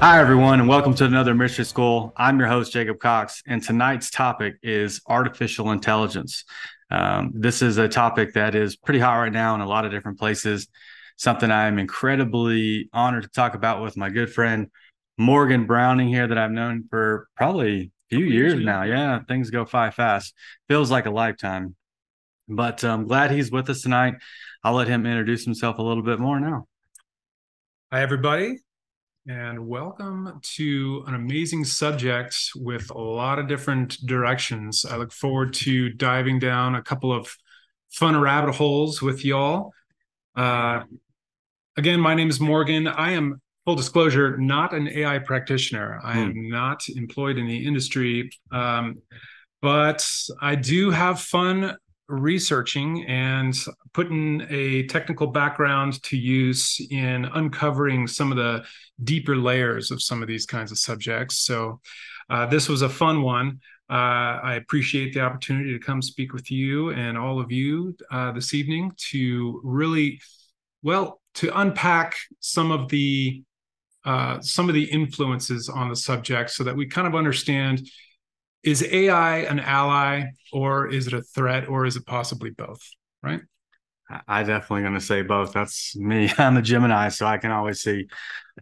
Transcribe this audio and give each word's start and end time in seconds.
Hi, 0.00 0.20
everyone, 0.20 0.60
and 0.60 0.68
welcome 0.68 0.94
to 0.94 1.06
another 1.06 1.34
Mystery 1.34 1.64
School. 1.64 2.12
I'm 2.16 2.38
your 2.38 2.46
host, 2.46 2.72
Jacob 2.72 3.00
Cox, 3.00 3.42
and 3.48 3.60
tonight's 3.60 4.10
topic 4.10 4.54
is 4.62 5.00
artificial 5.08 5.72
intelligence. 5.72 6.44
Um, 6.88 7.32
this 7.34 7.62
is 7.62 7.78
a 7.78 7.88
topic 7.88 8.34
that 8.34 8.54
is 8.54 8.76
pretty 8.76 9.00
hot 9.00 9.16
right 9.16 9.32
now 9.32 9.56
in 9.56 9.60
a 9.60 9.66
lot 9.66 9.84
of 9.84 9.90
different 9.90 10.16
places. 10.16 10.68
Something 11.16 11.50
I'm 11.50 11.80
incredibly 11.80 12.88
honored 12.92 13.24
to 13.24 13.28
talk 13.28 13.56
about 13.56 13.82
with 13.82 13.96
my 13.96 14.08
good 14.08 14.32
friend 14.32 14.70
Morgan 15.18 15.66
Browning 15.66 16.06
here, 16.06 16.28
that 16.28 16.38
I've 16.38 16.52
known 16.52 16.84
for 16.88 17.26
probably 17.36 17.90
a 18.12 18.16
few 18.16 18.24
years 18.24 18.54
now. 18.64 18.84
Yeah, 18.84 19.18
things 19.26 19.50
go 19.50 19.64
by 19.64 19.90
fast. 19.90 20.32
Feels 20.68 20.92
like 20.92 21.06
a 21.06 21.10
lifetime. 21.10 21.74
But 22.48 22.84
I'm 22.84 23.08
glad 23.08 23.32
he's 23.32 23.50
with 23.50 23.68
us 23.68 23.82
tonight. 23.82 24.14
I'll 24.62 24.74
let 24.74 24.86
him 24.86 25.06
introduce 25.06 25.44
himself 25.44 25.78
a 25.78 25.82
little 25.82 26.04
bit 26.04 26.20
more 26.20 26.38
now. 26.38 26.68
Hi, 27.90 28.00
everybody 28.00 28.58
and 29.28 29.68
welcome 29.68 30.40
to 30.42 31.04
an 31.06 31.14
amazing 31.14 31.62
subject 31.62 32.34
with 32.56 32.90
a 32.90 32.98
lot 32.98 33.38
of 33.38 33.46
different 33.46 33.98
directions. 34.06 34.86
I 34.86 34.96
look 34.96 35.12
forward 35.12 35.52
to 35.54 35.90
diving 35.90 36.38
down 36.38 36.74
a 36.74 36.82
couple 36.82 37.12
of 37.12 37.36
fun 37.90 38.18
rabbit 38.18 38.54
holes 38.54 39.02
with 39.02 39.26
y'all. 39.26 39.72
Uh, 40.34 40.84
again, 41.76 42.00
my 42.00 42.14
name 42.14 42.30
is 42.30 42.40
Morgan. 42.40 42.88
I 42.88 43.12
am, 43.12 43.42
full 43.66 43.74
disclosure, 43.74 44.38
not 44.38 44.72
an 44.72 44.88
AI 44.88 45.18
practitioner. 45.18 46.00
I 46.02 46.20
am 46.20 46.32
hmm. 46.32 46.48
not 46.48 46.88
employed 46.88 47.36
in 47.36 47.46
the 47.46 47.66
industry, 47.66 48.30
um, 48.50 49.02
but 49.60 50.08
I 50.40 50.54
do 50.54 50.90
have 50.90 51.20
fun 51.20 51.76
researching 52.08 53.04
and 53.06 53.54
putting 53.92 54.46
a 54.50 54.84
technical 54.86 55.26
background 55.26 56.02
to 56.02 56.16
use 56.16 56.80
in 56.90 57.26
uncovering 57.26 58.06
some 58.06 58.32
of 58.32 58.38
the 58.38 58.64
deeper 59.04 59.36
layers 59.36 59.90
of 59.90 60.02
some 60.02 60.22
of 60.22 60.28
these 60.28 60.46
kinds 60.46 60.72
of 60.72 60.78
subjects. 60.78 61.38
So, 61.38 61.80
uh, 62.30 62.46
this 62.46 62.68
was 62.68 62.82
a 62.82 62.88
fun 62.88 63.22
one. 63.22 63.60
Uh, 63.90 64.40
I 64.42 64.54
appreciate 64.54 65.14
the 65.14 65.20
opportunity 65.20 65.72
to 65.72 65.78
come 65.78 66.02
speak 66.02 66.34
with 66.34 66.50
you 66.50 66.90
and 66.90 67.16
all 67.16 67.40
of 67.40 67.50
you 67.50 67.96
uh, 68.10 68.32
this 68.32 68.52
evening 68.52 68.92
to 69.10 69.60
really, 69.64 70.20
well, 70.82 71.20
to 71.34 71.58
unpack 71.58 72.16
some 72.40 72.70
of 72.70 72.88
the 72.88 73.42
uh, 74.04 74.40
some 74.40 74.68
of 74.68 74.74
the 74.74 74.84
influences 74.84 75.68
on 75.68 75.88
the 75.88 75.96
subject, 75.96 76.50
so 76.50 76.64
that 76.64 76.76
we 76.76 76.86
kind 76.86 77.06
of 77.06 77.14
understand 77.14 77.86
is 78.62 78.82
AI 78.82 79.38
an 79.40 79.60
ally 79.60 80.24
or 80.52 80.88
is 80.88 81.06
it 81.06 81.12
a 81.12 81.22
threat 81.22 81.68
or 81.68 81.86
is 81.86 81.96
it 81.96 82.06
possibly 82.06 82.50
both? 82.50 82.80
Right. 83.22 83.40
I 84.26 84.42
definitely 84.42 84.82
going 84.82 84.94
to 84.94 85.00
say 85.00 85.22
both. 85.22 85.52
That's 85.52 85.94
me. 85.96 86.30
I'm 86.38 86.56
a 86.56 86.62
Gemini, 86.62 87.08
so 87.08 87.26
I 87.26 87.38
can 87.38 87.50
always 87.50 87.80
see 87.80 88.06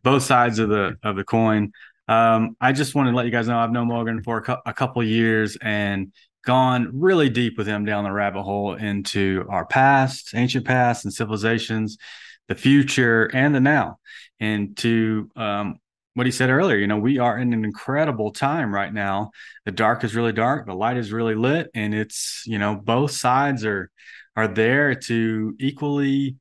both 0.02 0.22
sides 0.22 0.58
of 0.58 0.68
the 0.68 0.96
of 1.02 1.16
the 1.16 1.24
coin. 1.24 1.72
Um, 2.08 2.56
I 2.60 2.72
just 2.72 2.94
want 2.94 3.08
to 3.08 3.14
let 3.14 3.26
you 3.26 3.32
guys 3.32 3.48
know 3.48 3.58
I've 3.58 3.72
known 3.72 3.88
Morgan 3.88 4.22
for 4.22 4.38
a, 4.38 4.42
cu- 4.42 4.62
a 4.64 4.72
couple 4.72 5.02
years 5.02 5.56
and 5.60 6.12
gone 6.44 6.90
really 6.92 7.28
deep 7.28 7.58
with 7.58 7.66
him 7.66 7.84
down 7.84 8.04
the 8.04 8.12
rabbit 8.12 8.42
hole 8.42 8.74
into 8.74 9.44
our 9.48 9.66
past, 9.66 10.32
ancient 10.34 10.64
past, 10.64 11.04
and 11.04 11.12
civilizations, 11.12 11.98
the 12.46 12.54
future, 12.54 13.28
and 13.34 13.54
the 13.54 13.60
now, 13.60 13.98
and 14.38 14.76
to 14.78 15.28
um, 15.34 15.80
what 16.16 16.24
he 16.24 16.32
said 16.32 16.48
earlier. 16.48 16.78
You 16.78 16.86
know, 16.86 16.96
we 16.96 17.18
are 17.18 17.36
in 17.36 17.52
an 17.52 17.62
incredible 17.62 18.32
time 18.32 18.74
right 18.74 18.92
now. 18.92 19.32
The 19.66 19.70
dark 19.70 20.02
is 20.02 20.16
really 20.16 20.32
dark, 20.32 20.64
the 20.64 20.74
light 20.74 20.96
is 20.96 21.12
really 21.12 21.34
lit, 21.34 21.68
and 21.74 21.94
it's 21.94 22.42
you 22.46 22.58
know 22.58 22.74
both 22.74 23.10
sides 23.10 23.66
are 23.66 23.90
are 24.34 24.48
there 24.48 24.94
to 24.94 25.54
equally 25.60 26.36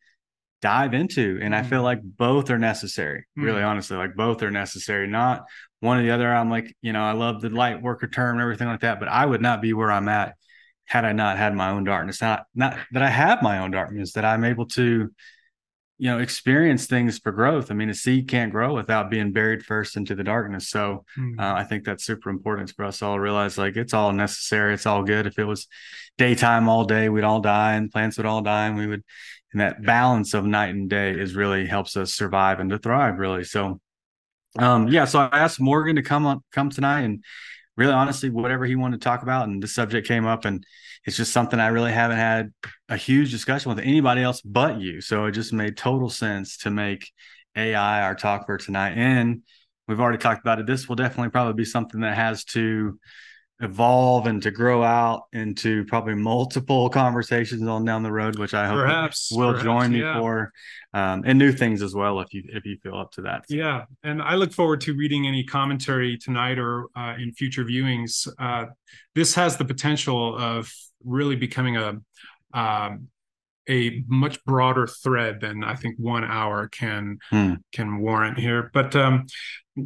dive 0.61 0.93
into, 0.93 1.39
and 1.41 1.53
mm. 1.53 1.57
I 1.57 1.63
feel 1.63 1.81
mm. 1.81 1.83
like 1.83 2.01
both 2.01 2.49
are 2.51 2.57
necessary. 2.57 3.25
Mm. 3.37 3.43
Really, 3.43 3.63
honestly, 3.63 3.97
like 3.97 4.15
both 4.15 4.43
are 4.43 4.51
necessary. 4.51 5.07
Not 5.07 5.43
one 5.81 5.97
or 5.97 6.03
the 6.03 6.11
other. 6.11 6.33
I'm 6.33 6.49
like, 6.49 6.73
you 6.81 6.93
know, 6.93 7.03
I 7.03 7.11
love 7.11 7.41
the 7.41 7.49
light 7.49 7.81
worker 7.81 8.07
term 8.07 8.35
and 8.35 8.41
everything 8.41 8.69
like 8.69 8.79
that, 8.79 9.01
but 9.01 9.09
I 9.09 9.25
would 9.25 9.41
not 9.41 9.61
be 9.61 9.73
where 9.73 9.91
I'm 9.91 10.07
at 10.07 10.35
had 10.85 11.03
I 11.03 11.11
not 11.11 11.37
had 11.37 11.53
my 11.53 11.71
own 11.71 11.83
darkness. 11.83 12.21
Not 12.21 12.45
not 12.55 12.77
that 12.93 13.03
I 13.03 13.09
have 13.09 13.41
my 13.41 13.57
own 13.57 13.71
darkness, 13.71 14.13
that 14.13 14.23
I'm 14.23 14.45
able 14.45 14.67
to 14.67 15.11
you 15.97 16.09
know 16.09 16.19
experience 16.19 16.87
things 16.87 17.19
for 17.19 17.31
growth. 17.31 17.71
I 17.71 17.73
mean 17.73 17.89
a 17.89 17.93
seed 17.93 18.27
can't 18.27 18.51
grow 18.51 18.73
without 18.73 19.09
being 19.09 19.31
buried 19.31 19.63
first 19.63 19.95
into 19.95 20.15
the 20.15 20.23
darkness. 20.23 20.69
So 20.69 21.05
mm-hmm. 21.17 21.39
uh, 21.39 21.53
i 21.53 21.63
think 21.63 21.85
that's 21.85 22.03
super 22.03 22.29
important 22.29 22.71
for 22.71 22.85
us 22.85 23.01
all 23.01 23.15
to 23.15 23.21
realize 23.21 23.57
like 23.57 23.77
it's 23.77 23.93
all 23.93 24.11
necessary. 24.11 24.73
It's 24.73 24.85
all 24.85 25.03
good. 25.03 25.27
If 25.27 25.39
it 25.39 25.45
was 25.45 25.67
daytime 26.17 26.67
all 26.69 26.85
day 26.85 27.09
we'd 27.09 27.23
all 27.23 27.41
die 27.41 27.73
and 27.73 27.91
plants 27.91 28.17
would 28.17 28.25
all 28.25 28.41
die 28.41 28.67
and 28.67 28.77
we 28.77 28.87
would 28.87 29.03
and 29.51 29.61
that 29.61 29.83
balance 29.83 30.33
of 30.33 30.45
night 30.45 30.75
and 30.75 30.89
day 30.89 31.11
is 31.11 31.35
really 31.35 31.65
helps 31.65 31.95
us 31.95 32.13
survive 32.13 32.59
and 32.59 32.69
to 32.71 32.77
thrive 32.77 33.17
really. 33.17 33.43
So 33.43 33.79
um 34.57 34.87
yeah 34.87 35.03
so 35.03 35.19
i 35.19 35.39
asked 35.39 35.59
morgan 35.59 35.97
to 35.97 36.01
come 36.01 36.25
on 36.25 36.41
come 36.53 36.69
tonight 36.69 37.01
and 37.01 37.23
really 37.75 37.91
honestly 37.91 38.29
whatever 38.29 38.65
he 38.65 38.75
wanted 38.75 39.01
to 39.01 39.03
talk 39.03 39.21
about 39.21 39.49
and 39.49 39.61
the 39.61 39.67
subject 39.67 40.07
came 40.07 40.25
up 40.25 40.45
and 40.45 40.65
it's 41.05 41.17
just 41.17 41.31
something 41.31 41.59
I 41.59 41.67
really 41.67 41.91
haven't 41.91 42.17
had 42.17 42.51
a 42.89 42.97
huge 42.97 43.31
discussion 43.31 43.69
with 43.69 43.79
anybody 43.79 44.21
else 44.21 44.41
but 44.41 44.79
you. 44.79 45.01
So 45.01 45.25
it 45.25 45.31
just 45.31 45.53
made 45.53 45.77
total 45.77 46.09
sense 46.09 46.57
to 46.59 46.71
make 46.71 47.11
AI 47.55 48.01
our 48.01 48.15
talk 48.15 48.45
for 48.45 48.57
tonight. 48.57 48.93
And 48.97 49.43
we've 49.87 49.99
already 49.99 50.17
talked 50.17 50.41
about 50.41 50.59
it. 50.59 50.65
This 50.65 50.89
will 50.89 50.95
definitely 50.95 51.29
probably 51.29 51.53
be 51.53 51.65
something 51.65 52.01
that 52.01 52.15
has 52.15 52.43
to 52.45 52.99
evolve 53.61 54.27
and 54.27 54.41
to 54.43 54.51
grow 54.51 54.83
out 54.83 55.23
into 55.31 55.85
probably 55.85 56.15
multiple 56.15 56.89
conversations 56.89 57.65
on 57.67 57.85
down 57.85 58.03
the 58.03 58.11
road, 58.11 58.37
which 58.37 58.53
I 58.53 58.67
hope 58.67 58.79
perhaps 58.79 59.31
will 59.31 59.51
perhaps, 59.51 59.63
join 59.63 59.91
me 59.93 60.01
yeah. 60.01 60.19
for, 60.19 60.51
um, 60.93 61.23
and 61.25 61.39
new 61.39 61.53
things 61.53 61.81
as 61.81 61.95
well 61.95 62.19
if 62.19 62.33
you 62.33 62.43
if 62.47 62.65
you 62.65 62.77
feel 62.83 62.97
up 62.97 63.11
to 63.13 63.21
that. 63.21 63.45
Yeah, 63.47 63.85
and 64.03 64.21
I 64.21 64.35
look 64.35 64.51
forward 64.51 64.81
to 64.81 64.93
reading 64.93 65.25
any 65.25 65.43
commentary 65.45 66.17
tonight 66.17 66.59
or 66.59 66.87
uh, 66.97 67.15
in 67.17 67.31
future 67.31 67.63
viewings. 67.63 68.27
Uh, 68.37 68.65
this 69.13 69.35
has 69.35 69.55
the 69.55 69.65
potential 69.65 70.37
of 70.37 70.69
really 71.05 71.35
becoming 71.35 71.77
a 71.77 71.99
um, 72.53 73.07
a 73.67 74.03
much 74.07 74.43
broader 74.45 74.87
thread 74.87 75.41
than 75.41 75.63
I 75.63 75.75
think 75.75 75.95
one 75.97 76.23
hour 76.23 76.67
can 76.67 77.17
hmm. 77.29 77.53
can 77.71 77.99
warrant 77.99 78.39
here. 78.39 78.69
But 78.73 78.95
um, 78.95 79.27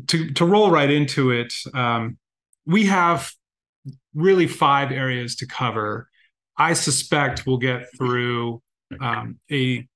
to 0.07 0.31
to 0.31 0.45
roll 0.45 0.71
right 0.71 0.89
into 0.89 1.31
it, 1.31 1.53
um, 1.73 2.17
we 2.65 2.85
have 2.85 3.31
really 4.13 4.47
five 4.47 4.91
areas 4.91 5.35
to 5.37 5.47
cover. 5.47 6.09
I 6.57 6.73
suspect 6.73 7.47
we'll 7.47 7.57
get 7.57 7.85
through 7.97 8.61
um, 8.99 9.39
a 9.51 9.87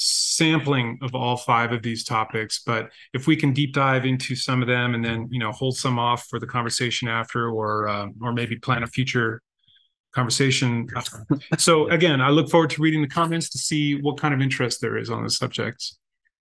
sampling 0.00 0.98
of 1.02 1.14
all 1.14 1.36
five 1.36 1.72
of 1.72 1.82
these 1.82 2.04
topics 2.04 2.62
but 2.64 2.88
if 3.14 3.26
we 3.26 3.34
can 3.34 3.52
deep 3.52 3.74
dive 3.74 4.04
into 4.04 4.36
some 4.36 4.62
of 4.62 4.68
them 4.68 4.94
and 4.94 5.04
then 5.04 5.26
you 5.28 5.40
know 5.40 5.50
hold 5.50 5.76
some 5.76 5.98
off 5.98 6.24
for 6.30 6.38
the 6.38 6.46
conversation 6.46 7.08
after 7.08 7.50
or 7.50 7.88
uh, 7.88 8.06
or 8.22 8.32
maybe 8.32 8.54
plan 8.54 8.84
a 8.84 8.86
future 8.86 9.42
conversation 10.12 10.88
so 11.58 11.88
again 11.88 12.20
i 12.20 12.30
look 12.30 12.50
forward 12.50 12.70
to 12.70 12.80
reading 12.80 13.02
the 13.02 13.08
comments 13.08 13.50
to 13.50 13.58
see 13.58 14.00
what 14.00 14.18
kind 14.18 14.32
of 14.32 14.40
interest 14.40 14.80
there 14.80 14.96
is 14.96 15.10
on 15.10 15.22
the 15.22 15.30
subject 15.30 15.92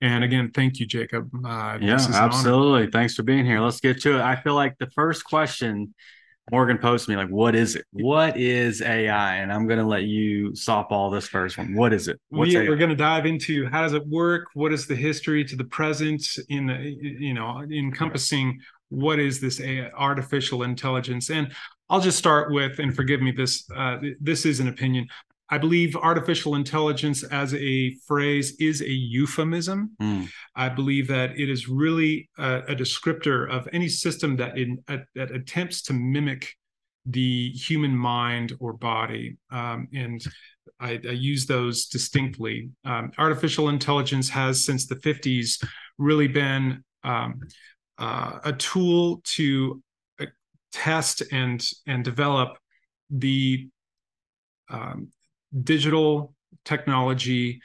and 0.01 0.23
again 0.23 0.50
thank 0.53 0.79
you 0.79 0.85
jacob 0.85 1.29
uh, 1.45 1.78
yeah 1.81 2.00
absolutely 2.13 2.89
thanks 2.89 3.13
for 3.13 3.23
being 3.23 3.45
here 3.45 3.59
let's 3.59 3.79
get 3.79 4.01
to 4.01 4.16
it 4.16 4.22
i 4.22 4.35
feel 4.35 4.55
like 4.55 4.78
the 4.79 4.89
first 4.91 5.23
question 5.25 5.94
Morgan 6.51 6.78
posted 6.78 7.09
me 7.09 7.17
like, 7.17 7.29
"What 7.29 7.55
is 7.55 7.75
it? 7.75 7.85
What 7.91 8.38
is 8.38 8.81
AI?" 8.81 9.35
And 9.35 9.51
I'm 9.51 9.67
going 9.67 9.79
to 9.79 9.85
let 9.85 10.03
you 10.03 10.51
softball 10.51 11.11
this 11.11 11.28
first 11.28 11.57
one. 11.57 11.75
What 11.75 11.91
is 11.91 12.07
it? 12.07 12.22
What's 12.29 12.53
we, 12.53 12.55
are 12.55 12.78
going 12.78 12.89
to 12.89 12.95
dive 12.95 13.25
into 13.25 13.67
how 13.67 13.81
does 13.81 13.94
it 13.94 14.07
work? 14.07 14.47
What 14.53 14.72
is 14.72 14.88
the 14.88 14.95
history 14.95 15.44
to 15.44 15.57
the 15.57 15.66
present? 15.66 16.25
In 16.47 16.67
the 16.67 16.95
you 17.01 17.34
know 17.34 17.63
encompassing 17.63 18.59
what 18.89 19.19
is 19.19 19.41
this 19.41 19.59
AI, 19.59 19.89
artificial 19.89 20.63
intelligence? 20.63 21.29
And 21.29 21.51
I'll 21.89 22.01
just 22.01 22.17
start 22.17 22.51
with, 22.51 22.79
and 22.79 22.95
forgive 22.95 23.22
me, 23.22 23.31
this 23.31 23.69
uh, 23.75 23.97
this 24.19 24.45
is 24.45 24.59
an 24.59 24.67
opinion. 24.67 25.07
I 25.49 25.57
believe 25.57 25.95
artificial 25.95 26.55
intelligence 26.55 27.23
as 27.23 27.53
a 27.53 27.95
phrase 28.05 28.55
is 28.59 28.81
a 28.81 28.91
euphemism. 28.91 29.91
Mm. 30.01 30.28
I 30.55 30.67
believe 30.67 31.07
that 31.07 31.39
it 31.39 31.49
is 31.49 31.69
really 31.69 32.29
a, 32.37 32.57
a 32.67 32.75
descriptor 32.75 33.49
of 33.49 33.67
any 33.72 33.87
system 33.87 34.35
that, 34.37 34.57
in, 34.57 34.84
a, 34.89 34.99
that 35.16 35.31
attempts 35.31 35.81
to 35.84 35.93
mimic 35.93 36.53
the 37.05 37.51
human 37.51 37.95
mind 37.95 38.53
or 38.59 38.73
body. 38.73 39.37
Um, 39.49 39.87
and 39.93 40.22
I, 40.81 40.99
I, 41.07 41.11
use 41.11 41.45
those 41.45 41.85
distinctly. 41.85 42.69
Um, 42.83 43.11
artificial 43.17 43.69
intelligence 43.69 44.28
has, 44.29 44.66
since 44.66 44.85
the 44.85 44.97
50s, 44.97 45.63
really 45.97 46.28
been 46.28 46.83
um, 47.05 47.40
uh, 47.97 48.40
a 48.43 48.51
tool 48.51 49.22
to 49.35 49.81
test 50.78 51.24
and 51.32 51.68
and 51.88 52.03
develop 52.03 52.58
the 53.09 53.68
um, 54.70 55.09
digital 55.64 56.34
technology 56.66 57.59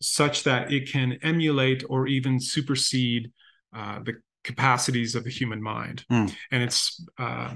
such 0.00 0.44
that 0.44 0.72
it 0.72 0.90
can 0.90 1.18
emulate 1.22 1.84
or 1.88 2.06
even 2.06 2.40
supersede 2.40 3.30
uh, 3.74 3.98
the 4.04 4.14
capacities 4.44 5.14
of 5.14 5.24
the 5.24 5.30
human 5.30 5.62
mind. 5.62 6.04
Mm. 6.10 6.32
And 6.50 6.62
it's 6.62 7.04
uh, 7.18 7.54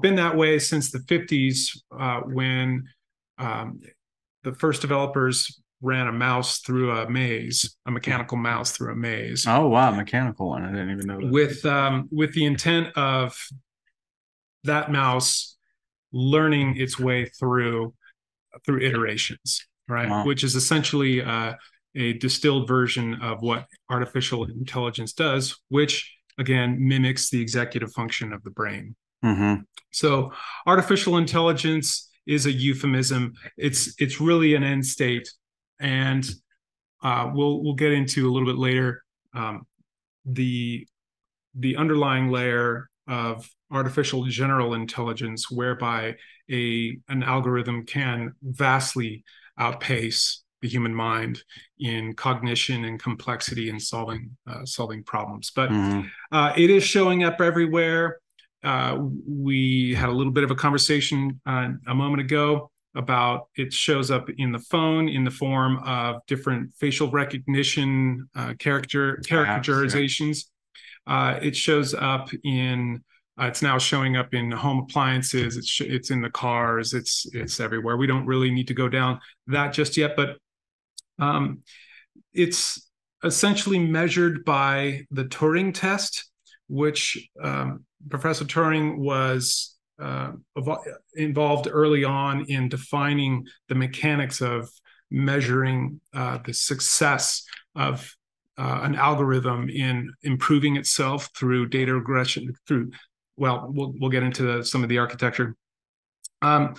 been 0.00 0.16
that 0.16 0.36
way 0.36 0.58
since 0.58 0.90
the 0.90 0.98
50s 0.98 1.78
uh, 1.98 2.20
when 2.20 2.84
um, 3.38 3.80
the 4.44 4.54
first 4.54 4.82
developers 4.82 5.60
ran 5.80 6.08
a 6.08 6.12
mouse 6.12 6.58
through 6.58 6.90
a 6.90 7.08
maze, 7.08 7.76
a 7.86 7.90
mechanical 7.90 8.36
mouse 8.36 8.72
through 8.72 8.92
a 8.92 8.96
maze. 8.96 9.46
Oh 9.46 9.68
wow, 9.68 9.90
mechanical 9.92 10.48
one. 10.48 10.64
I 10.64 10.70
didn't 10.70 10.90
even 10.90 11.06
know 11.06 11.20
that. 11.20 11.30
With 11.30 11.64
um, 11.64 12.08
with 12.10 12.34
the 12.34 12.44
intent 12.44 12.96
of 12.96 13.36
that 14.64 14.90
mouse 14.90 15.56
learning 16.12 16.76
its 16.76 16.98
way 16.98 17.26
through 17.26 17.94
through 18.64 18.80
iterations, 18.80 19.66
right? 19.88 20.08
Wow. 20.08 20.24
Which 20.24 20.42
is 20.42 20.54
essentially 20.54 21.22
uh, 21.22 21.54
a 21.94 22.14
distilled 22.14 22.66
version 22.66 23.14
of 23.22 23.42
what 23.42 23.66
artificial 23.90 24.44
intelligence 24.44 25.12
does, 25.12 25.58
which 25.68 26.14
again 26.38 26.76
mimics 26.80 27.30
the 27.30 27.40
executive 27.40 27.92
function 27.92 28.32
of 28.32 28.42
the 28.42 28.50
brain. 28.50 28.94
Mm-hmm. 29.24 29.62
So 29.90 30.32
artificial 30.66 31.16
intelligence 31.16 32.10
is 32.26 32.46
a 32.46 32.52
euphemism. 32.52 33.32
It's 33.56 33.94
it's 33.98 34.20
really 34.20 34.54
an 34.54 34.62
end 34.62 34.86
state, 34.86 35.28
and 35.80 36.28
uh, 37.02 37.30
we'll 37.34 37.62
we'll 37.62 37.74
get 37.74 37.92
into 37.92 38.28
a 38.28 38.30
little 38.30 38.46
bit 38.46 38.58
later 38.58 39.02
um, 39.34 39.66
the 40.24 40.86
the 41.54 41.76
underlying 41.76 42.30
layer 42.30 42.88
of 43.08 43.48
artificial 43.70 44.24
general 44.24 44.74
intelligence, 44.74 45.50
whereby 45.50 46.14
a 46.50 46.98
an 47.08 47.22
algorithm 47.22 47.84
can 47.86 48.34
vastly 48.42 49.24
outpace 49.58 50.42
the 50.62 50.68
human 50.68 50.94
mind 50.94 51.42
in 51.78 52.14
cognition 52.14 52.84
and 52.84 53.00
complexity 53.00 53.70
and 53.70 53.80
solving 53.80 54.36
uh, 54.48 54.64
solving 54.64 55.02
problems. 55.04 55.52
But 55.54 55.70
Mm-hmm. 55.70 56.08
uh, 56.32 56.52
it 56.56 56.70
is 56.70 56.82
showing 56.82 57.24
up 57.24 57.40
everywhere. 57.40 58.18
Uh, 58.64 58.98
we 59.28 59.94
had 59.94 60.08
a 60.08 60.12
little 60.12 60.32
bit 60.32 60.42
of 60.44 60.50
a 60.50 60.56
conversation 60.56 61.40
uh, 61.46 61.68
a 61.86 61.94
moment 61.94 62.20
ago 62.22 62.70
about 62.96 63.48
it 63.54 63.72
shows 63.72 64.10
up 64.10 64.28
in 64.38 64.50
the 64.50 64.58
phone 64.58 65.08
in 65.08 65.22
the 65.22 65.30
form 65.30 65.78
of 65.84 66.16
different 66.26 66.72
facial 66.74 67.08
recognition 67.10 68.28
uh, 68.34 68.54
character 68.58 69.20
characterizations. 69.28 70.50
Uh, 71.06 71.38
it 71.40 71.54
shows 71.54 71.94
up 71.94 72.30
in 72.44 73.04
uh, 73.40 73.46
it's 73.46 73.62
now 73.62 73.78
showing 73.78 74.16
up 74.16 74.34
in 74.34 74.50
home 74.50 74.80
appliances. 74.80 75.56
It's 75.56 75.68
sh- 75.68 75.82
it's 75.82 76.10
in 76.10 76.20
the 76.20 76.30
cars. 76.30 76.94
It's 76.94 77.26
it's 77.32 77.60
everywhere. 77.60 77.96
We 77.96 78.06
don't 78.06 78.26
really 78.26 78.50
need 78.50 78.68
to 78.68 78.74
go 78.74 78.88
down 78.88 79.20
that 79.46 79.72
just 79.72 79.96
yet, 79.96 80.16
but 80.16 80.38
um, 81.18 81.62
it's 82.32 82.88
essentially 83.24 83.78
measured 83.78 84.44
by 84.44 85.02
the 85.10 85.24
Turing 85.24 85.74
test, 85.74 86.30
which 86.68 87.28
um, 87.42 87.84
Professor 88.08 88.44
Turing 88.44 88.98
was 88.98 89.76
uh, 90.00 90.32
involved 91.14 91.68
early 91.70 92.04
on 92.04 92.44
in 92.48 92.68
defining 92.68 93.46
the 93.68 93.74
mechanics 93.74 94.40
of 94.40 94.68
measuring 95.10 96.00
uh, 96.14 96.38
the 96.44 96.54
success 96.54 97.44
of 97.74 98.14
uh, 98.56 98.80
an 98.82 98.94
algorithm 98.94 99.68
in 99.68 100.12
improving 100.22 100.76
itself 100.76 101.30
through 101.36 101.68
data 101.68 101.94
regression. 101.94 102.52
Through 102.66 102.90
well, 103.38 103.70
we'll 103.72 103.94
we'll 103.98 104.10
get 104.10 104.22
into 104.22 104.42
the, 104.42 104.64
some 104.64 104.82
of 104.82 104.88
the 104.88 104.98
architecture, 104.98 105.56
um, 106.42 106.74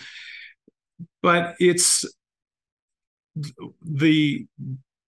but 1.22 1.56
it's 1.60 2.06
the 3.82 4.46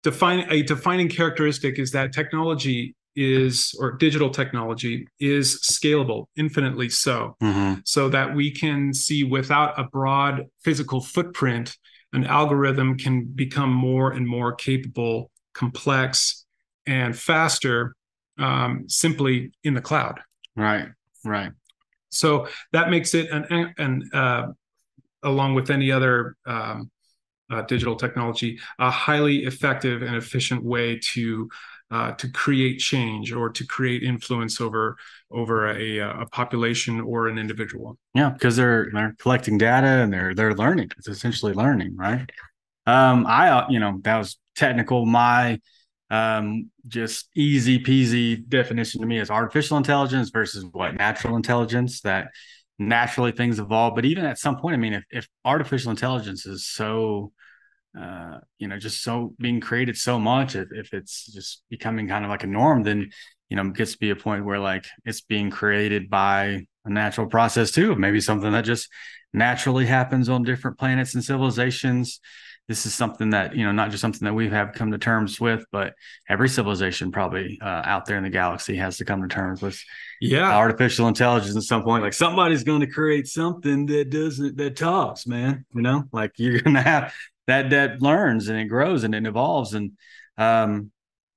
define 0.04 0.48
a 0.50 0.64
defining 0.64 1.10
characteristic 1.10 1.78
is 1.80 1.92
that 1.92 2.14
technology 2.14 2.96
is 3.16 3.76
or 3.80 3.92
digital 3.92 4.30
technology 4.30 5.06
is 5.20 5.60
scalable 5.62 6.26
infinitely 6.38 6.88
so 6.90 7.36
Mm-hmm. 7.44 7.82
so 7.84 8.08
that 8.10 8.34
we 8.34 8.52
can 8.52 8.94
see 8.94 9.24
without 9.26 9.78
a 9.78 9.84
broad 9.84 10.46
physical 10.64 11.02
footprint 11.02 11.76
an 12.14 12.26
algorithm 12.26 12.98
can 12.98 13.26
become 13.26 13.72
more 13.72 14.12
and 14.12 14.26
more 14.26 14.54
capable 14.56 15.30
complex 15.54 16.46
and 16.88 17.18
faster 17.18 17.96
um, 18.40 18.86
simply 18.88 19.52
in 19.64 19.74
the 19.74 19.82
cloud 19.82 20.22
Right. 20.56 20.88
Right. 21.24 21.52
so 22.10 22.48
that 22.74 22.90
makes 22.90 23.14
it 23.14 23.30
an 23.32 23.74
and 23.78 24.04
uh, 24.14 24.48
along 25.24 25.56
with 25.56 25.70
any 25.70 25.92
other 25.92 26.36
um, 26.46 26.90
uh, 27.52 27.62
digital 27.64 27.96
technology 27.96 28.60
a 28.80 28.90
highly 28.90 29.46
effective 29.46 30.02
and 30.02 30.16
efficient 30.16 30.64
way 30.64 31.00
to 31.14 31.50
uh, 31.92 32.14
to 32.14 32.30
create 32.32 32.80
change 32.80 33.34
or 33.34 33.50
to 33.50 33.66
create 33.68 34.02
influence 34.02 34.62
over 34.62 34.98
over 35.30 35.68
a, 35.68 35.98
a 36.00 36.26
population 36.32 37.02
or 37.02 37.28
an 37.28 37.38
individual. 37.38 37.98
Yeah, 38.14 38.30
because 38.30 38.56
they're 38.56 38.90
they're 38.94 39.16
collecting 39.20 39.58
data 39.58 39.88
and 39.88 40.14
they're 40.14 40.34
they're 40.34 40.56
learning. 40.56 40.90
It's 40.98 41.10
essentially 41.10 41.54
learning, 41.54 41.98
right? 41.98 42.30
Um, 42.88 43.26
I 43.28 43.50
uh, 43.50 43.68
you 43.70 43.80
know 43.80 44.00
that 44.04 44.18
was 44.18 44.38
technical. 44.56 45.06
My 45.06 45.60
um, 46.12 46.70
just 46.88 47.30
easy 47.36 47.80
peasy 47.80 48.48
definition 48.48 49.02
to 49.02 49.08
me 49.08 49.20
is 49.20 49.32
artificial 49.32 49.78
intelligence 49.78 50.30
versus 50.30 50.64
what 50.72 50.94
natural 50.96 51.36
intelligence. 51.36 52.02
That 52.02 52.28
naturally 52.78 53.32
things 53.32 53.60
evolve, 53.60 53.96
but 53.96 54.06
even 54.06 54.26
at 54.26 54.38
some 54.38 54.58
point, 54.58 54.76
I 54.76 54.78
mean, 54.78 54.94
if 54.94 55.04
if 55.10 55.28
artificial 55.46 55.90
intelligence 55.90 56.46
is 56.46 56.68
so 56.68 57.32
uh, 58.00 58.40
you 58.58 58.68
know, 58.68 58.78
just 58.78 59.04
so 59.04 59.34
being 59.40 59.60
created 59.60 59.98
so 59.98 60.18
much, 60.18 60.56
if, 60.56 60.70
if 60.72 60.94
it's 60.94 61.26
just 61.34 61.64
becoming 61.70 62.08
kind 62.08 62.24
of 62.24 62.30
like 62.32 62.44
a 62.44 62.48
norm, 62.48 62.84
then 62.84 63.10
you 63.50 63.58
know, 63.58 63.64
it 63.64 63.74
gets 63.74 63.94
to 63.94 63.98
be 63.98 64.12
a 64.12 64.16
point 64.16 64.46
where 64.46 64.60
like 64.60 64.86
it's 65.04 65.22
being 65.22 65.50
created 65.50 66.10
by 66.10 66.66
a 66.86 66.90
natural 66.90 67.28
process 67.28 67.72
too, 67.72 67.96
maybe 67.96 68.22
something 68.22 68.52
that 68.52 68.64
just 68.64 68.88
naturally 69.34 69.86
happens 69.86 70.30
on 70.30 70.44
different 70.44 70.78
planets 70.78 71.16
and 71.16 71.24
civilizations. 71.24 72.22
This 72.68 72.86
is 72.86 72.94
something 72.94 73.32
that 73.32 73.56
you 73.56 73.66
know, 73.66 73.72
not 73.72 73.92
just 73.92 74.02
something 74.02 74.26
that 74.26 74.34
we 74.34 74.50
have 74.50 74.74
come 74.74 74.92
to 74.92 74.98
terms 74.98 75.40
with, 75.42 75.66
but 75.72 75.94
every 76.30 76.48
civilization 76.48 77.12
probably 77.12 77.60
uh, 77.62 77.82
out 77.86 78.06
there 78.06 78.18
in 78.18 78.24
the 78.24 78.30
galaxy 78.30 78.78
has 78.78 78.98
to 78.98 79.06
come 79.06 79.22
to 79.22 79.28
terms 79.28 79.62
with 79.62 79.82
Yeah, 80.20 80.56
artificial 80.56 81.08
intelligence 81.08 81.56
at 81.56 81.64
some 81.64 81.84
point. 81.84 82.04
Like 82.04 82.14
somebody's 82.14 82.64
going 82.64 82.82
to 82.82 82.88
create 82.88 83.28
something 83.28 83.86
that 83.88 84.10
doesn't 84.10 84.58
that 84.58 84.76
talks, 84.76 85.28
man. 85.28 85.66
You 85.74 85.82
know, 85.82 86.04
like 86.12 86.34
you're 86.38 86.62
going 86.62 86.76
to 86.76 86.82
have 86.82 87.14
that 87.48 87.72
that 87.72 88.02
learns 88.02 88.48
and 88.48 88.60
it 88.60 88.66
grows 88.66 89.04
and 89.04 89.16
it 89.16 89.26
evolves 89.26 89.74
and 89.74 89.94
um 90.38 90.92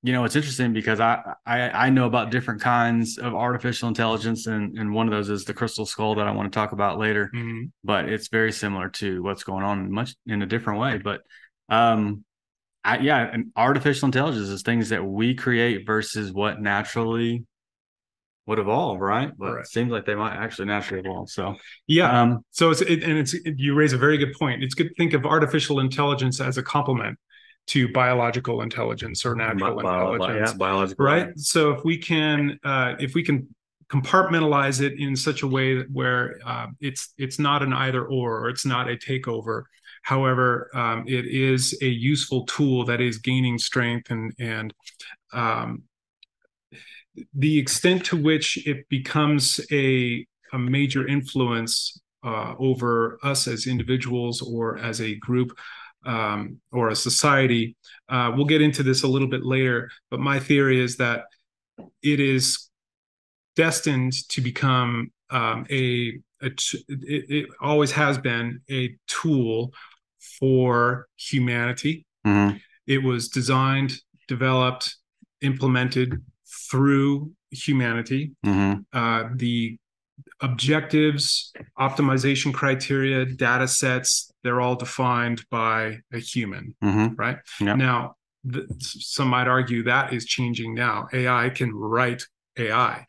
you 0.04 0.12
know 0.12 0.24
it's 0.24 0.36
interesting 0.36 0.74
because 0.74 1.00
I, 1.00 1.34
I 1.46 1.70
i 1.86 1.90
know 1.90 2.04
about 2.06 2.30
different 2.30 2.60
kinds 2.60 3.16
of 3.16 3.34
artificial 3.34 3.88
intelligence 3.88 4.46
and 4.46 4.76
and 4.78 4.92
one 4.92 5.08
of 5.08 5.12
those 5.12 5.30
is 5.30 5.44
the 5.44 5.54
crystal 5.54 5.86
skull 5.86 6.14
that 6.16 6.26
i 6.28 6.30
want 6.30 6.52
to 6.52 6.56
talk 6.56 6.72
about 6.72 6.98
later 6.98 7.30
Mhm. 7.34 7.70
but 7.82 8.08
it's 8.10 8.28
very 8.28 8.52
similar 8.52 8.90
to 9.00 9.22
what's 9.22 9.44
going 9.44 9.64
on 9.64 9.90
much 9.90 10.14
in 10.26 10.42
a 10.42 10.46
different 10.46 10.78
way 10.80 10.98
but 10.98 11.22
um 11.70 12.22
I, 12.84 12.98
yeah 12.98 13.30
and 13.32 13.50
artificial 13.56 14.04
intelligence 14.06 14.48
is 14.48 14.60
things 14.62 14.90
that 14.90 15.02
we 15.02 15.34
create 15.34 15.86
versus 15.86 16.30
what 16.32 16.60
naturally 16.60 17.44
would 18.46 18.58
evolve 18.58 19.00
right 19.00 19.32
but 19.38 19.52
Right. 19.54 19.60
it 19.60 19.68
seems 19.68 19.90
like 19.90 20.04
they 20.04 20.14
might 20.14 20.36
actually 20.36 20.66
naturally 20.66 21.00
evolve 21.00 21.30
so 21.30 21.54
yeah. 21.86 22.20
um 22.22 22.44
So 22.50 22.70
it's 22.70 22.82
it, 22.82 23.02
and 23.02 23.16
it's 23.16 23.32
it, 23.32 23.54
you 23.56 23.74
raise 23.74 23.94
a 23.94 23.98
very 23.98 24.18
good 24.18 24.34
point. 24.38 24.62
It's 24.62 24.74
good 24.74 24.88
to 24.88 24.94
think 24.96 25.14
of 25.14 25.24
artificial 25.24 25.80
intelligence 25.80 26.40
as 26.42 26.58
a 26.58 26.62
complement 26.62 27.18
to 27.66 27.88
biological 27.92 28.62
intelligence 28.62 29.24
or 29.24 29.34
natural 29.34 29.76
bio- 29.76 30.14
intelligence. 30.14 30.50
yeah, 30.50 30.56
biological 30.56 31.04
right 31.04 31.38
so 31.38 31.72
if 31.72 31.84
we 31.84 31.96
can 31.96 32.58
uh, 32.64 32.94
if 32.98 33.14
we 33.14 33.22
can 33.22 33.48
compartmentalize 33.88 34.80
it 34.80 34.98
in 34.98 35.14
such 35.14 35.42
a 35.42 35.46
way 35.46 35.76
that 35.76 35.90
where 35.90 36.38
uh, 36.44 36.66
it's 36.80 37.12
it's 37.18 37.38
not 37.38 37.62
an 37.62 37.72
either 37.72 38.04
or 38.04 38.44
or 38.44 38.48
it's 38.48 38.66
not 38.66 38.90
a 38.90 38.96
takeover 38.96 39.64
however 40.02 40.70
um, 40.74 41.04
it 41.06 41.26
is 41.26 41.78
a 41.82 41.86
useful 41.86 42.44
tool 42.46 42.84
that 42.84 43.00
is 43.00 43.18
gaining 43.18 43.58
strength 43.58 44.10
and 44.10 44.32
and 44.38 44.74
um, 45.32 45.82
the 47.34 47.58
extent 47.58 48.04
to 48.04 48.16
which 48.16 48.66
it 48.66 48.88
becomes 48.88 49.60
a 49.70 50.26
a 50.52 50.58
major 50.58 51.06
influence 51.06 52.00
uh, 52.24 52.54
over 52.58 53.18
us 53.22 53.46
as 53.46 53.66
individuals 53.66 54.40
or 54.40 54.78
as 54.78 55.00
a 55.00 55.14
group 55.16 55.56
um, 56.04 56.60
or 56.72 56.88
a 56.88 56.96
society. 56.96 57.76
Uh, 58.08 58.32
we'll 58.34 58.46
get 58.46 58.62
into 58.62 58.82
this 58.82 59.02
a 59.02 59.08
little 59.08 59.28
bit 59.28 59.44
later, 59.44 59.90
but 60.10 60.20
my 60.20 60.38
theory 60.38 60.80
is 60.80 60.96
that 60.98 61.24
it 62.02 62.20
is 62.20 62.68
destined 63.56 64.12
to 64.28 64.40
become 64.40 65.10
um, 65.30 65.66
a, 65.70 66.18
it, 66.40 66.62
it 66.88 67.48
always 67.60 67.92
has 67.92 68.18
been 68.18 68.60
a 68.70 68.96
tool 69.06 69.72
for 70.38 71.06
humanity. 71.16 72.04
Mhm. 72.26 72.60
It 72.86 73.02
was 73.02 73.28
designed, 73.28 74.00
developed, 74.28 74.96
implemented 75.40 76.22
through 76.70 77.32
humanity. 77.50 78.32
Mhm. 78.44 78.84
Uh, 78.92 79.28
the 79.34 79.78
objectives, 80.40 81.52
optimization 81.78 82.52
criteria, 82.52 83.24
data 83.24 83.66
sets, 83.66 84.30
they're 84.44 84.60
all 84.60 84.76
defined 84.76 85.44
by 85.50 85.98
a 86.12 86.18
human, 86.18 86.76
Mhm. 86.82 87.18
right? 87.18 87.38
Yeah. 87.60 87.74
Now, 87.74 88.16
th- 88.50 88.66
some 88.78 89.28
might 89.28 89.48
argue 89.48 89.82
that 89.84 90.12
is 90.12 90.24
changing 90.26 90.74
now. 90.74 91.08
AI 91.12 91.48
can 91.50 91.74
write 91.74 92.22
AI. 92.56 93.04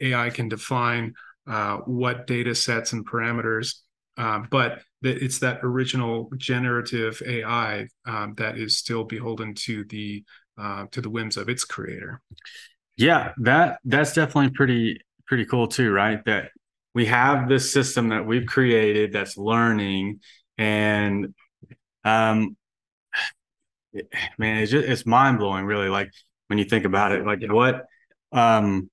AI 0.00 0.30
can 0.30 0.48
define 0.48 1.14
uh, 1.46 1.78
what 1.78 2.26
data 2.26 2.54
sets 2.54 2.92
and 2.92 3.06
parameters 3.06 3.76
uh, 4.18 4.40
but 4.50 4.82
it's 5.02 5.38
that 5.38 5.60
original 5.62 6.30
generative 6.36 7.22
AI 7.26 7.86
um, 8.04 8.34
that 8.36 8.58
is 8.58 8.76
still 8.76 9.02
beholden 9.04 9.54
to 9.54 9.84
the 9.84 10.22
uh, 10.58 10.84
to 10.90 11.00
the 11.00 11.08
whims 11.08 11.38
of 11.38 11.48
its 11.48 11.64
creator. 11.64 12.20
Yeah, 12.96 13.32
that 13.38 13.78
that's 13.84 14.12
definitely 14.12 14.50
pretty 14.50 15.00
pretty 15.26 15.46
cool 15.46 15.68
too, 15.68 15.90
right? 15.90 16.22
That 16.26 16.50
we 16.94 17.06
have 17.06 17.48
this 17.48 17.72
system 17.72 18.10
that 18.10 18.26
we've 18.26 18.46
created 18.46 19.12
that's 19.12 19.38
learning, 19.38 20.20
and 20.60 21.34
um, 22.04 22.56
man, 24.38 24.58
it's 24.58 24.70
just 24.70 24.86
it's 24.86 25.06
mind 25.06 25.38
blowing, 25.38 25.64
really. 25.64 25.88
Like 25.88 26.12
when 26.48 26.58
you 26.58 26.66
think 26.66 26.84
about 26.84 27.12
it, 27.12 27.24
like 27.26 27.42
what 27.48 27.86
um 28.32 28.88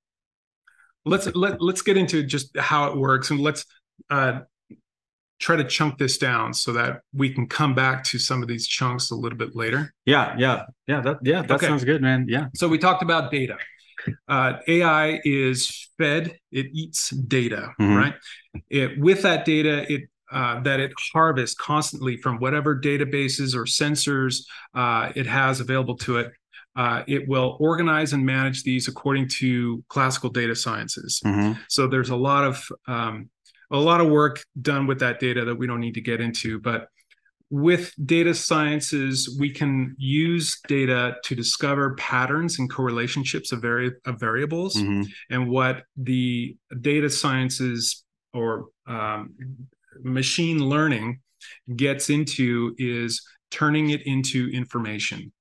let's 1.05 1.27
let 1.35 1.61
let's 1.61 1.81
get 1.81 1.97
into 1.97 2.23
just 2.23 2.57
how 2.57 2.89
it 2.89 2.97
works 2.97 3.29
and 3.29 3.39
let's 3.39 3.65
uh 4.09 4.39
try 5.39 5.55
to 5.57 5.63
chunk 5.63 5.99
this 5.99 6.17
down 6.17 6.53
so 6.53 6.73
that 6.73 7.01
we 7.13 7.31
can 7.31 7.45
come 7.47 7.75
back 7.75 8.03
to 8.03 8.17
some 8.17 8.41
of 8.41 8.47
these 8.47 8.65
chunks 8.65 9.11
a 9.11 9.15
little 9.15 9.37
bit 9.37 9.55
later. 9.55 9.93
Yeah, 10.05 10.35
yeah, 10.37 10.63
yeah. 10.87 11.01
That 11.01 11.17
yeah, 11.21 11.41
that 11.41 11.51
okay. 11.51 11.67
sounds 11.67 11.83
good, 11.83 12.01
man. 12.01 12.27
Yeah. 12.29 12.47
So 12.55 12.69
we 12.69 12.77
talked 12.77 13.03
about 13.03 13.29
data. 13.29 13.57
Uh, 14.27 14.53
AI 14.69 15.19
is 15.25 15.89
fed; 15.97 16.37
it 16.49 16.67
eats 16.71 17.09
data, 17.09 17.73
mm-hmm. 17.79 17.95
right? 17.95 18.13
It 18.69 18.97
with 18.99 19.23
that 19.23 19.43
data, 19.43 19.91
it 19.91 20.03
uh, 20.31 20.59
that 20.61 20.79
it 20.79 20.91
harvests 21.13 21.55
constantly 21.55 22.17
from 22.17 22.37
whatever 22.39 22.79
databases 22.79 23.55
or 23.55 23.63
sensors 23.63 24.43
uh, 24.73 25.11
it 25.15 25.25
has 25.25 25.59
available 25.59 25.95
to 25.97 26.17
it. 26.17 26.31
Uh, 26.75 27.03
it 27.07 27.27
will 27.27 27.57
organize 27.59 28.13
and 28.13 28.23
manage 28.23 28.63
these 28.63 28.87
according 28.87 29.27
to 29.27 29.83
classical 29.87 30.29
data 30.29 30.55
sciences. 30.55 31.21
Mm-hmm. 31.25 31.59
So 31.69 31.87
there's 31.87 32.09
a 32.09 32.15
lot 32.15 32.43
of 32.43 32.67
um, 32.87 33.29
a 33.71 33.77
lot 33.77 33.99
of 33.99 34.09
work 34.09 34.43
done 34.61 34.87
with 34.87 34.99
that 34.99 35.19
data 35.19 35.43
that 35.45 35.55
we 35.55 35.67
don't 35.67 35.79
need 35.81 35.95
to 35.95 36.01
get 36.01 36.21
into. 36.21 36.59
But 36.59 36.87
with 37.49 37.93
data 38.05 38.33
sciences, 38.33 39.37
we 39.39 39.49
can 39.49 39.95
use 39.97 40.59
data 40.67 41.15
to 41.23 41.35
discover 41.35 41.95
patterns 41.95 42.59
and 42.59 42.69
correlationships 42.69 43.51
of, 43.51 43.61
vari- 43.61 43.95
of 44.05 44.19
variables. 44.19 44.75
Mm-hmm. 44.75 45.03
And 45.29 45.49
what 45.49 45.83
the 45.95 46.57
data 46.81 47.09
sciences 47.09 48.03
or 48.33 48.67
um, 48.85 49.33
machine 50.03 50.59
learning 50.59 51.19
gets 51.75 52.09
into 52.09 52.75
is 52.77 53.21
turning 53.51 53.91
it 53.91 54.01
into 54.05 54.49
information. 54.49 55.31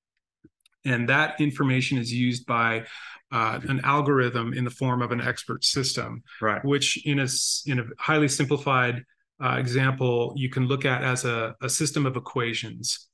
And 0.84 1.08
that 1.08 1.40
information 1.40 1.98
is 1.98 2.12
used 2.12 2.46
by 2.46 2.86
uh, 3.32 3.60
an 3.68 3.80
algorithm 3.84 4.52
in 4.52 4.64
the 4.64 4.70
form 4.70 5.02
of 5.02 5.10
an 5.10 5.20
expert 5.20 5.64
system, 5.64 6.22
right. 6.40 6.64
which 6.64 7.04
in 7.06 7.18
a 7.18 7.26
in 7.66 7.80
a 7.80 7.84
highly 7.98 8.28
simplified 8.28 9.02
uh, 9.42 9.56
example 9.58 10.32
you 10.36 10.48
can 10.48 10.66
look 10.66 10.84
at 10.84 11.02
as 11.02 11.24
a, 11.24 11.54
a 11.60 11.68
system 11.68 12.06
of 12.06 12.16
equations. 12.16 13.08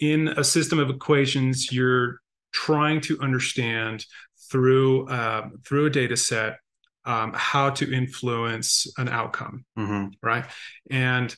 In 0.00 0.28
a 0.28 0.44
system 0.44 0.78
of 0.78 0.90
equations, 0.90 1.72
you're 1.72 2.20
trying 2.52 3.00
to 3.02 3.18
understand 3.20 4.04
through 4.50 5.08
uh, 5.08 5.48
through 5.64 5.86
a 5.86 5.90
data 5.90 6.16
set 6.16 6.58
um, 7.06 7.32
how 7.34 7.70
to 7.70 7.92
influence 7.92 8.86
an 8.98 9.08
outcome, 9.08 9.64
mm-hmm. 9.78 10.08
right? 10.22 10.44
And 10.90 11.34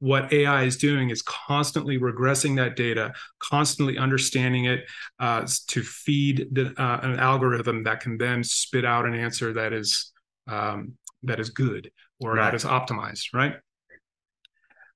what 0.00 0.32
AI 0.32 0.64
is 0.64 0.76
doing 0.76 1.10
is 1.10 1.22
constantly 1.22 1.98
regressing 1.98 2.56
that 2.56 2.76
data, 2.76 3.14
constantly 3.38 3.96
understanding 3.96 4.66
it 4.66 4.84
uh, 5.18 5.46
to 5.68 5.82
feed 5.82 6.48
the, 6.52 6.74
uh, 6.76 7.00
an 7.02 7.18
algorithm 7.18 7.84
that 7.84 8.00
can 8.00 8.18
then 8.18 8.44
spit 8.44 8.84
out 8.84 9.06
an 9.06 9.14
answer 9.14 9.54
that 9.54 9.72
is 9.72 10.12
um, 10.46 10.92
that 11.22 11.40
is 11.40 11.48
good 11.48 11.90
or 12.20 12.34
right. 12.34 12.44
that 12.44 12.54
is 12.54 12.64
optimized, 12.64 13.32
right? 13.32 13.54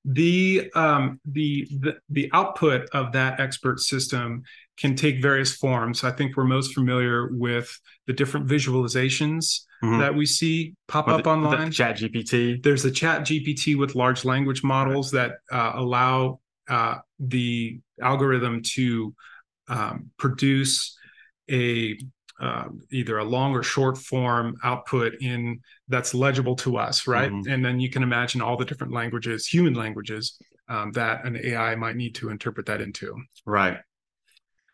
The, 0.04 0.70
um, 0.74 1.20
the 1.24 1.66
the 1.70 1.96
the 2.10 2.30
output 2.32 2.88
of 2.92 3.12
that 3.12 3.40
expert 3.40 3.80
system 3.80 4.42
can 4.78 4.94
take 4.94 5.20
various 5.20 5.54
forms. 5.54 6.04
I 6.04 6.10
think 6.10 6.36
we're 6.36 6.44
most 6.44 6.72
familiar 6.72 7.28
with 7.32 7.68
the 8.06 8.12
different 8.12 8.46
visualizations 8.46 9.62
mm-hmm. 9.82 9.98
that 9.98 10.14
we 10.14 10.24
see 10.24 10.74
pop 10.86 11.08
up 11.08 11.24
the, 11.24 11.30
online. 11.30 11.66
The 11.66 11.74
chat 11.74 11.98
GPT. 11.98 12.62
There's 12.62 12.84
a 12.84 12.90
chat 12.90 13.22
GPT 13.22 13.76
with 13.76 13.94
large 13.94 14.24
language 14.24 14.62
models 14.62 15.10
that 15.12 15.32
uh, 15.50 15.72
allow 15.74 16.40
uh, 16.68 16.96
the 17.18 17.80
algorithm 18.00 18.62
to 18.62 19.14
um, 19.68 20.10
produce 20.18 20.96
a 21.50 21.98
uh, 22.40 22.68
either 22.92 23.18
a 23.18 23.24
long 23.24 23.52
or 23.52 23.64
short 23.64 23.98
form 23.98 24.56
output 24.62 25.14
in 25.20 25.60
that's 25.88 26.14
legible 26.14 26.54
to 26.54 26.76
us, 26.76 27.08
right? 27.08 27.32
Mm-hmm. 27.32 27.50
And 27.50 27.64
then 27.64 27.80
you 27.80 27.90
can 27.90 28.04
imagine 28.04 28.40
all 28.40 28.56
the 28.56 28.64
different 28.64 28.92
languages, 28.92 29.44
human 29.44 29.74
languages, 29.74 30.38
um, 30.68 30.92
that 30.92 31.24
an 31.24 31.36
AI 31.42 31.74
might 31.74 31.96
need 31.96 32.14
to 32.16 32.30
interpret 32.30 32.66
that 32.66 32.80
into. 32.80 33.16
Right. 33.44 33.78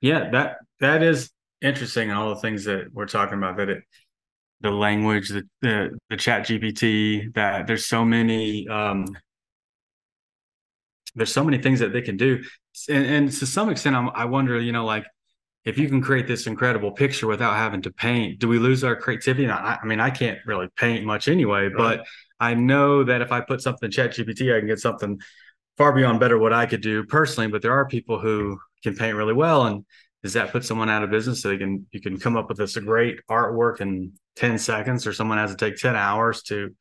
Yeah, 0.04 0.28
that 0.32 0.58
that 0.80 1.02
is 1.02 1.30
interesting. 1.62 2.12
All 2.12 2.28
the 2.34 2.40
things 2.42 2.64
that 2.64 2.92
we're 2.92 3.06
talking 3.06 3.38
about 3.38 3.56
that 3.56 3.70
it 3.70 3.84
the 4.60 4.70
language, 4.70 5.30
the 5.30 5.44
the, 5.62 5.98
the 6.10 6.18
chat 6.18 6.46
GPT, 6.46 7.32
that 7.32 7.66
there's 7.66 7.86
so 7.86 8.04
many 8.04 8.68
um, 8.68 9.06
there's 11.14 11.32
so 11.32 11.42
many 11.42 11.56
things 11.56 11.80
that 11.80 11.94
they 11.94 12.02
can 12.02 12.18
do. 12.18 12.42
And, 12.90 13.06
and 13.06 13.32
to 13.32 13.46
some 13.46 13.70
extent, 13.70 13.96
I'm, 13.96 14.10
I 14.10 14.26
wonder, 14.26 14.60
you 14.60 14.72
know, 14.72 14.84
like 14.84 15.06
if 15.64 15.78
you 15.78 15.88
can 15.88 16.02
create 16.02 16.26
this 16.26 16.46
incredible 16.46 16.92
picture 16.92 17.26
without 17.26 17.56
having 17.56 17.80
to 17.80 17.90
paint, 17.90 18.40
do 18.40 18.46
we 18.46 18.58
lose 18.58 18.84
our 18.84 18.96
creativity? 18.96 19.48
I, 19.48 19.78
I 19.82 19.86
mean, 19.86 20.00
I 20.00 20.10
can't 20.10 20.38
really 20.44 20.68
paint 20.76 21.06
much 21.06 21.28
anyway, 21.28 21.68
right. 21.68 21.72
but 21.74 22.04
I 22.38 22.52
know 22.52 23.04
that 23.04 23.22
if 23.22 23.32
I 23.32 23.40
put 23.40 23.62
something 23.62 23.86
in 23.86 23.90
chat 23.90 24.10
GPT, 24.10 24.54
I 24.54 24.58
can 24.58 24.68
get 24.68 24.80
something 24.80 25.18
far 25.78 25.94
beyond 25.94 26.20
better 26.20 26.36
what 26.36 26.52
I 26.52 26.66
could 26.66 26.82
do 26.82 27.04
personally. 27.04 27.50
But 27.50 27.62
there 27.62 27.72
are 27.72 27.86
people 27.86 28.18
who 28.18 28.58
can 28.84 28.96
paint 28.96 29.16
really 29.16 29.32
well. 29.32 29.64
And 29.64 29.84
does 30.24 30.32
that 30.32 30.52
put 30.52 30.64
someone 30.64 30.88
out 30.88 31.04
of 31.04 31.10
business 31.10 31.42
so 31.42 31.50
they 31.50 31.58
can 31.58 31.86
you 31.92 32.00
can 32.00 32.18
come 32.18 32.36
up 32.36 32.48
with 32.48 32.58
this 32.58 32.76
great 32.78 33.20
artwork 33.30 33.80
in 33.80 34.12
10 34.36 34.58
seconds 34.58 35.06
or 35.06 35.12
someone 35.12 35.38
has 35.38 35.50
to 35.50 35.56
take 35.56 35.76
10 35.76 35.94
hours 35.94 36.42
to 36.42 36.74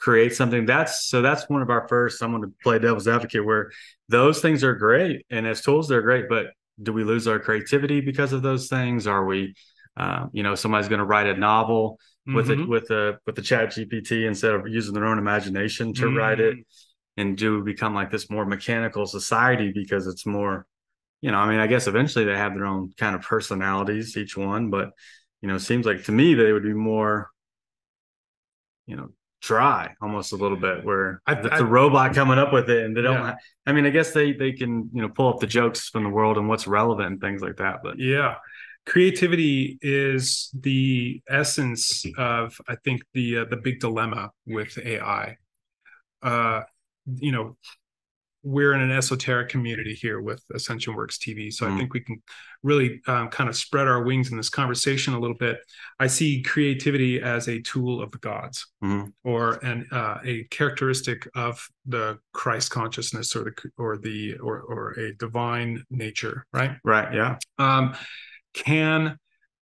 create 0.00 0.34
something 0.34 0.66
that's 0.66 1.06
so 1.06 1.22
that's 1.22 1.48
one 1.48 1.62
of 1.62 1.70
our 1.70 1.88
first 1.88 2.20
going 2.20 2.42
to 2.42 2.52
play 2.62 2.78
devil's 2.78 3.08
advocate 3.08 3.44
where 3.44 3.70
those 4.08 4.42
things 4.42 4.62
are 4.62 4.74
great 4.74 5.24
and 5.30 5.46
as 5.46 5.62
tools 5.62 5.88
they're 5.88 6.02
great 6.02 6.28
but 6.28 6.46
do 6.82 6.92
we 6.92 7.04
lose 7.04 7.28
our 7.28 7.38
creativity 7.38 8.00
because 8.00 8.32
of 8.32 8.42
those 8.42 8.68
things 8.68 9.06
are 9.06 9.24
we 9.24 9.54
uh, 9.96 10.26
you 10.32 10.42
know 10.42 10.56
somebody's 10.56 10.88
going 10.88 10.98
to 10.98 11.04
write 11.04 11.28
a 11.28 11.36
novel 11.36 11.96
with 12.26 12.48
mm-hmm. 12.48 12.62
it 12.62 12.68
with 12.68 12.90
a 12.90 13.18
with 13.24 13.36
the 13.36 13.42
chat 13.42 13.68
gpt 13.68 14.26
instead 14.26 14.52
of 14.52 14.66
using 14.66 14.92
their 14.92 15.06
own 15.06 15.18
imagination 15.18 15.94
to 15.94 16.06
mm-hmm. 16.06 16.18
write 16.18 16.40
it 16.40 16.56
mm. 16.56 16.64
and 17.16 17.38
do 17.38 17.58
we 17.58 17.72
become 17.72 17.94
like 17.94 18.10
this 18.10 18.28
more 18.28 18.44
mechanical 18.44 19.06
society 19.06 19.70
because 19.72 20.08
it's 20.08 20.26
more 20.26 20.66
you 21.24 21.30
know, 21.30 21.38
I 21.38 21.48
mean, 21.48 21.58
I 21.58 21.66
guess 21.66 21.86
eventually 21.86 22.26
they 22.26 22.36
have 22.36 22.52
their 22.52 22.66
own 22.66 22.92
kind 22.98 23.16
of 23.16 23.22
personalities, 23.22 24.14
each 24.14 24.36
one, 24.36 24.68
but 24.68 24.90
you 25.40 25.48
know, 25.48 25.54
it 25.54 25.60
seems 25.60 25.86
like 25.86 26.04
to 26.04 26.12
me 26.12 26.34
they 26.34 26.52
would 26.52 26.62
be 26.62 26.74
more, 26.74 27.30
you 28.84 28.96
know, 28.96 29.08
dry 29.40 29.94
almost 30.02 30.34
a 30.34 30.36
little 30.36 30.58
bit 30.58 30.84
where 30.84 31.22
I, 31.26 31.32
it's 31.32 31.48
I, 31.48 31.58
a 31.60 31.64
robot 31.64 32.14
coming 32.14 32.38
up 32.38 32.52
with 32.52 32.68
it 32.68 32.84
and 32.84 32.94
they 32.94 33.00
don't 33.00 33.22
yeah. 33.22 33.36
I 33.66 33.72
mean 33.72 33.84
I 33.84 33.90
guess 33.90 34.12
they 34.12 34.32
they 34.32 34.52
can 34.52 34.90
you 34.92 35.02
know 35.02 35.08
pull 35.10 35.28
up 35.32 35.40
the 35.40 35.46
jokes 35.46 35.88
from 35.90 36.02
the 36.02 36.08
world 36.08 36.38
and 36.38 36.48
what's 36.48 36.66
relevant 36.66 37.12
and 37.12 37.20
things 37.20 37.42
like 37.42 37.56
that 37.56 37.80
but 37.82 37.98
yeah. 37.98 38.36
Creativity 38.86 39.78
is 39.80 40.50
the 40.58 41.22
essence 41.28 42.04
of 42.18 42.58
I 42.68 42.76
think 42.84 43.02
the 43.12 43.38
uh, 43.38 43.44
the 43.44 43.56
big 43.56 43.80
dilemma 43.80 44.30
with 44.46 44.78
AI 44.78 45.36
uh 46.22 46.62
you 47.06 47.32
know 47.32 47.56
we're 48.44 48.74
in 48.74 48.82
an 48.82 48.90
esoteric 48.90 49.48
community 49.48 49.94
here 49.94 50.20
with 50.20 50.44
Ascension 50.54 50.94
Works 50.94 51.16
TV. 51.16 51.50
So 51.50 51.64
mm-hmm. 51.64 51.74
I 51.74 51.78
think 51.78 51.94
we 51.94 52.00
can 52.00 52.22
really 52.62 53.00
um, 53.06 53.28
kind 53.28 53.48
of 53.48 53.56
spread 53.56 53.88
our 53.88 54.02
wings 54.02 54.30
in 54.30 54.36
this 54.36 54.50
conversation 54.50 55.14
a 55.14 55.18
little 55.18 55.36
bit. 55.36 55.58
I 55.98 56.06
see 56.06 56.42
creativity 56.42 57.22
as 57.22 57.48
a 57.48 57.62
tool 57.62 58.02
of 58.02 58.10
the 58.10 58.18
gods 58.18 58.66
mm-hmm. 58.82 59.08
or 59.24 59.54
an 59.64 59.86
uh, 59.90 60.18
a 60.24 60.44
characteristic 60.44 61.26
of 61.34 61.66
the 61.86 62.18
Christ 62.32 62.70
consciousness 62.70 63.34
or 63.34 63.44
the 63.44 63.70
or 63.78 63.96
the 63.96 64.34
or 64.34 64.60
or 64.60 64.92
a 64.92 65.14
divine 65.14 65.82
nature, 65.90 66.46
right? 66.52 66.72
Right. 66.84 67.12
Yeah. 67.14 67.38
Um, 67.58 67.96
can 68.52 69.18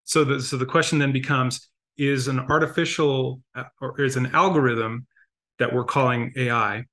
so 0.04 0.24
the 0.24 0.40
so 0.40 0.56
the 0.56 0.66
question 0.66 0.98
then 0.98 1.12
becomes: 1.12 1.68
Is 1.98 2.28
an 2.28 2.40
artificial 2.40 3.42
uh, 3.54 3.64
or 3.80 4.00
is 4.00 4.16
an 4.16 4.34
algorithm 4.34 5.06
that 5.58 5.72
we're 5.72 5.84
calling 5.84 6.32
AI 6.36 6.84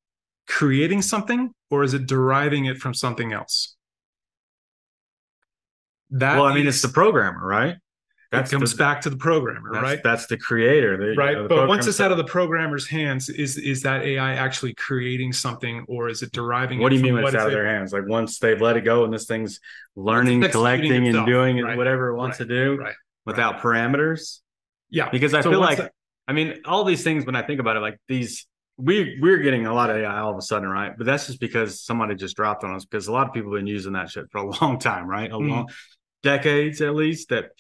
creating 0.48 1.02
something 1.02 1.52
or 1.70 1.84
is 1.84 1.94
it 1.94 2.08
deriving 2.08 2.66
it 2.66 2.78
from 2.78 2.94
something 2.94 3.34
else? 3.34 3.76
That 6.12 6.38
well, 6.38 6.46
I 6.46 6.54
mean, 6.54 6.68
is, 6.68 6.76
it's 6.76 6.82
the 6.82 6.94
programmer, 6.94 7.46
right? 7.46 7.76
That 8.32 8.50
comes 8.50 8.72
the, 8.72 8.78
back 8.78 9.02
to 9.02 9.10
the 9.10 9.18
programmer, 9.18 9.72
that's, 9.72 9.84
right? 9.84 10.04
That's 10.04 10.28
the 10.28 10.38
creator, 10.38 10.98
the, 10.98 11.16
right? 11.16 11.32
You 11.32 11.44
know, 11.44 11.48
but 11.48 11.68
once 11.68 11.88
it's 11.88 12.02
out 12.02 12.12
of 12.12 12.18
the 12.18 12.26
programmer's 12.26 12.88
hands, 12.88 13.30
is 13.30 13.58
is 13.58 13.84
that 13.84 14.04
AI 14.04 14.34
actually 14.34 14.74
creating 14.74 15.32
something, 15.32 15.86
or 15.88 16.10
is 16.10 16.22
it 16.24 16.32
deriving? 16.34 16.80
What 16.80 16.92
it 16.92 16.96
do 16.96 16.98
you 16.98 17.04
mean 17.04 17.14
when 17.16 17.24
it's 17.26 17.36
out 17.36 17.48
of 17.48 17.54
their 17.54 17.66
hands? 17.66 17.94
Like 17.94 18.06
once 18.06 18.40
they've 18.40 18.60
let 18.60 18.76
it 18.76 18.82
go 18.82 19.06
and 19.06 19.14
this 19.14 19.26
thing's 19.26 19.62
learning, 19.96 20.42
collecting, 20.50 21.06
itself, 21.06 21.26
and 21.26 21.26
doing 21.26 21.62
right? 21.62 21.78
whatever 21.78 22.10
it 22.10 22.18
wants 22.18 22.40
right, 22.40 22.48
to 22.48 22.54
do 22.54 22.76
right, 22.78 22.96
without 23.26 23.60
parameters. 23.60 24.40
Yeah, 24.90 25.10
because 25.10 25.34
I 25.34 25.42
so 25.42 25.52
feel 25.52 25.60
like, 25.60 25.80
I 26.28 26.34
mean, 26.34 26.62
all 26.66 26.84
these 26.84 27.04
things 27.04 27.26
when 27.26 27.36
I 27.36 27.44
think 27.44 27.60
about 27.62 27.78
it, 27.78 27.80
like 27.80 27.98
these 28.08 28.46
we 28.78 29.18
we're 29.20 29.38
getting 29.40 29.66
a 29.66 29.74
lot 29.74 29.90
of 29.90 29.98
AI 29.98 30.20
all 30.20 30.32
of 30.32 30.38
a 30.38 30.42
sudden, 30.42 30.70
right? 30.70 30.96
But 30.96 31.06
that's 31.06 31.28
just 31.28 31.40
because 31.40 31.84
somebody 31.84 32.16
just 32.16 32.36
dropped 32.36 32.64
on 32.64 32.76
us 32.76 32.86
because 32.86 33.08
a 33.08 33.12
lot 33.12 33.28
of 33.28 33.34
people 33.34 33.52
have 33.52 33.60
been 33.60 33.68
using 33.68 33.94
that 33.94 34.10
shit 34.10 34.26
for 34.32 34.40
a 34.40 34.50
long 34.62 34.80
time, 34.80 35.08
right? 35.08 35.30
A 35.30 35.36
mm 35.36 35.50
long 35.50 35.68
decades 36.24 36.82
at 36.82 36.96
least 36.96 37.30
that 37.30 37.52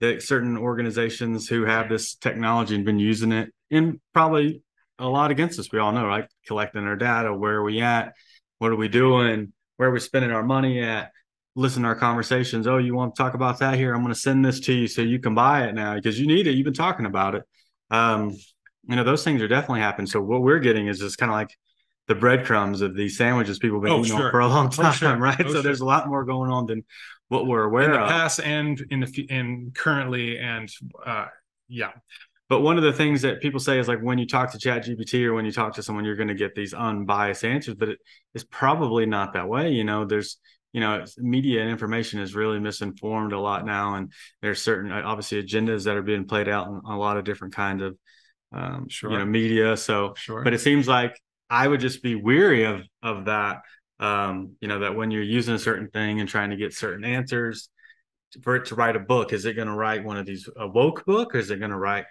that 0.00 0.22
certain 0.22 0.56
organizations 0.56 1.48
who 1.48 1.64
have 1.64 1.88
this 1.88 2.14
technology 2.14 2.74
and 2.74 2.84
been 2.84 2.98
using 2.98 3.30
it 3.30 3.50
and 3.70 4.00
probably 4.12 4.62
a 4.98 5.06
lot 5.06 5.30
against 5.30 5.58
us. 5.58 5.70
We 5.72 5.78
all 5.78 5.92
know, 5.92 6.06
right? 6.06 6.26
Collecting 6.46 6.84
our 6.84 6.96
data, 6.96 7.32
where 7.32 7.56
are 7.56 7.62
we 7.62 7.80
at? 7.80 8.14
What 8.58 8.72
are 8.72 8.76
we 8.76 8.88
doing? 8.88 9.52
Where 9.76 9.88
are 9.88 9.92
we 9.92 10.00
spending 10.00 10.32
our 10.32 10.42
money 10.42 10.82
at? 10.82 11.12
Listen 11.54 11.82
to 11.82 11.88
our 11.88 11.94
conversations. 11.94 12.66
Oh, 12.66 12.78
you 12.78 12.94
want 12.94 13.14
to 13.14 13.22
talk 13.22 13.34
about 13.34 13.58
that 13.60 13.76
here? 13.76 13.94
I'm 13.94 14.02
going 14.02 14.12
to 14.12 14.20
send 14.20 14.44
this 14.44 14.60
to 14.60 14.72
you 14.72 14.86
so 14.86 15.02
you 15.02 15.18
can 15.18 15.34
buy 15.34 15.66
it 15.66 15.74
now 15.74 15.94
because 15.94 16.18
you 16.18 16.26
need 16.26 16.46
it. 16.46 16.52
You've 16.52 16.64
been 16.64 16.74
talking 16.74 17.06
about 17.06 17.34
it. 17.34 17.44
Um, 17.90 18.36
you 18.88 18.96
know, 18.96 19.04
those 19.04 19.24
things 19.24 19.42
are 19.42 19.48
definitely 19.48 19.80
happening. 19.80 20.06
So 20.06 20.20
what 20.20 20.42
we're 20.42 20.58
getting 20.58 20.86
is 20.86 20.98
just 20.98 21.18
kind 21.18 21.30
of 21.30 21.34
like 21.34 21.50
the 22.08 22.14
breadcrumbs 22.14 22.82
of 22.82 22.94
these 22.94 23.16
sandwiches 23.16 23.58
people 23.58 23.78
have 23.78 23.84
been 23.84 23.92
oh, 23.92 24.00
eating 24.00 24.16
sure. 24.16 24.30
for 24.30 24.40
a 24.40 24.46
long 24.46 24.70
time, 24.70 24.86
oh, 24.86 24.92
sure. 24.92 25.16
right? 25.18 25.40
Oh, 25.40 25.44
so 25.44 25.52
sure. 25.54 25.62
there's 25.62 25.80
a 25.80 25.84
lot 25.84 26.08
more 26.08 26.24
going 26.24 26.50
on 26.50 26.66
than 26.66 26.84
what 27.28 27.46
we're 27.46 27.64
aware 27.64 27.84
of. 27.84 27.94
in 27.94 27.96
the 27.96 28.04
of. 28.04 28.10
past 28.10 28.40
and 28.40 28.86
in 28.90 29.00
the 29.00 29.26
and 29.30 29.74
currently 29.74 30.38
and 30.38 30.70
uh, 31.04 31.26
yeah. 31.68 31.92
But 32.48 32.60
one 32.60 32.76
of 32.76 32.84
the 32.84 32.92
things 32.92 33.22
that 33.22 33.40
people 33.40 33.58
say 33.58 33.80
is 33.80 33.88
like 33.88 34.00
when 34.00 34.18
you 34.18 34.26
talk 34.26 34.52
to 34.52 34.58
Chat 34.58 34.86
GPT 34.86 35.24
or 35.24 35.34
when 35.34 35.44
you 35.44 35.50
talk 35.50 35.74
to 35.74 35.82
someone, 35.82 36.04
you're 36.04 36.14
going 36.14 36.28
to 36.28 36.34
get 36.34 36.54
these 36.54 36.74
unbiased 36.74 37.44
answers, 37.44 37.74
but 37.74 37.88
it 37.88 37.98
is 38.34 38.44
probably 38.44 39.04
not 39.04 39.32
that 39.32 39.48
way. 39.48 39.72
You 39.72 39.82
know, 39.82 40.04
there's 40.04 40.38
you 40.72 40.80
know 40.80 41.04
media 41.16 41.62
and 41.62 41.70
information 41.70 42.20
is 42.20 42.34
really 42.34 42.60
misinformed 42.60 43.32
a 43.32 43.40
lot 43.40 43.64
now 43.64 43.94
and 43.94 44.12
there's 44.42 44.60
certain 44.60 44.92
obviously 44.92 45.42
agendas 45.42 45.84
that 45.84 45.96
are 45.96 46.02
being 46.02 46.26
played 46.26 46.48
out 46.48 46.66
in 46.66 46.80
a 46.84 46.98
lot 46.98 47.16
of 47.16 47.24
different 47.24 47.54
kinds 47.54 47.82
of 47.82 47.96
um, 48.52 48.88
sure. 48.88 49.10
you 49.10 49.18
know 49.18 49.24
media. 49.24 49.76
So 49.76 50.14
sure. 50.16 50.42
but 50.42 50.54
it 50.54 50.60
seems 50.60 50.88
like 50.88 51.20
i 51.48 51.66
would 51.66 51.80
just 51.80 52.02
be 52.02 52.16
weary 52.16 52.64
of 52.64 52.82
of 53.02 53.26
that 53.26 53.62
um, 54.00 54.56
you 54.60 54.68
know 54.68 54.80
that 54.80 54.94
when 54.94 55.10
you're 55.10 55.22
using 55.22 55.54
a 55.54 55.58
certain 55.58 55.88
thing 55.88 56.20
and 56.20 56.28
trying 56.28 56.50
to 56.50 56.56
get 56.56 56.74
certain 56.74 57.04
answers 57.04 57.70
for 58.42 58.56
it 58.56 58.66
to 58.66 58.74
write 58.74 58.96
a 58.96 59.00
book 59.00 59.32
is 59.32 59.44
it 59.44 59.54
going 59.54 59.68
to 59.68 59.74
write 59.74 60.04
one 60.04 60.16
of 60.16 60.26
these 60.26 60.48
a 60.56 60.66
woke 60.66 61.04
book? 61.06 61.34
Or 61.34 61.38
is 61.38 61.50
it 61.50 61.58
going 61.58 61.70
to 61.70 61.78
write 61.78 62.04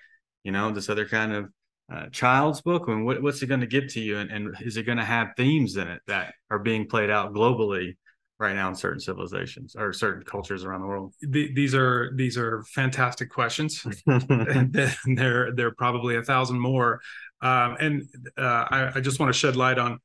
you 0.44 0.51
know 0.51 0.72
this 0.72 0.89
other 0.89 1.08
kind 1.08 1.34
of 1.34 1.50
uh, 1.92 2.08
child's 2.10 2.62
book? 2.62 2.84
I 2.88 2.92
and 2.92 2.98
mean, 2.98 3.06
what, 3.06 3.22
what's 3.22 3.42
it 3.42 3.48
going 3.48 3.62
to 3.62 3.68
give 3.68 3.88
to 3.89 4.00
you? 4.00 4.18
And, 4.18 4.32
and 4.32 4.56
is 4.62 4.77
it 4.77 4.84
going 4.84 4.98
to 4.98 5.06
have 5.06 5.30
themes 5.38 5.77
in 5.77 5.88
it 5.88 6.01
that 6.08 6.34
are 6.50 6.60
being 6.60 6.88
played 6.88 7.10
out 7.10 7.34
globally 7.34 7.98
right 8.39 8.56
now 8.56 8.68
in 8.70 8.75
certain 8.75 9.00
civilizations 9.00 9.75
or 9.77 9.94
certain 9.94 10.24
cultures 10.24 10.63
around 10.63 10.82
the 10.82 10.88
world? 10.88 11.13
The, 11.22 11.54
these 11.54 11.74
are 11.74 12.12
these 12.15 12.38
are 12.38 12.63
fantastic 12.63 13.30
questions. 13.30 13.86
and 14.08 14.74
there 15.06 15.51
there 15.54 15.68
are 15.68 15.75
probably 15.77 16.18
a 16.18 16.24
thousand 16.24 16.60
more, 16.60 17.01
um, 17.42 17.77
and 17.80 18.04
uh, 18.38 18.65
I, 18.70 18.92
I, 18.96 19.01
just 19.01 19.20
want 19.20 19.34
to 19.34 19.38
shed 19.38 19.56
light 19.56 19.77
on 19.77 20.00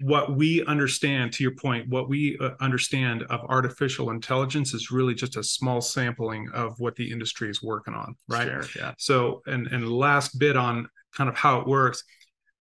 what 0.00 0.36
we 0.36 0.64
understand. 0.66 1.32
To 1.34 1.42
your 1.42 1.54
point, 1.54 1.88
what 1.88 2.08
we 2.08 2.36
uh, 2.40 2.50
understand 2.60 3.22
of 3.24 3.40
artificial 3.48 4.10
intelligence 4.10 4.74
is 4.74 4.90
really 4.90 5.14
just 5.14 5.36
a 5.36 5.42
small 5.42 5.80
sampling 5.80 6.48
of 6.52 6.74
what 6.78 6.96
the 6.96 7.10
industry 7.10 7.50
is 7.50 7.62
working 7.62 7.94
on, 7.94 8.16
right? 8.28 8.46
Sure, 8.46 8.64
yeah. 8.76 8.94
So, 8.98 9.42
and 9.46 9.66
and 9.68 9.88
last 9.88 10.38
bit 10.38 10.56
on 10.56 10.88
kind 11.14 11.30
of 11.30 11.36
how 11.36 11.60
it 11.60 11.66
works 11.66 12.02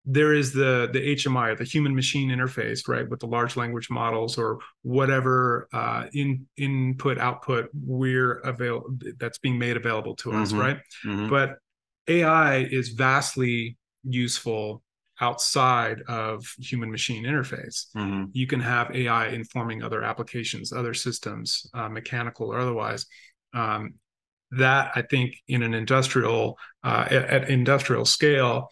there 0.06 0.34
is 0.34 0.52
the 0.52 0.88
the 0.92 1.14
HMI, 1.14 1.56
the 1.56 1.64
human 1.64 1.94
machine 1.94 2.30
interface, 2.30 2.86
right, 2.88 3.08
with 3.08 3.20
the 3.20 3.26
large 3.26 3.56
language 3.56 3.88
models 3.90 4.36
or 4.36 4.58
whatever 4.82 5.68
uh, 5.72 6.06
in 6.12 6.46
input 6.56 7.18
output 7.18 7.70
we're 7.72 8.38
available 8.40 8.96
that's 9.18 9.38
being 9.38 9.58
made 9.58 9.76
available 9.76 10.14
to 10.16 10.32
us, 10.32 10.50
mm-hmm. 10.50 10.60
right? 10.60 10.76
Mm-hmm. 11.06 11.28
But 11.28 11.56
AI 12.08 12.58
is 12.58 12.90
vastly 12.90 13.78
useful 14.02 14.82
outside 15.20 16.02
of 16.08 16.44
human 16.58 16.90
machine 16.90 17.24
interface. 17.24 17.86
Mm-hmm. 17.96 18.24
You 18.32 18.46
can 18.46 18.60
have 18.60 18.94
AI 18.94 19.28
informing 19.28 19.82
other 19.82 20.02
applications, 20.02 20.72
other 20.72 20.92
systems, 20.92 21.66
uh, 21.72 21.88
mechanical 21.88 22.52
or 22.52 22.58
otherwise. 22.58 23.06
Um, 23.54 23.94
that 24.50 24.92
I 24.94 25.02
think 25.02 25.36
in 25.48 25.62
an 25.62 25.74
industrial 25.74 26.58
uh, 26.82 27.06
at, 27.10 27.24
at 27.24 27.48
industrial 27.48 28.04
scale 28.04 28.68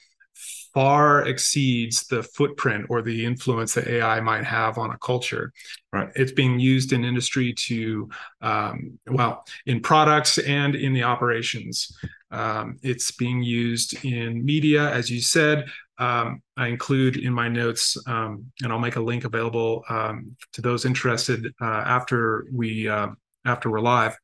far 0.74 1.26
exceeds 1.28 2.06
the 2.06 2.22
footprint 2.22 2.86
or 2.88 3.02
the 3.02 3.24
influence 3.24 3.74
that 3.74 3.86
AI 3.86 4.20
might 4.20 4.44
have 4.44 4.78
on 4.78 4.90
a 4.90 4.98
culture. 4.98 5.52
Right. 5.92 6.08
It's 6.14 6.32
being 6.32 6.58
used 6.58 6.92
in 6.92 7.04
industry 7.04 7.52
to, 7.52 8.08
um, 8.40 8.98
well, 9.06 9.44
in 9.66 9.80
products 9.80 10.38
and 10.38 10.74
in 10.74 10.94
the 10.94 11.02
operations. 11.02 11.96
Um, 12.30 12.78
it's 12.82 13.10
being 13.10 13.42
used 13.42 14.04
in 14.04 14.44
media, 14.44 14.90
as 14.90 15.10
you 15.10 15.20
said. 15.20 15.66
Um, 15.98 16.42
I 16.56 16.68
include 16.68 17.16
in 17.16 17.32
my 17.32 17.48
notes, 17.48 17.96
um, 18.06 18.50
and 18.62 18.72
I'll 18.72 18.78
make 18.78 18.96
a 18.96 19.00
link 19.00 19.24
available 19.24 19.84
um, 19.90 20.34
to 20.54 20.62
those 20.62 20.86
interested 20.86 21.52
uh, 21.60 21.64
after 21.86 22.46
we 22.50 22.88
uh, 22.88 23.08
after 23.44 23.70
we're 23.70 23.80
live. 23.80 24.16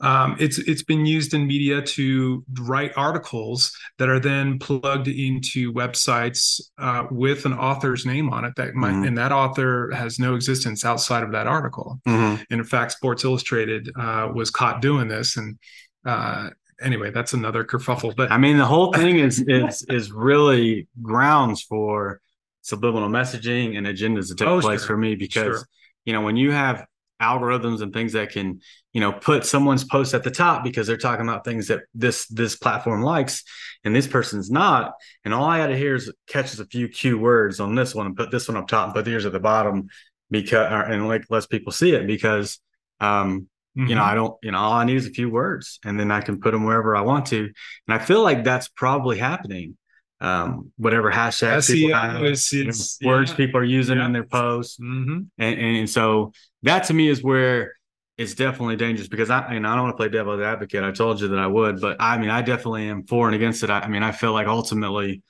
Um, 0.00 0.36
it's 0.38 0.58
it's 0.58 0.82
been 0.82 1.06
used 1.06 1.32
in 1.32 1.46
media 1.46 1.80
to 1.80 2.44
write 2.60 2.92
articles 2.96 3.74
that 3.98 4.10
are 4.10 4.20
then 4.20 4.58
plugged 4.58 5.08
into 5.08 5.72
websites 5.72 6.60
uh, 6.78 7.04
with 7.10 7.46
an 7.46 7.54
author's 7.54 8.04
name 8.04 8.28
on 8.30 8.44
it. 8.44 8.52
That 8.56 8.74
might, 8.74 8.92
mm-hmm. 8.92 9.04
and 9.04 9.18
that 9.18 9.32
author 9.32 9.90
has 9.94 10.18
no 10.18 10.34
existence 10.34 10.84
outside 10.84 11.22
of 11.22 11.32
that 11.32 11.46
article. 11.46 11.98
Mm-hmm. 12.06 12.42
And 12.50 12.60
in 12.60 12.64
fact, 12.64 12.92
Sports 12.92 13.24
Illustrated 13.24 13.90
uh, 13.98 14.30
was 14.34 14.50
caught 14.50 14.82
doing 14.82 15.08
this. 15.08 15.38
And 15.38 15.58
uh, 16.04 16.50
anyway, 16.80 17.10
that's 17.10 17.32
another 17.32 17.64
kerfuffle. 17.64 18.14
But 18.14 18.30
I 18.30 18.36
mean, 18.36 18.58
the 18.58 18.66
whole 18.66 18.92
thing 18.92 19.18
is 19.18 19.42
is 19.48 19.86
is 19.88 20.12
really 20.12 20.88
grounds 21.00 21.62
for 21.62 22.20
subliminal 22.60 23.08
messaging 23.08 23.78
and 23.78 23.86
agendas 23.86 24.28
to 24.28 24.34
take 24.34 24.48
oh, 24.48 24.60
place 24.60 24.80
sure. 24.80 24.88
for 24.88 24.96
me 24.98 25.14
because 25.14 25.58
sure. 25.58 25.68
you 26.04 26.12
know 26.12 26.20
when 26.20 26.36
you 26.36 26.50
have 26.50 26.84
algorithms 27.20 27.80
and 27.80 27.92
things 27.92 28.12
that 28.12 28.30
can 28.30 28.60
you 28.92 29.00
know 29.00 29.12
put 29.12 29.46
someone's 29.46 29.84
post 29.84 30.12
at 30.12 30.22
the 30.22 30.30
top 30.30 30.62
because 30.62 30.86
they're 30.86 30.96
talking 30.96 31.26
about 31.26 31.44
things 31.44 31.68
that 31.68 31.80
this 31.94 32.26
this 32.28 32.56
platform 32.56 33.02
likes 33.02 33.42
and 33.84 33.94
this 33.94 34.06
person's 34.06 34.50
not 34.50 34.92
and 35.24 35.32
all 35.32 35.44
i 35.44 35.58
got 35.58 35.68
to 35.68 35.76
hear 35.76 35.94
is 35.94 36.12
catches 36.26 36.60
a 36.60 36.66
few 36.66 36.88
key 36.88 37.14
words 37.14 37.58
on 37.58 37.74
this 37.74 37.94
one 37.94 38.06
and 38.06 38.16
put 38.16 38.30
this 38.30 38.48
one 38.48 38.56
up 38.56 38.68
top 38.68 38.86
and 38.86 38.94
put 38.94 39.04
these 39.04 39.24
at 39.24 39.32
the 39.32 39.40
bottom 39.40 39.88
because 40.30 40.90
and 40.90 41.08
like 41.08 41.24
less 41.30 41.46
people 41.46 41.72
see 41.72 41.92
it 41.92 42.06
because 42.06 42.60
um 43.00 43.48
mm-hmm. 43.76 43.88
you 43.88 43.94
know 43.94 44.02
mm-hmm. 44.02 44.10
i 44.10 44.14
don't 44.14 44.36
you 44.42 44.50
know 44.50 44.58
all 44.58 44.72
i 44.72 44.84
need 44.84 44.96
is 44.96 45.06
a 45.06 45.10
few 45.10 45.30
words 45.30 45.78
and 45.84 45.98
then 45.98 46.10
i 46.10 46.20
can 46.20 46.38
put 46.38 46.50
them 46.50 46.64
wherever 46.64 46.94
i 46.94 47.00
want 47.00 47.26
to 47.26 47.44
and 47.88 47.94
i 47.94 47.98
feel 47.98 48.22
like 48.22 48.44
that's 48.44 48.68
probably 48.68 49.16
happening 49.16 49.76
um, 50.20 50.72
whatever 50.76 51.10
hashtags 51.10 51.70
people 51.72 51.96
have, 51.96 52.22
it's, 52.22 52.52
it's, 52.52 52.98
you 53.00 53.06
know, 53.06 53.14
words 53.14 53.30
yeah. 53.30 53.36
people 53.36 53.60
are 53.60 53.64
using 53.64 53.98
yeah. 53.98 54.06
in 54.06 54.12
their 54.12 54.24
posts. 54.24 54.78
Mm-hmm. 54.78 55.18
And, 55.38 55.60
and 55.60 55.90
so 55.90 56.32
that 56.62 56.84
to 56.84 56.94
me 56.94 57.08
is 57.08 57.22
where 57.22 57.74
it's 58.18 58.34
definitely 58.34 58.76
dangerous 58.76 59.08
because 59.08 59.28
I, 59.28 59.40
I, 59.40 59.56
I 59.56 59.58
don't 59.58 59.82
want 59.82 59.92
to 59.92 59.96
play 59.96 60.08
devil's 60.08 60.40
advocate. 60.40 60.82
I 60.82 60.90
told 60.90 61.20
you 61.20 61.28
that 61.28 61.38
I 61.38 61.46
would, 61.46 61.80
but 61.80 61.98
I 62.00 62.16
mean, 62.18 62.30
I 62.30 62.40
definitely 62.40 62.88
am 62.88 63.04
for 63.04 63.26
and 63.26 63.34
against 63.34 63.62
it. 63.62 63.70
I, 63.70 63.80
I 63.80 63.88
mean, 63.88 64.02
I 64.02 64.12
feel 64.12 64.32
like 64.32 64.46
ultimately, 64.46 65.22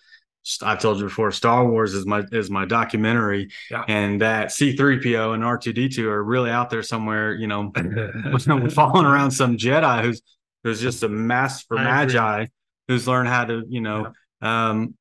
I've 0.62 0.78
told 0.78 0.98
you 0.98 1.04
before, 1.04 1.32
Star 1.32 1.68
Wars 1.68 1.92
is 1.94 2.06
my 2.06 2.22
is 2.30 2.48
my 2.48 2.64
documentary, 2.64 3.48
yeah. 3.68 3.84
and 3.88 4.20
that 4.20 4.52
C-3PO 4.52 5.34
and 5.34 5.42
R2D2 5.42 6.04
are 6.04 6.22
really 6.22 6.50
out 6.50 6.70
there 6.70 6.84
somewhere, 6.84 7.34
you 7.34 7.48
know, 7.48 7.72
following 8.70 9.06
around 9.06 9.32
some 9.32 9.56
Jedi 9.56 10.02
who's 10.02 10.22
who's 10.62 10.80
just 10.80 11.02
a 11.02 11.08
master 11.08 11.64
for 11.66 11.74
magi 11.76 12.46
who's 12.86 13.08
learned 13.08 13.28
how 13.28 13.44
to, 13.46 13.64
you 13.68 13.80
know. 13.80 14.12
Um, 14.40 14.94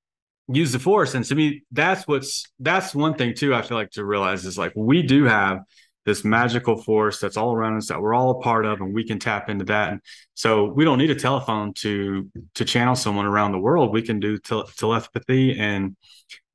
use 0.48 0.72
the 0.72 0.80
force. 0.80 1.16
And 1.16 1.26
to 1.26 1.36
me, 1.36 1.64
that's 1.72 2.08
what's 2.08 2.46
that's 2.60 2.94
one 2.94 3.16
thing 3.16 3.34
too. 3.34 3.54
I 3.54 3.62
feel 3.62 3.78
like 3.78 3.92
to 3.92 4.06
realize 4.06 4.46
is 4.46 4.58
like 4.58 4.74
we 4.76 5.02
do 5.02 5.26
have 5.26 5.60
this 6.06 6.24
magical 6.24 6.82
force 6.82 7.20
that's 7.20 7.36
all 7.36 7.54
around 7.54 7.78
us 7.78 7.88
that 7.88 8.00
we're 8.00 8.14
all 8.14 8.30
a 8.30 8.42
part 8.42 8.66
of 8.66 8.80
and 8.80 8.94
we 8.94 9.04
can 9.04 9.18
tap 9.18 9.50
into 9.50 9.66
that. 9.66 9.92
And 9.92 10.02
so 10.36 10.66
we 10.66 10.86
don't 10.86 11.00
need 11.00 11.10
a 11.10 11.16
telephone 11.16 11.74
to 11.76 12.30
to 12.56 12.66
channel 12.66 12.96
someone 12.96 13.26
around 13.26 13.52
the 13.52 13.60
world. 13.60 13.92
We 13.92 14.04
can 14.04 14.20
do 14.20 14.38
telepathy 14.38 15.60
and 15.60 15.96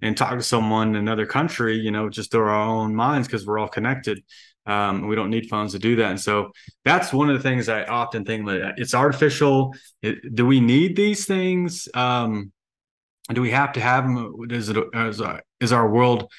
and 0.03 0.17
talk 0.17 0.37
to 0.37 0.43
someone 0.43 0.91
in 0.91 0.97
another 0.97 1.27
country 1.27 1.77
you 1.77 1.91
know 1.91 2.09
just 2.09 2.31
through 2.31 2.49
our 2.49 2.65
own 2.65 2.95
minds 2.95 3.27
because 3.27 3.47
we're 3.47 3.59
all 3.59 3.69
connected. 3.69 4.23
Um, 4.67 5.09
we 5.09 5.17
don't 5.17 5.31
need 5.31 5.49
phones 5.49 5.73
to 5.73 5.81
do 5.81 5.97
that. 5.97 6.11
And 6.11 6.21
so 6.21 6.53
that's 6.85 7.13
one 7.13 7.29
of 7.29 7.37
the 7.37 7.43
things 7.43 7.69
i 7.69 7.83
often 7.85 8.25
think 8.25 8.47
that 8.47 8.75
it's 8.77 8.95
artificial. 8.95 9.75
It, 10.03 10.35
do 10.35 10.47
we 10.47 10.61
need 10.61 10.95
these 10.95 11.25
things? 11.27 11.89
Um, 11.95 12.53
do 13.33 13.43
we 13.43 13.51
have 13.51 13.73
to 13.73 13.81
have 13.81 14.05
them 14.05 14.35
is 14.51 14.69
it 14.69 14.77
is, 14.95 15.23
is 15.61 15.73
our 15.73 15.91
world 15.91 16.31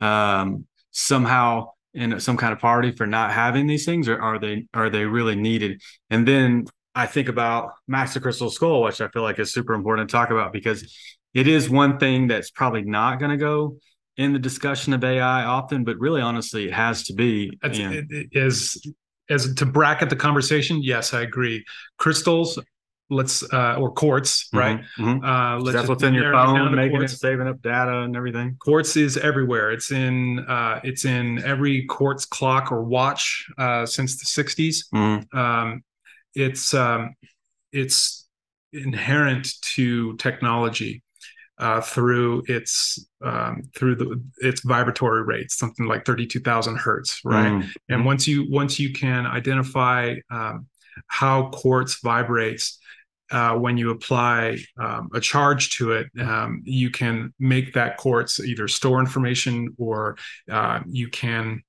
um, 0.00 0.66
somehow 0.90 1.68
in 1.94 2.18
some 2.20 2.36
kind 2.36 2.52
of 2.52 2.58
party 2.58 2.92
for 2.92 3.06
not 3.06 3.32
having 3.32 3.66
these 3.66 3.84
things, 3.84 4.08
or 4.08 4.20
are 4.20 4.38
they 4.38 4.66
are 4.74 4.90
they 4.90 5.04
really 5.04 5.36
needed? 5.36 5.80
And 6.08 6.26
then 6.26 6.66
I 6.94 7.06
think 7.06 7.28
about 7.28 7.72
Master 7.88 8.20
Crystal 8.20 8.50
Skull, 8.50 8.82
which 8.82 9.00
I 9.00 9.08
feel 9.08 9.22
like 9.22 9.38
is 9.38 9.52
super 9.52 9.74
important 9.74 10.08
to 10.08 10.12
talk 10.12 10.30
about 10.30 10.52
because 10.52 10.92
it 11.34 11.46
is 11.46 11.70
one 11.70 11.98
thing 11.98 12.28
that's 12.28 12.50
probably 12.50 12.82
not 12.82 13.18
going 13.18 13.30
to 13.30 13.36
go 13.36 13.76
in 14.16 14.32
the 14.32 14.38
discussion 14.38 14.92
of 14.92 15.02
AI 15.02 15.44
often, 15.44 15.84
but 15.84 15.98
really 15.98 16.20
honestly, 16.20 16.66
it 16.66 16.74
has 16.74 17.04
to 17.04 17.14
be. 17.14 17.58
As 18.34 18.76
as 19.28 19.54
to 19.54 19.64
bracket 19.64 20.10
the 20.10 20.16
conversation, 20.16 20.82
yes, 20.82 21.14
I 21.14 21.22
agree. 21.22 21.64
Crystals 21.98 22.58
let's 23.10 23.42
uh, 23.52 23.76
or 23.78 23.90
quartz, 23.92 24.48
right? 24.52 24.80
Mhm. 24.98 25.22
Uh, 25.22 25.58
let's 25.60 25.76
That's 25.76 25.88
what's 25.88 26.02
in 26.02 26.14
your 26.14 26.24
narrow 26.24 26.42
it 26.42 26.46
down 26.46 26.56
phone, 26.68 26.76
making 26.76 27.02
it, 27.02 27.08
saving 27.08 27.48
up 27.48 27.60
data 27.60 27.98
and 28.00 28.16
everything. 28.16 28.56
Quartz 28.60 28.96
is 28.96 29.16
everywhere. 29.16 29.70
It's 29.72 29.90
in 29.90 30.38
uh, 30.48 30.80
it's 30.84 31.04
in 31.04 31.42
every 31.42 31.84
quartz 31.86 32.24
clock 32.24 32.72
or 32.72 32.84
watch 32.84 33.46
uh, 33.58 33.84
since 33.84 34.18
the 34.18 34.26
'60s. 34.26 34.84
Mhm. 34.94 35.34
Um, 35.34 35.82
it's 36.34 36.72
um, 36.74 37.14
it's 37.72 38.28
inherent 38.72 39.48
to 39.74 40.16
technology 40.16 41.02
uh, 41.58 41.80
through 41.80 42.44
its 42.46 43.04
um, 43.22 43.62
through 43.76 43.96
the 43.96 44.22
its 44.38 44.60
vibratory 44.62 45.24
rates, 45.24 45.58
something 45.58 45.86
like 45.86 46.04
thirty 46.06 46.26
two 46.26 46.40
thousand 46.40 46.76
hertz, 46.76 47.20
right? 47.24 47.52
Mhm. 47.52 47.70
And 47.88 48.02
Mhm. 48.02 48.04
once 48.06 48.28
you 48.28 48.46
once 48.48 48.78
you 48.78 48.92
can 48.92 49.26
identify 49.26 50.14
um, 50.30 50.66
how 51.08 51.48
quartz 51.50 52.00
vibrates. 52.02 52.78
Uh, 53.30 53.54
when 53.54 53.76
you 53.76 53.90
apply 53.90 54.58
um, 54.78 55.08
a 55.14 55.20
charge 55.20 55.76
to 55.76 55.92
it, 55.92 56.08
um, 56.20 56.62
you 56.64 56.90
can 56.90 57.32
make 57.38 57.72
that 57.74 57.96
quartz 57.96 58.40
either 58.40 58.66
store 58.66 58.98
information 59.00 59.74
or 59.78 60.16
uh, 60.50 60.80
you 60.88 61.08
can 61.08 61.62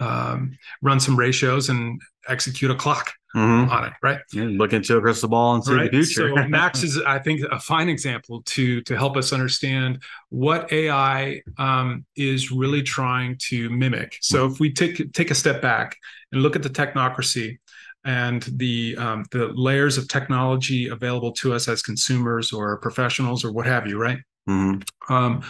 um, 0.00 0.56
run 0.82 1.00
some 1.00 1.16
ratios 1.18 1.68
and 1.70 2.00
execute 2.28 2.70
a 2.70 2.74
clock 2.74 3.12
Mhm. 3.34 3.70
on 3.70 3.84
it, 3.84 3.92
right? 4.02 4.20
Yeah, 4.32 4.44
look 4.44 4.72
into 4.72 4.96
a 4.96 5.00
crystal 5.00 5.28
ball 5.28 5.54
and 5.54 5.64
see 5.64 5.74
right. 5.74 5.90
the 5.90 6.02
future. 6.02 6.34
So 6.34 6.48
Max 6.48 6.82
is, 6.82 6.98
I 7.06 7.18
think, 7.18 7.42
a 7.50 7.60
fine 7.60 7.88
example 7.88 8.42
to 8.46 8.80
to 8.82 8.96
help 8.96 9.16
us 9.16 9.32
understand 9.32 10.02
what 10.30 10.72
AI 10.72 11.42
um, 11.58 12.06
is 12.16 12.50
really 12.50 12.82
trying 12.82 13.36
to 13.48 13.68
mimic. 13.70 14.16
So 14.22 14.46
if 14.46 14.60
we 14.60 14.72
take 14.72 15.12
take 15.12 15.30
a 15.30 15.34
step 15.34 15.60
back 15.60 15.96
and 16.32 16.42
look 16.42 16.56
at 16.56 16.62
the 16.62 16.70
technocracy 16.70 17.58
and 18.04 18.42
the 18.56 18.96
um, 18.96 19.24
the 19.32 19.48
layers 19.48 19.98
of 19.98 20.08
technology 20.08 20.88
available 20.88 21.32
to 21.32 21.52
us 21.52 21.68
as 21.68 21.82
consumers 21.82 22.52
or 22.52 22.78
professionals 22.78 23.44
or 23.44 23.52
what 23.52 23.66
have 23.66 23.86
you, 23.86 23.98
right? 23.98 24.18
Mhm. 24.48 24.82
um, 25.10 25.42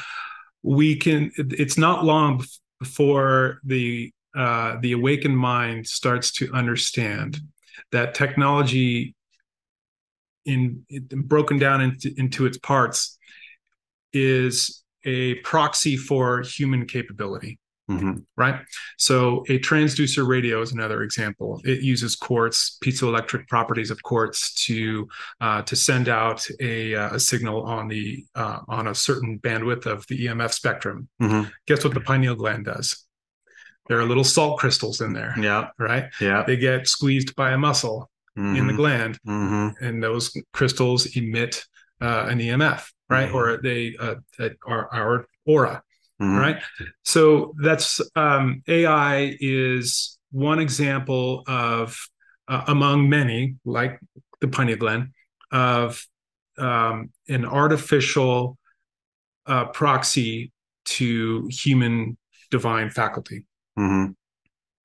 we 0.62 0.96
can 0.96 1.30
it's 1.36 1.78
not 1.78 2.04
long 2.04 2.44
before 2.80 3.60
the 3.64 4.12
uh, 4.36 4.76
the 4.80 4.92
awakened 4.92 5.38
mind 5.38 5.86
starts 5.86 6.32
to 6.32 6.52
understand 6.52 7.40
that 7.92 8.14
technology 8.14 9.14
in, 10.44 10.84
in 10.88 11.06
broken 11.22 11.58
down 11.58 11.80
into, 11.80 12.12
into 12.16 12.46
its 12.46 12.58
parts 12.58 13.18
is 14.12 14.82
a 15.04 15.34
proxy 15.36 15.96
for 15.96 16.42
human 16.42 16.86
capability 16.86 17.58
Mhm. 17.88 18.24
right? 18.36 18.60
So 18.98 19.44
a 19.48 19.58
transducer 19.58 20.26
radio 20.28 20.60
is 20.60 20.72
another 20.72 21.02
example. 21.02 21.60
It 21.64 21.80
uses 21.80 22.16
quartz, 22.16 22.78
piezoelectric 22.84 23.48
properties 23.48 23.90
of 23.90 24.02
quartz 24.02 24.54
to 24.66 25.08
uh, 25.40 25.62
to 25.62 25.74
send 25.74 26.08
out 26.08 26.46
a, 26.60 26.94
uh, 26.94 27.14
a 27.16 27.20
signal 27.20 27.62
on 27.62 27.88
the 27.88 28.24
uh, 28.34 28.60
on 28.68 28.88
a 28.88 28.94
certain 28.94 29.38
bandwidth 29.38 29.86
of 29.86 30.06
the 30.08 30.26
EMF 30.26 30.52
spectrum. 30.52 31.08
Mhm. 31.22 31.50
Guess 31.66 31.84
what 31.84 31.94
the 31.94 32.00
pineal 32.00 32.34
gland 32.34 32.66
does? 32.66 33.06
There 33.88 33.98
are 33.98 34.04
little 34.04 34.24
salt 34.24 34.58
crystals 34.60 35.00
in 35.00 35.14
there, 35.14 35.34
Yeah. 35.38 35.70
right? 35.78 36.10
Yeah. 36.20 36.42
They 36.46 36.58
get 36.58 36.86
squeezed 36.88 37.34
by 37.36 37.52
a 37.52 37.58
muscle 37.58 38.10
in 38.36 38.66
the 38.68 38.72
gland, 38.72 39.18
hmm 39.24 39.70
and 39.80 40.00
those 40.00 40.32
crystals 40.52 41.06
emit 41.16 41.64
uh, 42.00 42.26
an 42.30 42.38
EMF, 42.40 42.92
right? 43.10 43.28
Mhm. 43.30 43.34
Or 43.34 43.56
they 43.56 43.96
uh, 43.98 44.14
are 44.64 44.88
our 44.94 45.26
aura, 45.46 45.82
hmm 46.18 46.36
right. 46.36 46.62
So 47.04 47.54
that's 47.62 48.00
um, 48.16 48.62
ai 48.68 49.36
is 49.40 50.18
one 50.30 50.58
example 50.58 51.44
of 51.46 51.98
uh, 52.48 52.64
among 52.66 53.08
many 53.08 53.56
like 53.64 54.00
the 54.40 54.48
pineal 54.48 54.78
gland 54.78 55.08
of 55.52 56.04
um, 56.58 57.10
an 57.28 57.44
artificial 57.44 58.58
uh, 59.46 59.66
proxy 59.66 60.52
to 60.84 61.48
human 61.50 62.16
divine 62.50 62.90
faculty. 62.90 63.44
Hmm 63.76 64.06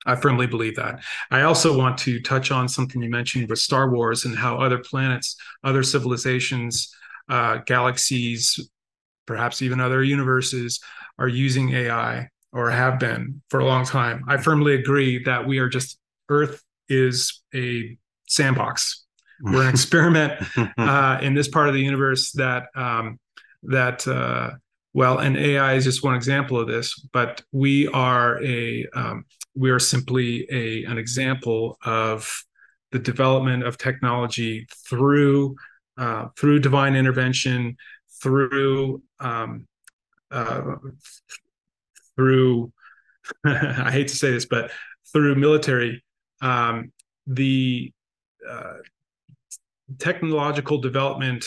I 0.06 0.16
firmly 0.16 0.46
believe 0.46 0.76
that. 0.76 1.02
I 1.30 1.42
also 1.42 1.76
want 1.76 1.98
to 1.98 2.20
touch 2.20 2.50
on 2.50 2.68
something 2.68 3.02
you 3.02 3.10
mentioned 3.10 3.48
with 3.48 3.58
Star 3.58 3.90
Wars 3.90 4.24
and 4.24 4.36
how 4.36 4.58
other 4.58 4.78
planets, 4.78 5.36
other 5.62 5.82
civilizations, 5.82 6.94
uh, 7.28 7.58
galaxies, 7.66 8.60
perhaps 9.26 9.62
even 9.62 9.80
other 9.80 10.02
universes 10.02 10.80
are 11.18 11.28
using 11.28 11.72
AI 11.74 12.28
or 12.52 12.70
have 12.70 12.98
been 12.98 13.42
for 13.50 13.60
a 13.60 13.64
long 13.64 13.84
time. 13.84 14.24
I 14.28 14.36
firmly 14.36 14.74
agree 14.74 15.22
that 15.24 15.46
we 15.46 15.58
are 15.58 15.68
just, 15.68 15.98
Earth 16.28 16.62
is 16.88 17.42
a 17.54 17.96
sandbox. 18.26 19.04
We're 19.40 19.62
an 19.62 19.68
experiment 19.68 20.42
uh, 20.78 21.18
in 21.20 21.34
this 21.34 21.48
part 21.48 21.68
of 21.68 21.74
the 21.74 21.80
universe 21.80 22.32
that 22.32 22.66
um, 22.74 23.18
that 23.64 24.06
uh, 24.06 24.52
well, 24.92 25.18
and 25.18 25.36
AI 25.36 25.74
is 25.74 25.84
just 25.84 26.04
one 26.04 26.14
example 26.14 26.58
of 26.58 26.68
this. 26.68 26.98
But 27.12 27.42
we 27.52 27.88
are 27.88 28.42
a 28.42 28.86
um, 28.94 29.24
we 29.54 29.70
are 29.70 29.80
simply 29.80 30.46
a 30.50 30.84
an 30.84 30.98
example 30.98 31.78
of 31.84 32.30
the 32.92 32.98
development 32.98 33.64
of 33.64 33.76
technology 33.76 34.66
through 34.88 35.56
uh, 35.98 36.28
through 36.38 36.60
divine 36.60 36.94
intervention, 36.94 37.76
through 38.22 39.02
um, 39.20 39.66
uh, 40.30 40.62
through 42.16 42.72
I 43.44 43.90
hate 43.90 44.08
to 44.08 44.16
say 44.16 44.30
this, 44.32 44.44
but 44.44 44.70
through 45.12 45.34
military, 45.36 46.04
um, 46.42 46.92
the 47.26 47.90
uh, 48.48 48.74
technological 49.98 50.78
development 50.78 51.46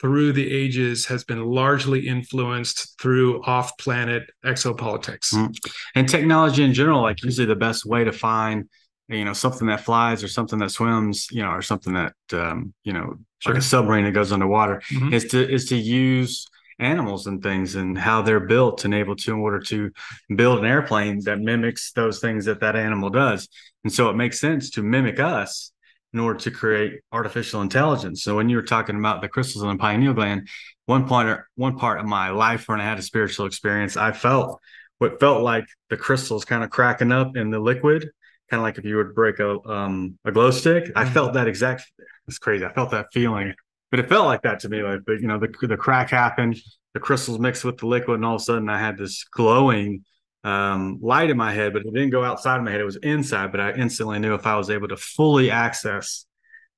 through 0.00 0.32
the 0.32 0.52
ages 0.52 1.06
has 1.06 1.22
been 1.22 1.44
largely 1.44 2.08
influenced 2.08 2.98
through 3.00 3.42
off-planet 3.44 4.24
exopolitics. 4.44 5.32
Mhm. 5.34 5.54
and 5.94 6.08
technology 6.08 6.64
in 6.64 6.74
general, 6.74 7.02
like 7.02 7.22
usually 7.22 7.46
the 7.46 7.54
best 7.54 7.84
way 7.86 8.02
to 8.04 8.12
find, 8.12 8.68
you 9.08 9.24
know, 9.24 9.32
something 9.32 9.68
that 9.68 9.84
flies 9.84 10.24
or 10.24 10.28
something 10.28 10.58
that 10.58 10.70
swims, 10.70 11.28
you 11.30 11.42
know, 11.42 11.50
or 11.50 11.62
something 11.62 11.92
that, 11.92 12.14
um, 12.32 12.74
you 12.84 12.92
know, 12.92 13.16
Sure. 13.38 13.52
like 13.54 13.60
a 13.62 13.64
submarine 13.64 14.04
that 14.04 14.12
goes 14.12 14.32
underwater, 14.32 14.82
Mhm. 14.90 15.12
is 15.12 15.24
to 15.26 15.48
is 15.48 15.66
to 15.66 15.76
use 15.76 16.46
animals 16.82 17.26
and 17.26 17.42
things 17.42 17.74
and 17.74 17.96
how 17.96 18.22
they're 18.22 18.40
built 18.40 18.84
and 18.84 18.94
able 18.94 19.16
to 19.16 19.32
in 19.32 19.40
order 19.40 19.60
to 19.60 19.90
build 20.34 20.58
an 20.58 20.66
airplane 20.66 21.20
that 21.24 21.40
mimics 21.40 21.92
those 21.92 22.20
things 22.20 22.44
that 22.46 22.60
that 22.60 22.76
animal 22.76 23.10
does. 23.10 23.48
And 23.84 23.92
so 23.92 24.10
it 24.10 24.16
makes 24.16 24.40
sense 24.40 24.70
to 24.70 24.82
mimic 24.82 25.18
us 25.20 25.72
in 26.12 26.20
order 26.20 26.38
to 26.40 26.50
create 26.50 27.00
artificial 27.10 27.62
intelligence. 27.62 28.22
So 28.22 28.36
when 28.36 28.48
you 28.48 28.56
were 28.56 28.62
talking 28.62 28.96
about 28.96 29.22
the 29.22 29.28
crystals 29.28 29.62
in 29.64 29.70
the 29.70 29.76
pineal 29.76 30.12
gland, 30.12 30.48
one 30.86 31.08
point 31.08 31.38
one 31.54 31.78
part 31.78 32.00
of 32.00 32.06
my 32.06 32.30
life 32.30 32.68
when 32.68 32.80
I 32.80 32.84
had 32.84 32.98
a 32.98 33.02
spiritual 33.02 33.46
experience, 33.46 33.96
I 33.96 34.12
felt 34.12 34.60
what 34.98 35.18
felt 35.20 35.42
like 35.42 35.64
the 35.90 35.96
crystals 35.96 36.44
kind 36.44 36.62
of 36.62 36.70
cracking 36.70 37.12
up 37.12 37.36
in 37.36 37.50
the 37.50 37.58
liquid, 37.58 38.10
kind 38.50 38.60
of 38.60 38.62
like 38.62 38.78
if 38.78 38.84
you 38.84 38.96
would 38.96 39.14
break 39.14 39.38
a 39.38 39.58
um 39.68 40.18
a 40.24 40.32
glow 40.32 40.50
stick. 40.50 40.90
I 40.94 41.04
Mhm. 41.04 41.12
felt 41.12 41.34
that 41.34 41.48
exact. 41.48 41.90
It's 42.28 42.38
crazy. 42.38 42.64
I 42.64 42.72
felt 42.72 42.90
that 42.90 43.06
feeling, 43.12 43.54
but 43.92 44.00
it 44.00 44.08
felt 44.08 44.24
like 44.24 44.42
that 44.42 44.58
to 44.60 44.70
me. 44.70 44.82
Like, 44.82 45.00
but 45.06 45.20
you 45.20 45.28
know, 45.28 45.38
the 45.38 45.54
the 45.68 45.76
crack 45.76 46.10
happened, 46.10 46.56
the 46.94 47.00
crystals 47.00 47.38
mixed 47.38 47.62
with 47.62 47.76
the 47.76 47.86
liquid, 47.86 48.16
and 48.16 48.24
all 48.24 48.36
of 48.36 48.40
a 48.40 48.44
sudden 48.44 48.68
I 48.68 48.78
had 48.78 48.98
this 48.98 49.22
glowing 49.24 50.04
um 50.44 50.98
light 51.00 51.30
in 51.30 51.36
my 51.36 51.52
head, 51.52 51.72
but 51.72 51.82
it 51.82 51.94
didn't 51.94 52.10
go 52.10 52.24
outside 52.24 52.56
of 52.56 52.64
my 52.64 52.72
head. 52.72 52.80
It 52.80 52.84
was 52.84 52.96
inside. 52.96 53.52
But 53.52 53.60
I 53.60 53.72
instantly 53.74 54.18
knew 54.18 54.34
if 54.34 54.46
I 54.46 54.56
was 54.56 54.70
able 54.70 54.88
to 54.88 54.96
fully 54.96 55.50
access 55.50 56.24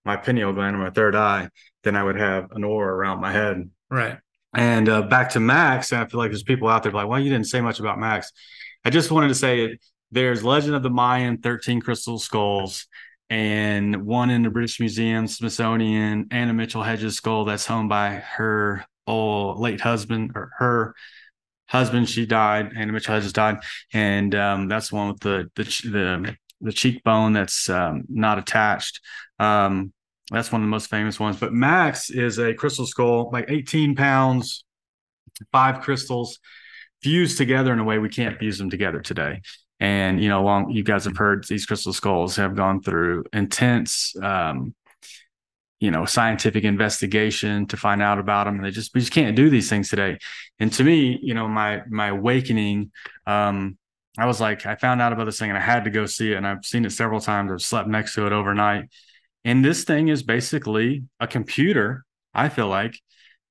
my 0.05 0.17
pineal 0.17 0.53
gland 0.53 0.77
or 0.77 0.81
my 0.81 0.91
third 0.91 1.15
eye, 1.15 1.49
then 1.85 1.97
I 1.97 2.03
would 2.03 2.19
have 2.19 2.51
an 2.51 2.65
aura 2.65 2.93
around 2.93 3.21
my 3.21 3.33
head. 3.33 3.71
Right. 3.89 4.19
And 4.53 4.89
uh, 4.89 5.03
back 5.03 5.31
to 5.31 5.41
Max, 5.41 5.93
and 5.93 6.01
I 6.03 6.07
feel 6.07 6.19
like 6.19 6.31
there's 6.31 6.43
people 6.43 6.69
out 6.69 6.83
there 6.83 6.93
like, 6.93 7.09
well, 7.09 7.21
you 7.21 7.31
didn't 7.31 7.47
say 7.47 7.61
much 7.61 7.81
about 7.81 7.99
Max. 7.99 8.33
I 8.85 8.91
just 8.91 9.11
wanted 9.11 9.29
to 9.29 9.35
say 9.35 9.79
there's 10.11 10.45
Legend 10.45 10.75
of 10.75 10.83
the 10.83 10.91
Mayan, 10.91 11.39
13 11.39 11.81
crystal 11.81 12.19
skulls, 12.19 12.87
and 13.31 14.05
one 14.05 14.31
in 14.31 14.43
the 14.43 14.51
British 14.51 14.81
Museum, 14.81 15.27
Smithsonian, 15.27 16.27
Anna 16.31 16.53
Mitchell 16.53 16.83
Hedges 16.83 17.17
skull 17.17 17.45
that's 17.45 17.71
owned 17.71 17.89
by 17.89 18.11
her 18.11 18.85
old 19.07 19.59
late 19.59 19.81
husband 19.81 20.33
or 20.35 20.51
her 20.59 20.95
husband. 21.69 22.09
She 22.09 22.27
died. 22.27 22.73
Anna 22.77 22.93
Mitchell 22.93 23.15
Hedges 23.15 23.33
died, 23.33 23.59
and 23.93 24.35
um, 24.35 24.69
that's 24.69 24.91
the 24.91 24.97
one 24.97 25.09
with 25.09 25.21
the 25.21 25.51
the 25.57 25.65
the, 25.65 26.37
the 26.61 26.73
cheekbone 26.73 27.33
that's 27.33 27.69
um, 27.69 28.05
not 28.09 28.39
attached. 28.39 29.01
Um, 29.39 29.93
that's 30.31 30.51
one 30.51 30.63
of 30.63 30.67
the 30.67 30.71
most 30.71 30.89
famous 30.89 31.21
ones. 31.21 31.37
But 31.39 31.53
Max 31.53 32.11
is 32.11 32.39
a 32.39 32.55
crystal 32.55 32.87
skull, 32.87 33.31
like 33.31 33.47
18 33.49 33.95
pounds, 33.95 34.65
five 35.53 35.83
crystals 35.83 36.39
fused 37.03 37.37
together 37.37 37.73
in 37.73 37.79
a 37.79 37.85
way 37.85 37.99
we 37.99 38.09
can't 38.09 38.39
fuse 38.39 38.57
them 38.59 38.71
together 38.71 39.01
today. 39.01 39.43
And 39.81 40.23
you 40.23 40.29
know, 40.29 40.43
long 40.43 40.71
you 40.71 40.83
guys 40.85 41.05
have 41.05 41.17
heard 41.17 41.47
these 41.47 41.67
crystal 41.67 41.93
skulls 41.93 42.37
have 42.37 42.57
gone 42.57 42.81
through 42.83 43.25
intense, 43.33 44.15
um, 44.23 44.75
you 45.81 45.91
know, 45.91 46.05
scientific 46.07 46.65
investigation 46.65 47.67
to 47.67 47.77
find 47.77 48.01
out 48.03 48.19
about 48.19 48.45
them. 48.45 48.57
And 48.57 48.65
they 48.65 48.71
just 48.71 48.95
we 48.95 49.01
just 49.01 49.13
can't 49.13 49.37
do 49.37 49.51
these 49.51 49.69
things 49.69 49.91
today. 49.91 50.19
And 50.59 50.73
to 50.75 50.85
me, 50.85 51.19
you 51.23 51.35
know, 51.35 51.49
my 51.49 51.83
my 51.89 52.09
awakening, 52.09 52.93
um, 53.27 53.77
I 54.17 54.27
was 54.27 54.41
like, 54.41 54.65
I 54.67 54.77
found 54.77 55.03
out 55.03 55.13
about 55.13 55.25
this 55.25 55.39
thing 55.39 55.51
and 55.51 55.59
I 55.59 55.63
had 55.63 55.85
to 55.85 55.91
go 55.91 56.07
see 56.07 56.33
it. 56.33 56.37
And 56.37 56.47
I've 56.47 56.65
seen 56.65 56.85
it 56.85 56.93
several 56.93 57.21
times. 57.21 57.51
I've 57.53 57.63
slept 57.63 57.89
next 57.89 58.15
to 58.15 58.27
it 58.27 58.33
overnight 58.33 58.85
And 59.45 59.65
this 59.65 59.85
thing 59.85 60.09
is 60.09 60.23
basically 60.23 61.05
a 61.21 61.27
computer, 61.27 62.05
I 62.33 62.49
feel 62.49 62.69
like, 62.69 62.99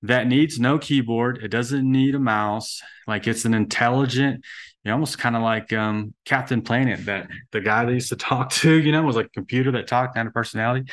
that 0.02 0.28
needs 0.28 0.60
no 0.60 0.80
keyboard. 0.80 1.40
It 1.44 1.50
doesn't 1.50 1.90
need 1.90 2.16
a 2.16 2.20
mouse. 2.20 2.82
Like 3.08 3.28
it's 3.28 3.46
an 3.46 3.54
intelligent, 3.54 4.44
you 4.84 4.89
know, 4.89 4.93
almost 4.93 5.17
kind 5.17 5.36
of 5.36 5.41
like 5.41 5.72
um, 5.74 6.13
Captain 6.26 6.62
Planet, 6.62 7.06
that 7.06 7.30
the 7.52 7.62
guy 7.62 7.86
they 7.86 7.93
used 7.93 8.10
to 8.10 8.15
talk 8.15 8.52
to, 8.52 8.74
you 8.74 8.91
know, 8.91 9.04
was 9.04 9.15
like 9.15 9.28
a 9.28 9.30
computer 9.30 9.72
that 9.72 9.88
talked 9.88 10.17
and 10.17 10.28
a 10.28 10.32
personality. 10.32 10.89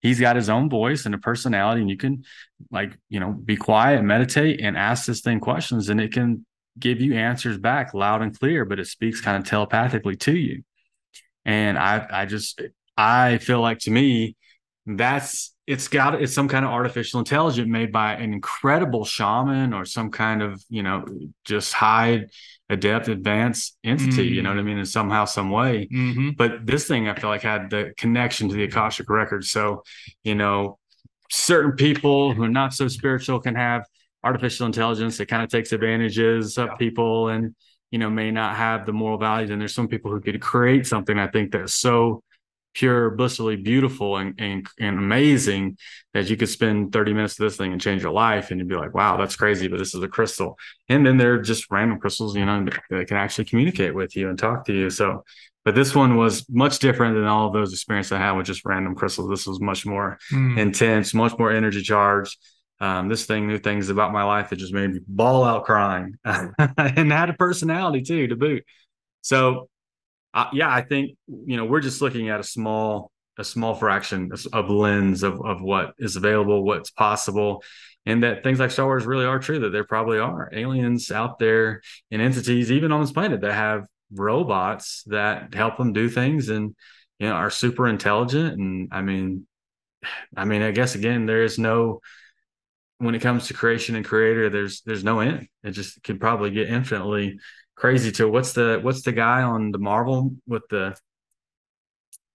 He's 0.00 0.18
got 0.18 0.36
his 0.36 0.48
own 0.48 0.68
voice 0.68 1.06
and 1.06 1.14
a 1.14 1.18
personality, 1.18 1.80
and 1.80 1.90
you 1.90 1.96
can 1.96 2.24
like, 2.70 2.96
you 3.08 3.20
know, 3.20 3.32
be 3.32 3.56
quiet, 3.56 4.02
meditate, 4.02 4.60
and 4.60 4.76
ask 4.76 5.06
this 5.06 5.20
thing 5.20 5.38
questions, 5.40 5.88
and 5.88 6.00
it 6.00 6.12
can 6.12 6.44
give 6.78 7.00
you 7.00 7.14
answers 7.14 7.58
back 7.58 7.94
loud 7.94 8.22
and 8.22 8.38
clear, 8.38 8.64
but 8.64 8.80
it 8.80 8.86
speaks 8.86 9.20
kind 9.20 9.36
of 9.36 9.48
telepathically 9.48 10.16
to 10.16 10.36
you. 10.36 10.62
And 11.44 11.78
I 11.78 12.06
I 12.10 12.26
just 12.26 12.60
I 12.96 13.38
feel 13.38 13.60
like 13.60 13.80
to 13.80 13.90
me, 13.90 14.36
that's 14.86 15.54
it's 15.66 15.88
got 15.88 16.20
it's 16.20 16.34
some 16.34 16.48
kind 16.48 16.64
of 16.64 16.70
artificial 16.70 17.20
intelligence 17.20 17.68
made 17.68 17.92
by 17.92 18.14
an 18.14 18.32
incredible 18.32 19.04
shaman 19.04 19.72
or 19.72 19.84
some 19.84 20.10
kind 20.10 20.42
of 20.42 20.62
you 20.68 20.82
know 20.82 21.04
just 21.44 21.72
high 21.72 22.26
adept 22.72 23.08
advanced 23.08 23.76
entity 23.84 24.10
mm-hmm. 24.10 24.34
you 24.34 24.42
know 24.42 24.48
what 24.48 24.58
i 24.58 24.62
mean 24.62 24.78
in 24.78 24.86
somehow 24.86 25.24
some 25.24 25.50
way 25.50 25.86
mm-hmm. 25.92 26.30
but 26.36 26.64
this 26.66 26.88
thing 26.88 27.08
i 27.08 27.14
feel 27.14 27.30
like 27.30 27.42
had 27.42 27.68
the 27.70 27.92
connection 27.96 28.48
to 28.48 28.54
the 28.54 28.64
akashic 28.64 29.08
record 29.10 29.44
so 29.44 29.82
you 30.24 30.34
know 30.34 30.78
certain 31.30 31.72
people 31.72 32.32
who 32.32 32.42
are 32.42 32.48
not 32.48 32.72
so 32.72 32.88
spiritual 32.88 33.38
can 33.40 33.54
have 33.54 33.84
artificial 34.24 34.66
intelligence 34.66 35.18
that 35.18 35.26
kind 35.26 35.42
of 35.42 35.50
takes 35.50 35.72
advantages 35.72 36.56
of 36.56 36.68
yeah. 36.68 36.74
people 36.76 37.28
and 37.28 37.54
you 37.90 37.98
know 37.98 38.08
may 38.08 38.30
not 38.30 38.56
have 38.56 38.86
the 38.86 38.92
moral 38.92 39.18
values 39.18 39.50
and 39.50 39.60
there's 39.60 39.74
some 39.74 39.88
people 39.88 40.10
who 40.10 40.20
could 40.20 40.40
create 40.40 40.86
something 40.86 41.18
i 41.18 41.26
think 41.26 41.52
that's 41.52 41.74
so 41.74 42.22
pure, 42.74 43.10
blissfully 43.10 43.56
beautiful 43.56 44.16
and, 44.16 44.34
and, 44.38 44.66
and 44.78 44.98
amazing 44.98 45.76
that 46.14 46.28
you 46.30 46.36
could 46.36 46.48
spend 46.48 46.92
30 46.92 47.12
minutes 47.12 47.38
of 47.38 47.44
this 47.44 47.56
thing 47.56 47.72
and 47.72 47.80
change 47.80 48.02
your 48.02 48.12
life. 48.12 48.50
And 48.50 48.58
you'd 48.58 48.68
be 48.68 48.76
like, 48.76 48.94
wow, 48.94 49.16
that's 49.16 49.36
crazy, 49.36 49.68
but 49.68 49.78
this 49.78 49.94
is 49.94 50.02
a 50.02 50.08
crystal. 50.08 50.58
And 50.88 51.06
then 51.06 51.16
they're 51.16 51.40
just 51.40 51.70
random 51.70 51.98
crystals, 51.98 52.36
you 52.36 52.44
know, 52.44 52.66
that 52.90 53.08
can 53.08 53.16
actually 53.16 53.46
communicate 53.46 53.94
with 53.94 54.16
you 54.16 54.28
and 54.28 54.38
talk 54.38 54.66
to 54.66 54.72
you. 54.72 54.90
So, 54.90 55.24
but 55.64 55.74
this 55.74 55.94
one 55.94 56.16
was 56.16 56.48
much 56.48 56.78
different 56.80 57.14
than 57.14 57.24
all 57.24 57.46
of 57.46 57.52
those 57.52 57.72
experiences 57.72 58.12
I 58.12 58.18
had 58.18 58.32
with 58.32 58.46
just 58.46 58.64
random 58.64 58.94
crystals. 58.94 59.30
This 59.30 59.46
was 59.46 59.60
much 59.60 59.86
more 59.86 60.18
mm. 60.32 60.58
intense, 60.58 61.14
much 61.14 61.38
more 61.38 61.52
energy 61.52 61.82
charged. 61.82 62.36
Um, 62.80 63.08
this 63.08 63.26
thing 63.26 63.46
knew 63.46 63.58
things 63.58 63.88
about 63.90 64.12
my 64.12 64.24
life 64.24 64.50
that 64.50 64.56
just 64.56 64.74
made 64.74 64.92
me 64.92 65.00
ball 65.06 65.44
out 65.44 65.64
crying 65.64 66.16
and 66.24 67.12
had 67.12 67.30
a 67.30 67.34
personality 67.34 68.02
too 68.02 68.26
to 68.26 68.34
boot. 68.34 68.64
So 69.20 69.68
uh, 70.34 70.48
yeah, 70.52 70.72
I 70.72 70.82
think 70.82 71.16
you 71.26 71.56
know 71.56 71.64
we're 71.64 71.80
just 71.80 72.00
looking 72.00 72.28
at 72.28 72.40
a 72.40 72.44
small 72.44 73.10
a 73.38 73.44
small 73.44 73.74
fraction 73.74 74.30
of 74.52 74.70
lens 74.70 75.22
of 75.22 75.40
of 75.44 75.62
what 75.62 75.94
is 75.98 76.16
available, 76.16 76.64
what's 76.64 76.90
possible, 76.90 77.62
and 78.06 78.22
that 78.22 78.42
things 78.42 78.58
like 78.60 78.70
Star 78.70 78.86
Wars 78.86 79.06
really 79.06 79.26
are 79.26 79.38
true. 79.38 79.60
That 79.60 79.70
there 79.70 79.84
probably 79.84 80.18
are 80.18 80.50
aliens 80.52 81.10
out 81.10 81.38
there 81.38 81.82
and 82.10 82.22
entities, 82.22 82.70
even 82.70 82.92
on 82.92 83.00
this 83.00 83.12
planet, 83.12 83.40
that 83.42 83.52
have 83.54 83.86
robots 84.14 85.02
that 85.06 85.54
help 85.54 85.78
them 85.78 85.92
do 85.92 86.08
things 86.08 86.50
and 86.50 86.74
you 87.18 87.28
know 87.28 87.34
are 87.34 87.50
super 87.50 87.88
intelligent. 87.88 88.58
And 88.58 88.88
I 88.92 89.02
mean, 89.02 89.46
I 90.36 90.44
mean, 90.44 90.62
I 90.62 90.70
guess 90.70 90.94
again, 90.94 91.26
there 91.26 91.42
is 91.42 91.58
no 91.58 92.00
when 92.98 93.14
it 93.16 93.20
comes 93.20 93.48
to 93.48 93.54
creation 93.54 93.96
and 93.96 94.04
creator, 94.04 94.48
there's 94.48 94.82
there's 94.82 95.04
no 95.04 95.20
end. 95.20 95.48
It 95.64 95.72
just 95.72 96.02
could 96.04 96.20
probably 96.20 96.50
get 96.50 96.68
infinitely 96.68 97.38
crazy 97.82 98.12
too. 98.12 98.30
What's 98.30 98.52
the 98.52 98.78
what's 98.80 99.02
the 99.02 99.10
guy 99.10 99.42
on 99.42 99.72
the 99.72 99.78
Marvel 99.78 100.36
with 100.46 100.62
the 100.70 100.96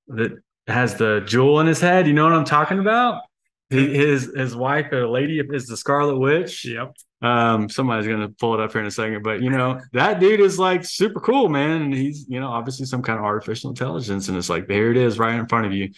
that 0.10 0.38
has 0.68 0.96
the 0.96 1.24
jewel 1.26 1.62
in 1.62 1.68
his 1.68 1.80
head? 1.80 2.06
You 2.06 2.14
know 2.14 2.26
what 2.26 2.34
I'm 2.34 2.44
talking 2.44 2.80
about? 2.80 3.22
He, 3.70 3.96
his 3.96 4.30
his 4.36 4.58
wife, 4.58 4.92
a 4.92 4.98
lady, 5.10 5.40
is 5.40 5.66
the 5.68 5.78
Scarlet 5.78 6.20
Witch. 6.20 6.66
Yep. 6.66 6.94
Um, 7.22 7.70
somebody's 7.70 8.08
gonna 8.08 8.28
pull 8.28 8.56
it 8.56 8.60
up 8.60 8.74
here 8.74 8.82
in 8.82 8.88
a 8.88 8.92
second, 8.92 9.24
but 9.24 9.42
you 9.42 9.50
know 9.50 9.80
that 9.94 10.20
dude 10.20 10.42
is 10.42 10.60
like 10.60 10.84
super 10.84 11.22
cool, 11.22 11.48
man, 11.48 11.82
and 11.82 11.94
he's 11.94 12.26
you 12.28 12.42
know 12.42 12.50
obviously 12.50 12.86
some 12.86 13.02
kind 13.02 13.18
of 13.18 13.24
artificial 13.24 13.70
intelligence, 13.70 14.28
and 14.28 14.38
it's 14.38 14.50
like 14.50 14.68
there 14.68 14.92
it 14.92 14.98
is 14.98 15.18
right 15.18 15.36
in 15.36 15.48
front 15.48 15.66
of 15.66 15.72
you. 15.72 15.92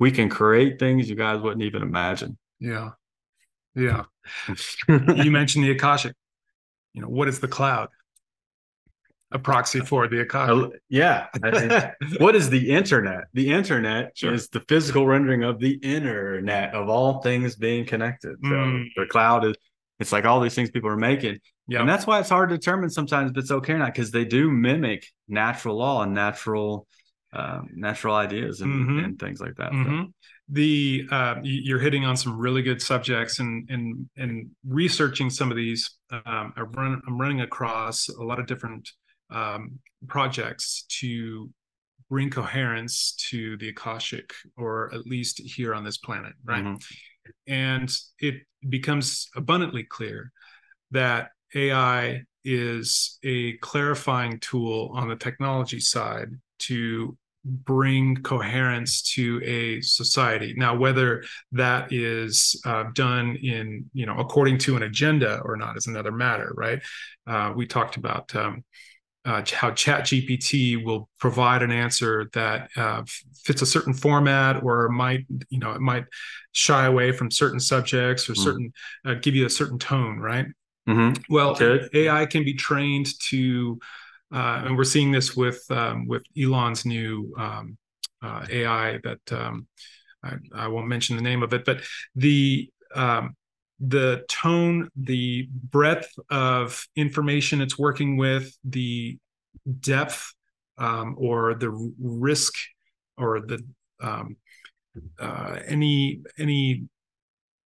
We 0.00 0.10
can 0.10 0.28
create 0.28 0.80
things 0.80 1.08
you 1.08 1.14
guys 1.14 1.40
wouldn't 1.40 1.62
even 1.62 1.82
imagine. 1.82 2.36
Yeah, 2.58 2.90
yeah. 3.76 4.04
you 4.88 5.30
mentioned 5.30 5.64
the 5.64 5.70
Akashic. 5.70 6.14
You 6.92 7.02
know 7.02 7.08
what 7.08 7.28
is 7.28 7.38
the 7.38 7.48
cloud? 7.48 7.88
A 9.32 9.38
proxy 9.38 9.80
for 9.80 10.08
the 10.08 10.20
economy. 10.20 10.70
Yeah. 10.88 11.26
what 12.18 12.36
is 12.36 12.48
the 12.48 12.70
internet? 12.70 13.24
The 13.34 13.50
internet 13.50 14.12
sure. 14.16 14.32
is 14.32 14.48
the 14.48 14.60
physical 14.60 15.06
rendering 15.06 15.42
of 15.42 15.58
the 15.58 15.74
internet 15.82 16.74
of 16.74 16.88
all 16.88 17.20
things 17.22 17.56
being 17.56 17.84
connected. 17.84 18.36
So 18.42 18.50
mm. 18.50 18.86
the 18.94 19.06
cloud 19.06 19.44
is 19.44 19.56
it's 19.98 20.12
like 20.12 20.24
all 20.26 20.40
these 20.40 20.54
things 20.54 20.70
people 20.70 20.90
are 20.90 20.96
making. 20.96 21.38
Yeah. 21.68 21.80
And 21.80 21.88
that's 21.88 22.06
why 22.06 22.20
it's 22.20 22.28
hard 22.28 22.50
to 22.50 22.56
determine 22.56 22.90
sometimes 22.90 23.30
if 23.30 23.36
it's 23.38 23.50
okay 23.50 23.72
or 23.72 23.78
not, 23.78 23.94
because 23.94 24.10
they 24.10 24.24
do 24.24 24.50
mimic 24.50 25.06
natural 25.28 25.76
law 25.76 26.02
and 26.02 26.14
natural 26.14 26.86
um, 27.32 27.68
natural 27.74 28.14
ideas 28.14 28.60
and, 28.60 28.72
mm-hmm. 28.72 29.04
and, 29.04 29.18
things 29.18 29.40
like 29.40 29.56
that. 29.56 29.72
Mm-hmm. 29.72 30.04
So. 30.04 30.12
The 30.48 31.08
uh, 31.10 31.34
you're 31.42 31.80
hitting 31.80 32.04
on 32.04 32.16
some 32.16 32.38
really 32.38 32.62
good 32.62 32.80
subjects 32.80 33.40
and 33.40 33.68
and 33.68 34.08
and 34.16 34.50
researching 34.64 35.28
some 35.28 35.50
of 35.50 35.56
these. 35.56 35.98
Um, 36.12 36.52
I 36.56 36.60
run, 36.60 37.02
I'm 37.06 37.20
running 37.20 37.40
across 37.40 38.08
a 38.08 38.22
lot 38.22 38.38
of 38.38 38.46
different 38.46 38.88
um, 39.30 39.78
projects 40.06 40.84
to 41.00 41.50
bring 42.08 42.30
coherence 42.30 43.14
to 43.30 43.56
the 43.56 43.70
Akashic, 43.70 44.32
or 44.56 44.92
at 44.94 45.06
least 45.06 45.40
here 45.44 45.74
on 45.74 45.84
this 45.84 45.98
planet, 45.98 46.34
right? 46.44 46.64
Mm-hmm. 46.64 47.52
And 47.52 47.90
it 48.20 48.42
becomes 48.68 49.28
abundantly 49.34 49.82
clear 49.82 50.30
that 50.92 51.30
AI 51.54 52.22
is 52.44 53.18
a 53.24 53.54
clarifying 53.58 54.38
tool 54.38 54.92
on 54.94 55.08
the 55.08 55.16
technology 55.16 55.80
side 55.80 56.28
to 56.60 57.16
bring 57.44 58.16
coherence 58.16 59.02
to 59.02 59.40
a 59.44 59.80
society 59.80 60.52
now 60.56 60.74
whether 60.76 61.22
that 61.52 61.92
is 61.92 62.60
uh, 62.66 62.84
done 62.92 63.36
in 63.36 63.88
you 63.92 64.04
know 64.04 64.16
according 64.18 64.58
to 64.58 64.76
an 64.76 64.82
agenda 64.82 65.40
or 65.44 65.56
not 65.56 65.76
is 65.76 65.86
another 65.86 66.10
matter 66.10 66.52
right 66.56 66.82
uh, 67.28 67.52
we 67.54 67.64
talked 67.64 67.96
about 67.96 68.34
um, 68.34 68.64
uh, 69.26 69.42
how 69.52 69.72
chat 69.72 70.04
gpt 70.04 70.82
will 70.84 71.08
provide 71.18 71.62
an 71.62 71.72
answer 71.72 72.30
that 72.32 72.70
uh, 72.76 73.02
fits 73.44 73.60
a 73.60 73.66
certain 73.66 73.92
format 73.92 74.62
or 74.62 74.88
might 74.88 75.26
you 75.50 75.58
know 75.58 75.72
it 75.72 75.80
might 75.80 76.04
shy 76.52 76.86
away 76.86 77.12
from 77.12 77.30
certain 77.30 77.60
subjects 77.60 78.30
or 78.30 78.34
mm. 78.34 78.38
certain 78.38 78.72
uh, 79.04 79.14
give 79.14 79.34
you 79.34 79.44
a 79.44 79.50
certain 79.50 79.78
tone 79.78 80.18
right 80.20 80.46
mm-hmm. 80.88 81.20
well 81.28 81.54
Good. 81.54 81.90
ai 81.92 82.24
can 82.26 82.44
be 82.44 82.54
trained 82.54 83.08
to 83.28 83.78
uh, 84.32 84.62
and 84.64 84.76
we're 84.76 84.84
seeing 84.84 85.10
this 85.10 85.36
with 85.36 85.64
um, 85.70 86.06
with 86.06 86.22
elon's 86.38 86.86
new 86.86 87.34
um, 87.36 87.76
uh, 88.22 88.46
ai 88.48 89.00
that 89.02 89.32
um, 89.32 89.66
I, 90.22 90.34
I, 90.54 90.68
won't 90.68 90.88
mention 90.88 91.16
the 91.16 91.22
name 91.22 91.42
of 91.42 91.52
it 91.52 91.64
but 91.64 91.82
the 92.14 92.70
um, 92.94 93.34
the 93.80 94.24
tone, 94.28 94.88
the 94.96 95.48
breadth 95.50 96.10
of 96.30 96.86
information 96.96 97.60
it's 97.60 97.78
working 97.78 98.16
with, 98.16 98.56
the 98.64 99.18
depth 99.80 100.32
um, 100.78 101.16
or 101.18 101.54
the 101.54 101.70
risk 102.00 102.54
or 103.18 103.40
the 103.40 103.62
um, 104.00 104.36
uh, 105.18 105.58
any 105.66 106.22
any 106.38 106.86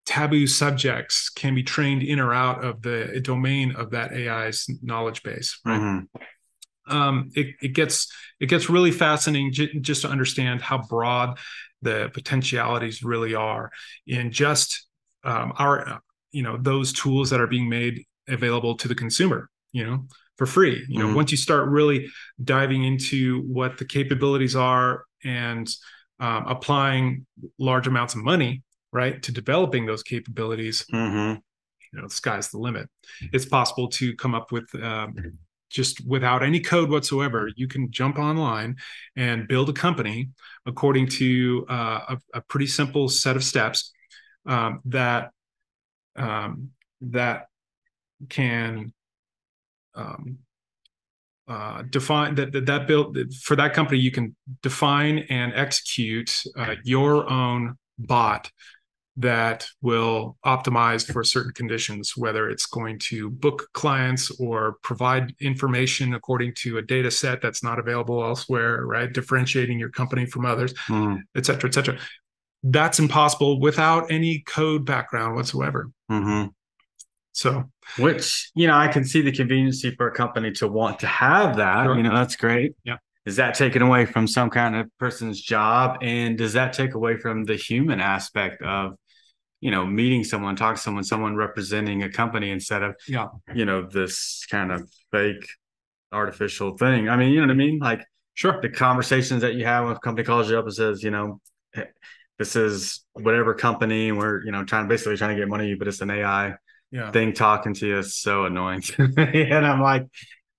taboo 0.07 0.47
subjects 0.47 1.29
can 1.31 1.55
be 1.55 1.63
trained 1.63 2.03
in 2.03 2.19
or 2.19 2.33
out 2.33 2.65
of 2.65 2.83
the 2.83 3.21
domain 3.23 3.73
of 3.77 3.91
that 3.91 4.13
AI's 4.13 4.67
knowledge 4.83 5.23
base. 5.23 5.61
Right. 5.65 5.81
Mm-hmm. 5.81 6.97
Um, 6.97 7.31
it, 7.35 7.55
it 7.63 7.69
gets 7.69 8.13
it 8.41 8.47
gets 8.47 8.69
really 8.69 8.91
fascinating 8.91 9.53
j- 9.53 9.79
just 9.81 10.03
to 10.03 10.09
understand 10.09 10.63
how 10.63 10.83
broad 10.89 11.39
the 11.83 12.11
potentialities 12.13 13.03
really 13.03 13.35
are 13.35 13.71
in 14.07 14.33
just 14.33 14.89
um, 15.25 15.53
our 15.59 16.01
you 16.33 16.43
know 16.43 16.57
those 16.57 16.93
tools 16.93 17.31
that 17.31 17.41
are 17.41 17.47
being 17.47 17.69
made 17.69 18.05
available 18.29 18.77
to 18.77 18.89
the 18.89 18.95
consumer 18.95 19.49
you 19.73 19.85
know 19.85 20.05
for 20.37 20.47
free 20.47 20.85
you 20.89 20.99
know 20.99 21.07
mm-hmm. 21.07 21.17
once 21.17 21.31
you 21.31 21.37
start 21.37 21.69
really 21.69 22.09
diving 22.43 22.85
into 22.85 23.43
what 23.43 23.79
the 23.79 23.85
capabilities 23.85 24.57
are 24.57 25.05
and 25.25 25.69
um, 26.21 26.45
applying 26.47 27.27
large 27.59 27.87
amounts 27.87 28.15
of 28.15 28.23
money 28.23 28.63
right 28.93 29.23
to 29.23 29.33
developing 29.33 29.87
those 29.87 30.03
capabilities 30.03 30.85
mm-hmm. 30.93 31.39
you 31.93 32.01
know 32.01 32.07
the 32.07 32.15
sky's 32.15 32.51
the 32.51 32.59
limit 32.59 32.89
it's 33.33 33.45
possible 33.45 33.89
to 33.89 34.15
come 34.17 34.35
up 34.35 34.53
with 34.53 34.73
um, 34.83 35.39
just 35.71 36.05
without 36.07 36.43
any 36.43 36.61
code 36.61 36.91
whatsoever, 36.91 37.49
you 37.57 37.69
can 37.69 37.91
jump 37.91 38.19
online 38.19 38.77
and 39.17 39.49
build 39.49 39.71
a 39.71 39.73
company 39.73 40.29
according 40.67 41.07
to 41.07 41.65
uh, 41.71 42.01
a, 42.09 42.19
a, 42.35 42.41
pretty 42.43 42.67
simple 42.67 43.09
set 43.09 43.37
of 43.37 43.45
steps 43.45 43.93
um, 44.51 44.81
that 44.85 45.31
um, 46.17 46.71
that 47.01 47.47
can 48.29 48.93
um, 49.95 50.39
uh, 51.49 51.83
define 51.89 52.35
that, 52.35 52.53
that 52.53 52.67
that 52.67 52.87
build 52.87 53.17
for 53.43 53.57
that 53.57 53.73
company 53.73 53.99
you 53.99 54.11
can 54.11 54.37
define 54.63 55.19
and 55.31 55.53
execute 55.55 56.43
uh, 56.59 56.75
your 56.85 57.31
own 57.31 57.77
bot 57.99 58.51
that 59.17 59.67
will 59.83 60.39
optimize 60.47 61.11
for 61.13 61.23
certain 61.23 61.53
conditions, 61.53 62.15
whether 62.17 62.49
it's 62.49 62.67
going 62.67 62.99
to 62.99 63.29
book 63.29 63.69
clients 63.75 64.31
or 64.41 64.77
provide 64.83 65.35
information 65.41 66.15
according 66.15 66.55
to 66.55 66.79
a 66.79 66.83
data 66.83 67.11
set 67.11 67.43
that's 67.43 67.63
not 67.63 67.79
available 67.79 68.23
elsewhere, 68.25 68.87
right? 68.87 69.13
Differentiating 69.13 69.79
your 69.79 69.91
company 69.91 70.25
from 70.25 70.47
others, 70.47 70.73
mm. 70.89 71.19
et 71.37 71.45
cetera, 71.45 71.69
et 71.69 71.75
cetera. 71.75 71.99
That's 72.63 72.99
impossible 72.99 73.61
without 73.61 74.11
any 74.11 74.41
code 74.41 74.85
background 74.85 75.37
whatsoever. 75.37 75.91
Mm-hmm. 76.11 76.49
So, 77.33 77.65
which, 77.99 78.51
you 78.55 78.67
know, 78.67 78.77
I 78.77 78.89
can 78.89 79.05
see 79.05 79.23
the 79.23 79.33
conveniency 79.33 79.95
for 79.95 80.09
a 80.09 80.13
company 80.13 80.51
to 80.53 80.69
want 80.69 80.99
to 81.01 81.07
have 81.07 81.57
that. 81.57 81.85
Sure. 81.85 81.97
You 81.97 82.03
know, 82.03 82.15
that's 82.15 82.37
great. 82.37 82.73
Yeah. 82.85 82.97
Is 83.25 83.37
that 83.37 83.55
taken 83.55 83.83
away 83.83 84.05
from 84.05 84.27
some 84.27 84.51
kind 84.51 84.77
of 84.77 84.87
person's 84.99 85.41
job? 85.41 85.99
And 86.03 86.37
does 86.37 86.55
that 86.55 86.73
take 86.73 86.95
away 86.95 87.17
from 87.17 87.45
the 87.45 87.57
human 87.57 88.01
aspect 88.01 88.63
of, 88.63 88.95
you 89.61 89.71
know, 89.71 89.87
meeting 89.87 90.25
someone, 90.25 90.57
talk 90.57 90.77
to 90.77 90.81
someone, 90.81 91.05
someone 91.05 91.37
representing 91.37 92.03
a 92.03 92.11
company 92.11 92.51
instead 92.51 92.83
of, 92.83 92.95
yeah, 93.07 93.29
you 93.55 93.65
know, 93.65 93.87
this 93.87 94.47
kind 94.51 94.73
of 94.73 94.91
fake 95.13 95.47
artificial 96.13 96.77
thing. 96.77 97.09
I 97.09 97.17
mean, 97.17 97.31
you 97.31 97.41
know 97.41 97.47
what 97.47 97.53
I 97.53 97.57
mean? 97.57 97.79
Like, 97.79 98.05
sure, 98.35 98.59
the 98.61 98.71
conversations 98.71 99.43
that 99.43 99.55
you 99.55 99.67
have 99.67 99.85
when 99.85 99.97
a 99.97 100.01
company 100.01 100.25
calls 100.25 100.51
you 100.51 100.59
up 100.59 100.65
and 100.65 100.75
says, 100.75 101.03
you 101.03 101.11
know, 101.11 101.41
this 102.41 102.57
is 102.57 103.05
whatever 103.13 103.53
company, 103.53 104.13
we're, 104.13 104.43
you 104.43 104.51
know, 104.51 104.65
trying 104.65 104.89
basically 104.89 105.15
trying 105.19 105.37
to 105.37 105.41
get 105.43 105.47
money, 105.47 105.75
but 105.75 105.87
it's 105.87 106.01
an 106.01 106.11
AI 106.11 106.55
yeah. 106.91 107.11
thing 107.11 107.35
talking 107.35 107.75
to 107.75 107.87
you 107.87 107.99
is 107.99 108.17
so 108.17 108.47
annoying. 108.47 108.83
and 108.99 109.67
I'm 109.67 109.83
like, 109.83 110.07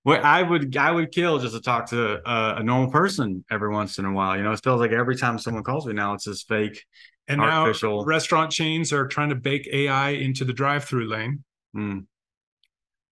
what 0.04 0.22
I 0.22 0.44
would 0.44 0.76
I 0.76 0.92
would 0.92 1.10
kill 1.10 1.40
just 1.40 1.56
to 1.56 1.60
talk 1.60 1.90
to 1.90 2.20
a, 2.24 2.54
a, 2.58 2.62
normal 2.62 2.92
person 2.92 3.44
every 3.50 3.68
once 3.70 3.98
in 3.98 4.04
a 4.04 4.12
while. 4.12 4.36
You 4.36 4.44
know, 4.44 4.52
it 4.52 4.60
feels 4.62 4.78
like 4.78 4.92
every 4.92 5.16
time 5.16 5.40
someone 5.40 5.64
calls 5.64 5.84
me 5.84 5.92
now, 5.92 6.14
it's 6.14 6.26
this 6.26 6.44
fake 6.44 6.84
and 7.26 7.40
artificial. 7.40 7.98
now 7.98 8.04
restaurant 8.04 8.52
chains 8.52 8.92
are 8.92 9.08
trying 9.08 9.30
to 9.30 9.34
bake 9.34 9.68
AI 9.72 10.10
into 10.10 10.44
the 10.44 10.52
drive-through 10.52 11.08
lane. 11.08 11.42
Mm. 11.76 12.06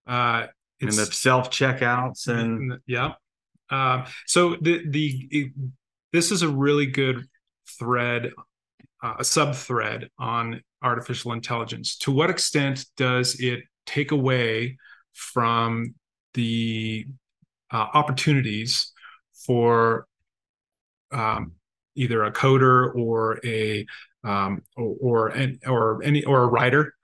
Uh, 0.07 0.47
and 0.83 0.93
the 0.93 1.07
self 1.07 1.51
checkouts 1.51 2.29
and 2.29 2.81
yeah. 2.87 3.13
Uh, 3.71 4.05
so 4.27 4.57
the 4.61 4.83
the 4.87 5.29
it, 5.31 5.53
this 6.13 6.31
is 6.33 6.43
a 6.43 6.49
really 6.51 6.87
good 6.87 7.27
thread, 7.69 8.33
uh, 9.03 9.15
a 9.19 9.25
sub 9.25 9.55
thread 9.55 10.09
on 10.19 10.63
artificial 10.83 11.33
intelligence. 11.33 11.97
To 11.99 12.13
what 12.13 12.31
extent 12.31 12.87
does 12.97 13.41
it 13.41 13.61
take 13.87 14.13
away 14.13 14.77
from 15.13 15.95
the 16.35 17.07
uh, 17.71 17.87
opportunities 17.95 18.93
for 19.47 20.07
um, 21.13 21.53
either 21.95 22.25
a 22.25 22.33
coder 22.33 22.95
or 22.95 23.41
a 23.45 23.87
um, 24.25 24.63
or, 24.77 24.97
or, 25.01 25.53
or 25.67 26.03
any 26.03 26.25
or 26.25 26.43
a 26.43 26.47
writer. 26.47 26.95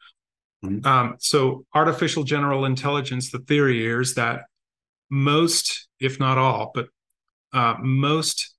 Mm-hmm. 0.64 0.86
Um, 0.86 1.16
so 1.18 1.64
artificial 1.74 2.24
general 2.24 2.64
intelligence, 2.64 3.30
the 3.30 3.38
theory 3.40 3.80
here 3.80 4.00
is 4.00 4.14
that 4.14 4.42
most, 5.10 5.88
if 6.00 6.18
not 6.18 6.38
all, 6.38 6.70
but 6.74 6.86
uh, 7.52 7.74
most 7.80 8.54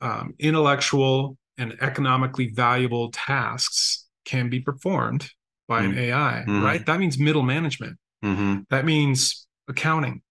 um, 0.00 0.34
intellectual 0.38 1.36
and 1.58 1.76
economically 1.80 2.48
valuable 2.48 3.10
tasks 3.12 4.06
can 4.24 4.48
be 4.48 4.60
performed 4.60 5.30
by 5.68 5.82
mm-hmm. 5.82 5.92
an 5.92 5.98
AI, 5.98 6.44
mm-hmm. 6.46 6.62
right? 6.62 6.86
That 6.86 7.00
means 7.00 7.18
middle 7.18 7.42
management. 7.42 7.98
Mm-hmm. 8.24 8.60
That 8.70 8.84
means 8.84 9.46
accounting. 9.68 10.22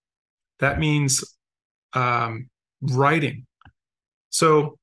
That 0.60 0.80
means 0.80 1.24
um, 1.94 2.50
writing. 2.82 3.46
So, 4.30 4.78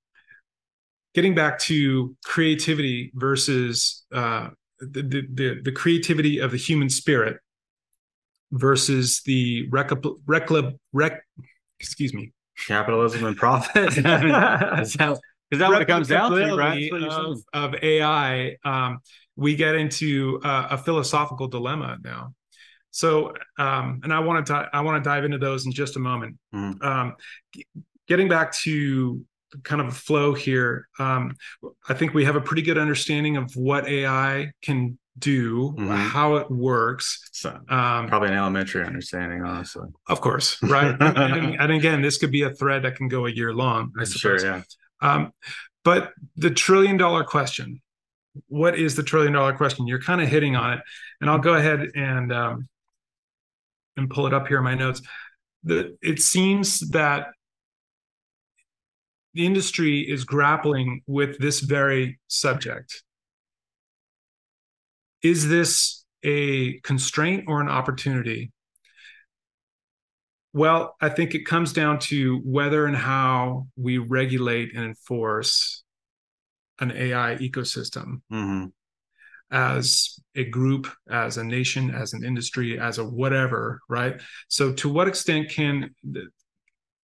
getting 1.14 1.34
back 1.34 1.58
to 1.60 2.16
creativity 2.24 3.10
versus 3.14 4.04
uh, 4.12 4.50
the, 4.78 5.26
the, 5.32 5.60
the 5.62 5.72
creativity 5.72 6.38
of 6.38 6.52
the 6.52 6.56
human 6.56 6.88
spirit 6.88 7.38
versus 8.52 9.22
the 9.24 9.68
rec, 9.70 9.90
rec, 10.26 10.50
rec 10.92 11.24
excuse 11.78 12.12
me 12.12 12.32
capitalism 12.66 13.24
and 13.24 13.36
profit 13.36 13.90
that, 14.02 15.20
is 15.50 15.58
that 15.58 15.68
what 15.68 15.82
it 15.82 15.88
comes 15.88 16.08
down 16.08 16.30
to 16.30 16.54
right 16.56 16.92
of, 16.92 17.40
of 17.52 17.74
ai 17.82 18.56
um, 18.64 18.98
we 19.36 19.56
get 19.56 19.74
into 19.74 20.40
uh, 20.44 20.68
a 20.70 20.78
philosophical 20.78 21.48
dilemma 21.48 21.98
now 22.02 22.32
so, 22.90 23.34
um, 23.58 24.00
and 24.02 24.12
I 24.12 24.20
want 24.20 24.46
to 24.46 24.68
I 24.72 24.80
want 24.80 25.02
to 25.02 25.08
dive 25.08 25.24
into 25.24 25.38
those 25.38 25.66
in 25.66 25.72
just 25.72 25.96
a 25.96 26.00
moment. 26.00 26.36
Mm. 26.54 26.82
Um, 26.84 27.14
getting 28.08 28.28
back 28.28 28.52
to 28.62 29.24
kind 29.62 29.80
of 29.80 29.88
a 29.88 29.92
flow 29.92 30.34
here, 30.34 30.88
um, 30.98 31.34
I 31.88 31.94
think 31.94 32.14
we 32.14 32.24
have 32.24 32.36
a 32.36 32.40
pretty 32.40 32.62
good 32.62 32.78
understanding 32.78 33.36
of 33.36 33.54
what 33.54 33.88
AI 33.88 34.52
can 34.62 34.98
do, 35.18 35.74
mm-hmm. 35.78 35.90
how 35.90 36.36
it 36.36 36.50
works. 36.50 37.28
So, 37.32 37.50
um, 37.68 38.08
probably 38.08 38.28
an 38.28 38.34
elementary 38.34 38.84
understanding, 38.84 39.44
honestly. 39.44 39.88
Of 40.08 40.20
course, 40.20 40.60
right? 40.62 40.96
and, 41.00 41.60
and, 41.60 41.72
again, 41.72 42.02
this 42.02 42.18
could 42.18 42.32
be 42.32 42.42
a 42.42 42.50
thread 42.50 42.82
that 42.82 42.96
can 42.96 43.08
go 43.08 43.26
a 43.26 43.30
year 43.30 43.54
long. 43.54 43.92
I 43.98 44.04
suppose. 44.04 44.40
Sure, 44.40 44.50
yeah. 44.56 44.62
Um, 45.02 45.32
but 45.84 46.12
the 46.36 46.50
trillion 46.50 46.96
dollar 46.96 47.24
question 47.24 47.80
what 48.46 48.78
is 48.78 48.94
the 48.94 49.02
trillion 49.02 49.32
dollar 49.32 49.52
question 49.52 49.86
you're 49.88 50.00
kind 50.00 50.20
of 50.20 50.28
hitting 50.28 50.54
on 50.54 50.74
it 50.74 50.80
and 51.20 51.28
i'll 51.28 51.38
go 51.38 51.54
ahead 51.54 51.88
and 51.96 52.32
um, 52.32 52.68
and 54.00 54.10
pull 54.10 54.26
it 54.26 54.34
up 54.34 54.48
here 54.48 54.58
in 54.58 54.64
my 54.64 54.74
notes. 54.74 55.00
The, 55.62 55.96
it 56.02 56.20
seems 56.20 56.80
that 56.90 57.28
the 59.34 59.46
industry 59.46 60.00
is 60.00 60.24
grappling 60.24 61.02
with 61.06 61.38
this 61.38 61.60
very 61.60 62.18
subject. 62.26 63.02
Is 65.22 65.48
this 65.48 66.04
a 66.24 66.80
constraint 66.80 67.44
or 67.46 67.60
an 67.60 67.68
opportunity? 67.68 68.50
Well, 70.52 70.96
I 71.00 71.08
think 71.08 71.34
it 71.34 71.44
comes 71.46 71.72
down 71.72 72.00
to 72.00 72.40
whether 72.44 72.86
and 72.86 72.96
how 72.96 73.68
we 73.76 73.98
regulate 73.98 74.74
and 74.74 74.84
enforce 74.84 75.84
an 76.80 76.90
AI 76.90 77.36
ecosystem. 77.36 78.22
Mm-hmm 78.32 78.66
as 79.50 80.20
a 80.36 80.44
group, 80.44 80.86
as 81.10 81.36
a 81.36 81.44
nation, 81.44 81.90
as 81.90 82.12
an 82.12 82.24
industry, 82.24 82.78
as 82.78 82.98
a 82.98 83.04
whatever, 83.04 83.80
right? 83.88 84.20
So, 84.48 84.72
to 84.74 84.88
what 84.88 85.08
extent 85.08 85.50
can 85.50 85.90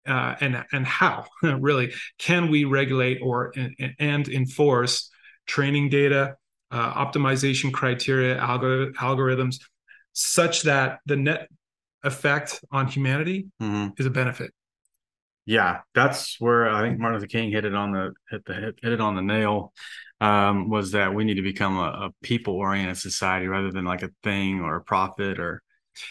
uh, 0.07 0.35
and 0.41 0.65
and 0.73 0.87
how 0.87 1.27
really 1.43 1.93
can 2.19 2.51
we 2.51 2.65
regulate 2.65 3.19
or 3.23 3.53
and 3.99 4.29
enforce 4.29 5.11
training 5.47 5.89
data, 5.89 6.37
uh, 6.71 7.07
optimization 7.07 7.73
criteria, 7.73 8.39
algor- 8.39 8.93
algorithms, 8.95 9.57
such 10.13 10.63
that 10.63 11.01
the 11.07 11.17
net 11.17 11.49
effect 12.07 12.65
on 12.71 12.87
humanity 12.87 13.49
mm-hmm. 13.61 13.89
is 13.99 14.07
a 14.07 14.11
benefit? 14.11 14.53
Yeah, 15.45 15.81
that's 15.95 16.41
where 16.41 16.69
I 16.69 16.83
think 16.83 16.99
Martin 16.99 17.21
Luther 17.21 17.29
King 17.29 17.53
hit 17.53 17.65
it 17.65 17.75
on 17.75 17.93
the 17.93 18.13
hit 18.31 18.45
the 18.45 18.55
hit, 18.55 18.79
hit 18.83 18.93
it 18.93 19.01
on 19.01 19.15
the 19.15 19.23
nail 19.23 19.73
um, 20.21 20.69
was 20.69 20.93
that 20.93 21.15
we 21.15 21.25
need 21.25 21.35
to 21.35 21.43
become 21.43 21.77
a, 21.77 22.07
a 22.07 22.11
people 22.23 22.55
oriented 22.55 22.97
society 22.97 23.47
rather 23.47 23.71
than 23.71 23.85
like 23.85 24.03
a 24.03 24.11
thing 24.23 24.61
or 24.61 24.77
a 24.77 24.83
profit 24.83 25.39
or 25.39 25.63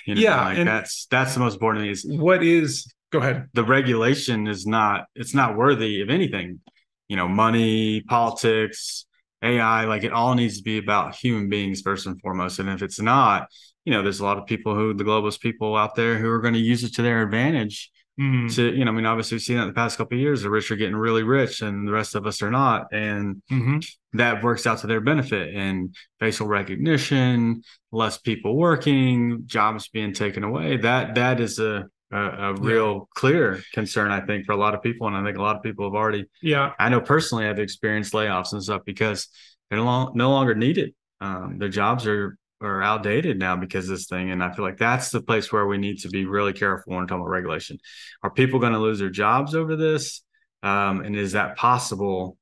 you 0.06 0.16
know, 0.16 0.22
yeah, 0.22 0.46
like 0.46 0.66
that's 0.66 1.06
that's 1.12 1.34
the 1.34 1.40
most 1.40 1.56
important 1.56 1.84
thing 1.84 1.92
is 1.92 2.06
what 2.08 2.44
is 2.44 2.92
go 3.12 3.20
ahead. 3.20 3.48
The 3.54 3.64
regulation 3.64 4.48
is 4.48 4.66
not 4.66 5.06
it's 5.16 5.36
not 5.36 5.58
worthy 5.58 6.02
of 6.02 6.10
anything. 6.10 6.60
You 7.08 7.18
know, 7.18 7.28
money, 7.28 8.02
politics, 8.02 9.06
AI, 9.44 9.86
like 9.86 10.04
it 10.04 10.12
all 10.12 10.34
needs 10.34 10.58
to 10.58 10.64
be 10.64 10.80
about 10.80 11.16
human 11.16 11.50
beings 11.50 11.82
first 11.82 12.08
and 12.08 12.20
foremost. 12.20 12.58
And 12.58 12.70
if 12.70 12.82
it's 12.82 13.00
not, 13.00 13.48
you 13.86 13.94
know, 13.94 14.02
there's 14.02 14.20
a 14.20 14.26
lot 14.26 14.38
of 14.38 14.46
people 14.46 14.76
who 14.76 14.94
the 14.94 15.04
globalist 15.04 15.40
people 15.40 15.76
out 15.76 15.96
there 15.96 16.18
who 16.18 16.30
are 16.30 16.42
going 16.42 16.56
to 16.56 16.60
use 16.60 16.84
it 16.84 16.96
to 16.96 17.02
their 17.02 17.22
advantage 17.22 17.92
Mm-hmm. 18.20 18.48
To 18.56 18.74
you 18.74 18.86
know, 18.86 18.92
I 18.92 18.94
mean, 18.94 19.06
obviously 19.06 19.36
we've 19.36 19.42
seen 19.42 19.58
that 19.58 19.64
in 19.64 19.68
the 19.68 19.74
past 19.74 19.98
couple 19.98 20.18
of 20.18 20.22
years. 20.22 20.42
The 20.42 20.50
rich 20.50 20.72
are 20.72 20.78
getting 20.78 20.96
really 20.96 21.24
rich, 21.24 21.62
and 21.62 21.86
the 21.86 21.92
rest 21.92 22.16
of 22.16 22.26
us 22.26 22.42
are 22.42 22.52
not, 22.52 22.88
and 22.94 23.42
mm-hmm. 23.52 23.80
that 24.18 24.42
works 24.42 24.66
out 24.66 24.80
to 24.80 24.88
their 24.88 25.02
benefit. 25.02 25.54
And 25.54 25.94
facial 26.22 26.48
recognition, 26.48 27.64
less 27.92 28.18
people 28.18 28.56
working, 28.56 29.44
jobs 29.48 29.90
being 29.90 30.14
taken 30.14 30.46
away. 30.46 30.78
That 30.78 31.16
that 31.16 31.42
is 31.42 31.60
a 31.60 31.88
a, 32.10 32.18
a 32.18 32.54
real 32.54 32.94
yeah. 32.94 33.00
clear 33.16 33.64
concern, 33.74 34.12
I 34.12 34.22
think, 34.22 34.46
for 34.46 34.54
a 34.54 34.58
lot 34.58 34.76
of 34.76 34.82
people, 34.82 35.08
and 35.08 35.18
I 35.18 35.24
think 35.24 35.38
a 35.38 35.42
lot 35.42 35.58
of 35.58 35.64
people 35.64 35.86
have 35.86 35.96
already. 35.96 36.26
Yeah, 36.42 36.72
I 36.80 36.88
know 36.88 37.02
personally, 37.02 37.48
I've 37.48 37.60
experienced 37.60 38.14
layoffs 38.14 38.54
and 38.54 38.64
stuff 38.64 38.84
because 38.86 39.28
they're 39.70 39.80
no, 39.80 40.14
no 40.16 40.30
longer 40.30 40.56
needed. 40.56 40.94
Um, 41.20 41.58
their 41.58 41.70
jobs 41.70 42.08
are 42.08 42.38
are 42.62 42.82
outdated 42.82 43.38
now 43.38 43.56
because 43.56 43.88
this 43.88 44.08
thing. 44.08 44.32
And 44.32 44.44
I 44.44 44.52
feel 44.52 44.64
like 44.66 44.78
that's 44.78 45.12
the 45.12 45.22
place 45.22 45.52
where 45.52 45.68
we 45.68 45.78
need 45.78 46.00
to 46.00 46.10
be 46.10 46.26
really 46.26 46.54
careful 46.54 46.94
when 46.94 47.06
talking 47.08 47.22
about 47.22 47.30
regulation. 47.30 47.78
Are 48.24 48.30
people 48.30 48.60
going 48.60 48.74
to 48.74 48.80
lose 48.80 49.00
their 49.00 49.10
jobs 49.10 49.56
over 49.56 49.76
this? 49.76 50.24
Um, 50.64 51.02
and 51.02 51.16
is 51.16 51.34
that 51.34 51.58
possible? 51.58 52.38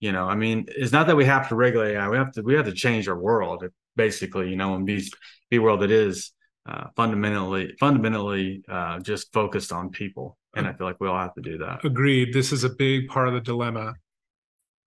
You 0.00 0.12
know, 0.12 0.26
I 0.26 0.34
mean, 0.34 0.66
it's 0.68 0.92
not 0.92 1.06
that 1.08 1.16
we 1.16 1.26
have 1.26 1.48
to 1.50 1.54
regulate 1.54 1.94
AI. 1.94 2.08
We 2.08 2.16
have 2.16 2.32
to 2.32 2.42
we 2.42 2.54
have 2.54 2.64
to 2.64 2.72
change 2.72 3.06
our 3.06 3.18
world, 3.18 3.64
basically. 3.96 4.48
You 4.48 4.56
know, 4.56 4.74
and 4.74 4.86
be 4.86 5.06
be 5.50 5.58
world 5.58 5.80
that 5.80 5.90
is 5.90 6.32
uh, 6.66 6.86
fundamentally 6.96 7.74
fundamentally 7.78 8.62
uh, 8.68 8.98
just 9.00 9.32
focused 9.32 9.72
on 9.72 9.90
people. 9.90 10.38
And 10.54 10.66
I 10.66 10.72
feel 10.72 10.86
like 10.86 11.00
we 11.00 11.06
all 11.06 11.18
have 11.18 11.34
to 11.34 11.42
do 11.42 11.58
that. 11.58 11.84
Agreed. 11.84 12.32
This 12.32 12.50
is 12.50 12.64
a 12.64 12.70
big 12.70 13.08
part 13.08 13.28
of 13.28 13.34
the 13.34 13.40
dilemma. 13.40 13.94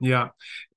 Yeah. 0.02 0.30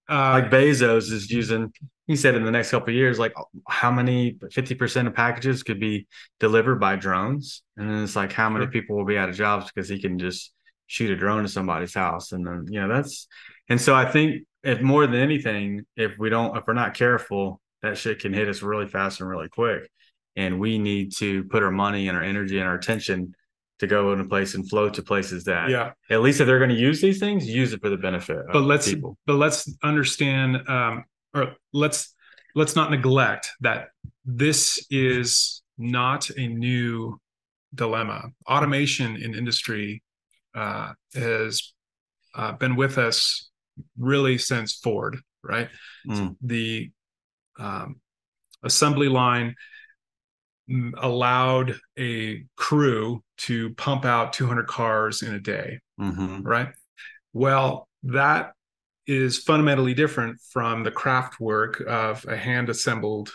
uh, 0.09 0.31
like 0.33 0.51
Bezos 0.51 1.11
is 1.11 1.31
using. 1.31 1.73
He 2.07 2.15
said 2.17 2.35
in 2.37 2.45
the 2.45 2.51
next 2.53 2.71
couple 2.71 2.91
of 2.91 2.95
years, 2.95 3.19
like 3.19 3.35
how 3.69 3.91
many 3.91 4.39
fifty 4.53 4.75
percent 4.75 5.09
of 5.09 5.15
packages 5.15 5.63
could 5.63 5.81
be 5.81 6.07
delivered 6.39 6.81
by 6.81 6.97
drones, 6.97 7.63
and 7.77 7.91
then 7.91 8.03
it's 8.03 8.15
like 8.17 8.33
how 8.33 8.49
many 8.49 8.67
people 8.69 8.97
will 8.97 9.05
be 9.05 9.19
out 9.19 9.29
of 9.29 9.35
jobs 9.35 9.71
because 9.73 9.89
he 9.89 10.01
can 10.01 10.19
just 10.19 10.53
shoot 10.87 11.11
a 11.11 11.17
drone 11.17 11.43
to 11.43 11.49
somebody's 11.49 11.95
house, 11.95 12.33
and 12.33 12.47
then 12.47 12.67
you 12.71 12.81
know 12.81 12.89
that's. 12.89 13.27
And 13.69 13.81
so 13.81 13.95
I 13.95 14.05
think 14.11 14.45
if 14.63 14.81
more 14.81 15.07
than 15.07 15.21
anything, 15.21 15.85
if 15.97 16.13
we 16.19 16.31
don't, 16.31 16.57
if 16.57 16.65
we're 16.67 16.75
not 16.75 16.95
careful, 16.95 17.61
that 17.83 17.99
shit 17.99 18.21
can 18.21 18.33
hit 18.33 18.49
us 18.49 18.63
really 18.63 18.87
fast 18.87 19.21
and 19.21 19.29
really 19.29 19.49
quick, 19.49 19.91
and 20.37 20.61
we 20.61 20.79
need 20.79 21.13
to 21.17 21.43
put 21.45 21.65
our 21.65 21.73
money 21.73 22.09
and 22.09 22.17
our 22.17 22.23
energy 22.23 22.59
and 22.59 22.69
our 22.69 22.77
attention 22.77 23.35
to 23.81 23.87
go 23.87 24.13
in 24.13 24.21
a 24.21 24.25
place 24.25 24.55
and 24.55 24.69
flow 24.71 24.89
to 24.89 25.03
places 25.03 25.45
that 25.45 25.69
yeah. 25.69 25.91
at 26.09 26.23
least 26.23 26.41
if 26.41 26.47
they're 26.47 26.59
going 26.59 26.71
to 26.71 26.77
use 26.77 27.01
these 27.01 27.19
things, 27.21 27.47
use 27.47 27.73
it 27.73 27.81
for 27.83 27.91
the 27.91 27.97
benefit 27.97 28.39
of 28.39 28.47
But 28.53 28.63
let's 28.63 28.89
people. 28.89 29.19
but 29.27 29.35
let's 29.35 29.71
understand 29.83 30.57
um, 30.69 31.05
or 31.37 31.57
let's 31.73 32.15
let's 32.55 32.75
not 32.75 32.91
neglect 32.91 33.51
that 33.61 33.89
this 34.25 34.85
is 34.91 35.63
not 35.79 36.31
a 36.31 36.49
new 36.49 37.19
dilemma. 37.75 38.31
Automation 38.49 39.17
in 39.17 39.35
industry 39.35 40.03
uh, 40.55 40.93
has 41.15 41.73
uh, 42.35 42.53
been 42.53 42.77
with 42.77 42.99
us 42.99 43.51
really 43.99 44.39
since 44.39 44.75
Ford, 44.75 45.19
right? 45.43 45.69
Mm. 46.09 46.37
The 46.41 46.91
um, 47.59 48.01
assembly 48.63 49.09
line 49.09 49.55
mm, 50.71 50.93
allowed 50.97 51.79
a 51.99 52.45
crew 52.57 53.23
to 53.39 53.75
pump 53.75 54.07
out 54.07 54.33
200 54.33 54.67
cars 54.67 55.23
in 55.23 55.35
a 55.35 55.41
day 55.41 55.79
hmm 55.99 56.41
right? 56.43 56.69
Well, 57.33 57.89
that 58.05 58.53
is 59.07 59.39
fundamentally 59.39 59.95
different 59.95 60.41
from 60.53 60.83
the 60.83 60.91
craft 60.91 61.41
work 61.41 61.81
of 61.87 62.25
a 62.27 62.37
hand 62.37 62.69
assembled 62.69 63.33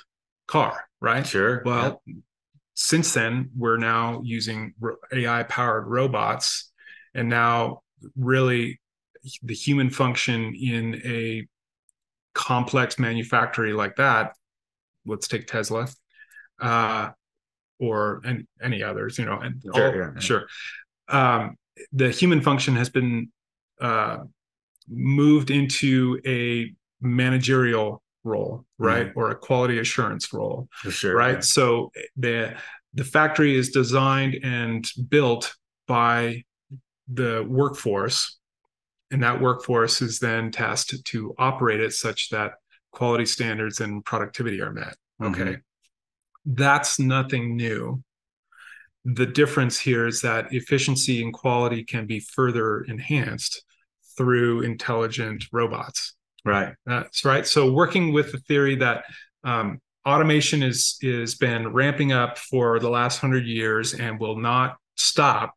car, 0.48 0.84
right? 1.00 1.26
Sure. 1.26 1.62
Well, 1.66 2.02
since 2.74 3.14
then, 3.14 3.52
we're 3.56 3.78
now 3.78 4.22
using 4.24 4.74
AI 5.14 5.44
powered 5.44 5.88
robots, 5.88 6.72
and 7.14 7.30
now 7.30 7.82
really 8.16 8.80
the 9.44 9.54
human 9.54 9.90
function 9.90 10.56
in 10.56 11.02
a 11.06 11.48
complex 12.34 12.98
manufactory 12.98 13.74
like 13.74 13.96
that. 13.98 14.34
Let's 15.06 15.28
take 15.28 15.48
Tesla. 15.48 15.88
Uh, 16.60 17.10
or 17.80 18.22
and 18.24 18.46
any 18.62 18.84
others, 18.84 19.18
you 19.18 19.26
know, 19.26 19.40
and 19.40 19.62
Sure, 19.76 19.88
all- 19.90 19.96
yeah, 19.98 20.12
yeah. 20.14 20.20
sure. 20.20 20.48
Um, 21.10 21.56
the 21.92 22.12
human 22.12 22.40
function 22.42 22.76
has 22.76 22.90
been 22.90 23.32
uh, 23.82 24.20
moved 24.92 25.50
into 25.50 26.20
a 26.26 26.74
managerial 27.02 28.04
role, 28.24 28.66
mm-hmm. 28.80 28.86
right, 28.86 29.12
or 29.16 29.32
a 29.32 29.36
quality 29.36 29.80
assurance 29.80 30.32
role, 30.34 30.68
for 30.72 30.92
sure. 30.92 31.16
right? 31.16 31.36
yeah. 31.36 31.40
So 31.40 31.92
the 32.16 32.56
the 32.94 33.04
factory 33.04 33.56
is 33.56 33.70
designed 33.70 34.40
and 34.44 34.86
built 35.10 35.56
by 35.88 36.44
the 37.12 37.46
workforce, 37.48 38.38
and 39.12 39.24
that 39.24 39.42
workforce 39.42 40.02
is 40.02 40.20
then 40.20 40.52
tasked 40.52 41.04
to 41.06 41.36
operate 41.38 41.80
it 41.80 41.94
such 41.94 42.30
that 42.30 42.54
quality 42.92 43.26
standards 43.26 43.80
and 43.80 44.04
productivity 44.04 44.62
are 44.62 44.72
met. 44.72 44.96
Mm-hmm. 45.22 45.42
Okay. 45.42 45.58
That's 46.46 47.00
nothing 47.00 47.56
new. 47.56 48.04
The 49.06 49.26
difference 49.26 49.80
here 49.80 50.06
is 50.06 50.22
that 50.22 50.54
efficiency 50.54 51.24
and 51.24 51.34
quality 51.34 51.84
can 51.84 52.06
be 52.06 52.20
further 52.20 52.82
enhanced 52.82 53.64
through 54.18 54.62
intelligent 54.62 55.46
robots. 55.52 56.16
Right. 56.44 56.74
That's 56.86 57.24
right. 57.24 57.46
So 57.46 57.72
working 57.72 58.14
with 58.14 58.32
the 58.32 58.40
theory 58.40 58.76
that 58.78 59.04
um, 59.44 59.80
automation 60.06 60.64
is 60.64 60.98
is 61.02 61.36
been 61.36 61.72
ramping 61.74 62.12
up 62.12 62.38
for 62.38 62.80
the 62.80 62.90
last 62.90 63.20
hundred 63.20 63.46
years 63.46 63.94
and 63.94 64.20
will 64.20 64.38
not 64.38 64.78
stop. 64.96 65.54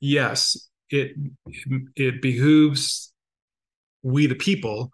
Yes, 0.00 0.68
it 0.88 1.12
it 1.96 2.20
behooves 2.22 3.12
we 4.02 4.26
the 4.26 4.34
people 4.34 4.90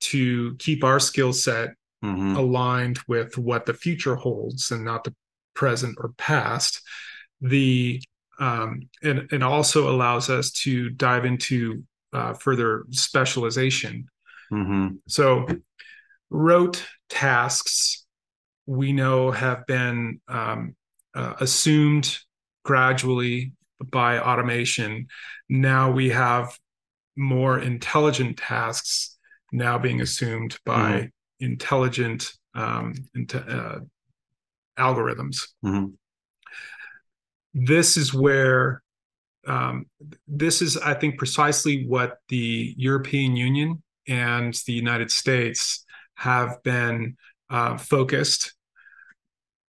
to 0.00 0.56
keep 0.58 0.84
our 0.84 1.00
skill 1.00 1.32
set 1.32 1.70
hmm 2.02 2.34
aligned 2.36 2.98
with 3.08 3.36
what 3.36 3.66
the 3.66 3.74
future 3.74 4.14
holds 4.16 4.70
and 4.70 4.84
not 4.84 5.04
the 5.04 5.14
present 5.54 5.96
or 6.00 6.10
past. 6.16 6.80
The 7.40 8.00
um, 8.38 8.88
and 9.02 9.28
it 9.30 9.42
also 9.42 9.90
allows 9.90 10.30
us 10.30 10.50
to 10.62 10.88
dive 10.90 11.26
into 11.26 11.84
uh, 12.12 12.34
further 12.34 12.84
specialization. 12.90 14.06
hmm 14.50 14.88
So, 15.08 15.46
rote 16.30 16.86
tasks 17.08 18.06
we 18.66 18.92
know 18.92 19.32
have 19.32 19.66
been 19.66 20.20
um, 20.28 20.76
uh, 21.14 21.34
assumed 21.40 22.18
gradually 22.64 23.52
by 23.84 24.20
automation. 24.20 25.08
Now 25.48 25.90
we 25.90 26.10
have 26.10 26.56
more 27.16 27.58
intelligent 27.58 28.36
tasks 28.36 29.18
now 29.52 29.78
being 29.78 30.00
assumed 30.00 30.56
by 30.64 31.10
intelligent 31.40 32.32
um, 32.54 32.94
uh, 33.34 33.80
algorithms. 34.78 35.48
hmm 35.62 35.86
This 37.54 37.96
is 37.96 38.14
where 38.14 38.82
um, 39.50 39.86
this 40.28 40.62
is, 40.62 40.76
I 40.76 40.94
think, 40.94 41.18
precisely 41.18 41.84
what 41.84 42.18
the 42.28 42.72
European 42.76 43.34
Union 43.34 43.82
and 44.06 44.54
the 44.66 44.72
United 44.72 45.10
States 45.10 45.84
have 46.14 46.62
been 46.62 47.16
uh, 47.48 47.76
focused 47.76 48.54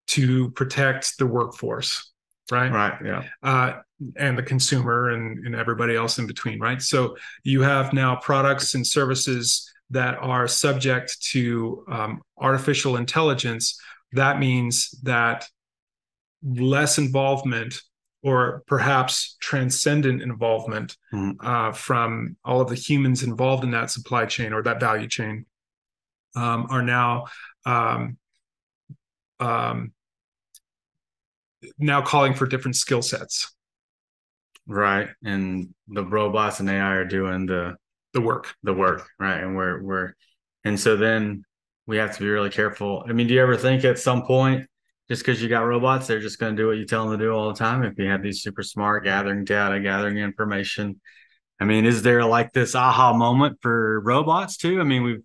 to 0.07 0.51
protect 0.51 1.17
the 1.17 1.25
workforce, 1.25 2.11
right? 2.51 2.71
Right. 2.71 2.93
Yeah. 3.03 3.23
uh, 3.41 3.79
and 4.17 4.37
the 4.37 4.43
consumer 4.43 5.09
and, 5.09 5.45
and 5.45 5.55
everybody 5.55 5.95
else 5.95 6.19
in 6.19 6.27
between, 6.27 6.59
right? 6.59 6.81
So 6.81 7.15
you 7.43 7.61
have 7.61 7.91
now 7.91 8.17
products 8.17 8.75
and 8.75 8.85
services 8.85 9.67
that 9.89 10.15
are 10.19 10.47
subject 10.47 11.21
to 11.31 11.83
um, 11.89 12.21
artificial 12.37 12.97
intelligence. 12.97 13.79
That 14.13 14.37
means 14.39 14.91
that 15.03 15.47
less 16.43 16.97
involvement 16.97 17.81
or 18.23 18.63
perhaps 18.67 19.35
transcendent 19.41 20.21
involvement 20.21 20.95
Mhm. 21.13 21.35
uh, 21.39 21.71
from 21.71 22.37
all 22.45 22.61
of 22.61 22.69
the 22.69 22.75
humans 22.75 23.23
involved 23.23 23.63
in 23.63 23.71
that 23.71 23.89
supply 23.91 24.25
chain 24.25 24.53
or 24.53 24.61
that 24.63 24.79
value 24.79 25.07
chain 25.07 25.45
um, 26.35 26.67
are 26.69 26.83
now 26.83 27.25
um, 27.65 28.17
um, 29.39 29.93
now 31.77 32.01
calling 32.01 32.33
for 32.33 32.45
different 32.45 32.75
skill 32.75 33.01
sets 33.01 33.53
Right. 34.67 35.09
And 35.23 35.73
the 35.87 36.05
robots 36.05 36.59
and 36.59 36.69
AI 36.69 36.93
are 36.93 37.05
doing 37.05 37.45
the 37.45 37.75
the 38.13 38.21
work 38.21 38.53
the 38.63 38.73
work, 38.73 39.07
right? 39.19 39.41
And 39.41 39.55
we're 39.55 39.81
we're 39.81 40.13
and 40.63 40.79
so 40.79 40.95
then 40.95 41.43
we 41.87 41.97
have 41.97 42.15
to 42.15 42.19
be 42.19 42.29
really 42.29 42.51
careful. 42.51 43.03
I 43.07 43.13
mean, 43.13 43.27
do 43.27 43.33
you 43.33 43.41
ever 43.41 43.57
think 43.57 43.83
at 43.83 43.99
some 43.99 44.23
point, 44.23 44.67
just 45.11 45.25
because 45.25 45.43
you 45.43 45.49
got 45.49 45.63
robots, 45.63 46.07
they're 46.07 46.21
just 46.21 46.39
going 46.39 46.55
to 46.55 46.61
do 46.61 46.67
what 46.69 46.77
you 46.77 46.85
tell 46.85 47.09
them 47.09 47.19
to 47.19 47.25
do 47.25 47.33
all 47.33 47.49
the 47.49 47.59
time? 47.59 47.83
If 47.83 47.95
you 47.97 48.07
have 48.07 48.23
these 48.23 48.41
super 48.41 48.63
smart 48.63 49.03
gathering 49.03 49.43
data, 49.43 49.77
gathering 49.81 50.17
information, 50.17 51.01
I 51.59 51.65
mean, 51.65 51.85
is 51.85 52.01
there 52.01 52.23
like 52.23 52.53
this 52.53 52.75
aha 52.75 53.11
moment 53.11 53.57
for 53.61 53.99
robots 53.99 54.55
too? 54.55 54.79
I 54.79 54.85
mean, 54.85 55.03
we've 55.03 55.21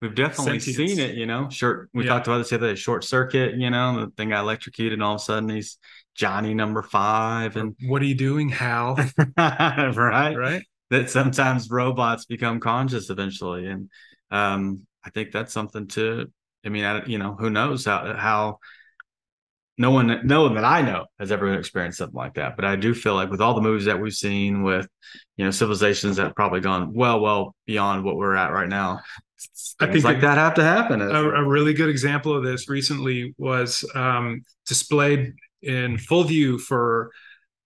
we've 0.00 0.14
definitely 0.14 0.60
Sentience. 0.60 0.76
seen 0.76 1.00
it. 1.00 1.16
You 1.16 1.26
know, 1.26 1.50
short. 1.50 1.90
We 1.92 2.04
Yeah. 2.04 2.10
talked 2.10 2.28
about 2.28 2.38
this 2.38 2.50
the 2.50 2.56
other 2.58 2.68
day, 2.68 2.74
short 2.76 3.02
circuit. 3.02 3.56
You 3.56 3.70
know, 3.70 4.04
the 4.04 4.12
thing 4.12 4.28
got 4.28 4.42
electrocuted, 4.42 4.92
and 4.92 5.02
all 5.02 5.16
of 5.16 5.20
a 5.20 5.24
sudden 5.24 5.48
he's 5.48 5.78
Johnny 6.14 6.54
number 6.54 6.82
five, 6.84 7.56
and 7.56 7.74
what 7.88 8.02
are 8.02 8.06
you 8.06 8.14
doing 8.14 8.50
hal 8.50 8.94
right, 9.36 10.36
right 10.36 10.62
that 10.90 11.10
sometimes 11.10 11.68
robots 11.70 12.24
become 12.24 12.60
conscious 12.60 13.10
eventually 13.10 13.66
and 13.66 13.90
um 14.30 14.86
i 15.04 15.10
think 15.10 15.32
that's 15.32 15.52
something 15.52 15.88
to 15.88 16.30
i 16.64 16.68
mean 16.68 16.84
I, 16.84 17.04
you 17.06 17.18
know 17.18 17.34
who 17.34 17.50
knows 17.50 17.84
how 17.84 18.14
how 18.16 18.58
no 19.76 19.90
one 19.90 20.20
no 20.24 20.42
one 20.42 20.54
that 20.54 20.64
i 20.64 20.80
know 20.82 21.06
has 21.18 21.32
ever 21.32 21.52
experienced 21.54 21.98
something 21.98 22.14
like 22.16 22.34
that. 22.34 22.56
But 22.56 22.64
i 22.64 22.76
do 22.76 22.94
feel 22.94 23.14
like 23.14 23.30
with 23.30 23.40
all 23.40 23.54
the 23.54 23.60
movies 23.60 23.86
that 23.86 24.00
we've 24.00 24.12
seen 24.14 24.62
with 24.62 24.86
you 25.36 25.44
know 25.44 25.50
civilizations 25.50 26.16
that 26.16 26.24
have 26.24 26.34
probably 26.36 26.60
gone 26.60 26.92
well 26.94 27.20
well 27.20 27.54
beyond 27.66 28.04
what 28.04 28.16
we're 28.16 28.36
at 28.36 28.52
right 28.52 28.68
now 28.68 29.00
I 29.80 29.90
think 29.90 30.04
like 30.04 30.20
that 30.20 30.38
have 30.38 30.54
to 30.54 30.62
happen. 30.62 31.02
a, 31.02 31.06
a 31.06 31.44
really 31.46 31.74
good 31.74 31.88
example 31.88 32.34
of 32.34 32.44
this 32.44 32.68
recently 32.68 33.34
was 33.36 33.84
um, 33.94 34.42
displayed 34.66 35.34
in 35.62 35.98
full 35.98 36.24
view 36.24 36.58
for 36.58 37.10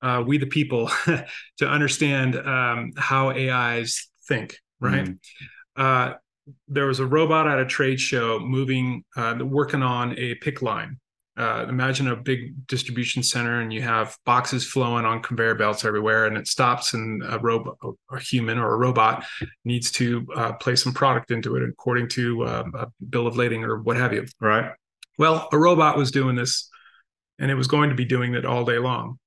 uh, 0.03 0.23
we 0.27 0.39
the 0.39 0.47
people 0.47 0.91
to 1.59 1.69
understand 1.69 2.37
um, 2.37 2.93
how 2.97 3.31
ais 3.31 4.09
think 4.27 4.57
right? 4.81 5.05
Mhm. 5.07 5.19
uh, 5.77 6.15
there 6.69 6.87
was 6.87 6.99
a 7.01 7.07
robot 7.07 7.47
at 7.47 7.59
a 7.59 7.67
trade 7.67 8.01
show 8.01 8.39
moving 8.41 9.05
uh, 9.17 9.37
working 9.43 9.83
on 9.83 10.19
a 10.19 10.35
pick 10.37 10.63
line 10.63 10.99
uh, 11.39 11.67
imagine 11.69 12.09
a 12.09 12.17
big 12.17 12.67
distribution 12.67 13.23
center 13.23 13.61
and 13.61 13.73
you 13.73 13.81
have 13.81 14.17
boxes 14.27 14.67
flowing 14.67 15.05
on 15.05 15.23
conveyor 15.23 15.55
belts 15.55 15.85
everywhere 15.85 16.27
and 16.27 16.37
it 16.37 16.49
stops 16.49 16.95
and 16.95 17.23
a 17.23 17.39
robot 17.39 17.77
a 18.11 18.19
human 18.19 18.59
or 18.59 18.75
a 18.75 18.77
robot 18.77 19.25
needs 19.65 19.93
to 19.93 20.27
uh, 20.35 20.53
place 20.55 20.83
some 20.83 20.93
product 20.93 21.31
into 21.31 21.55
it 21.55 21.63
according 21.63 22.09
to 22.09 22.43
uh, 22.43 22.65
a 22.75 22.87
bill 23.09 23.27
of 23.27 23.37
lading 23.37 23.63
or 23.63 23.81
what 23.81 23.97
have 23.97 24.13
you. 24.13 24.27
Right. 24.41 24.73
Well 25.17 25.49
a 25.53 25.59
robot 25.59 25.97
was 25.97 26.11
doing 26.11 26.35
this 26.35 26.69
and 27.39 27.51
it 27.51 27.55
was 27.55 27.69
going 27.69 27.91
to 27.91 27.97
be 27.97 28.05
doing 28.05 28.35
it 28.35 28.45
all 28.45 28.65
day 28.65 28.79
long. 28.79 29.19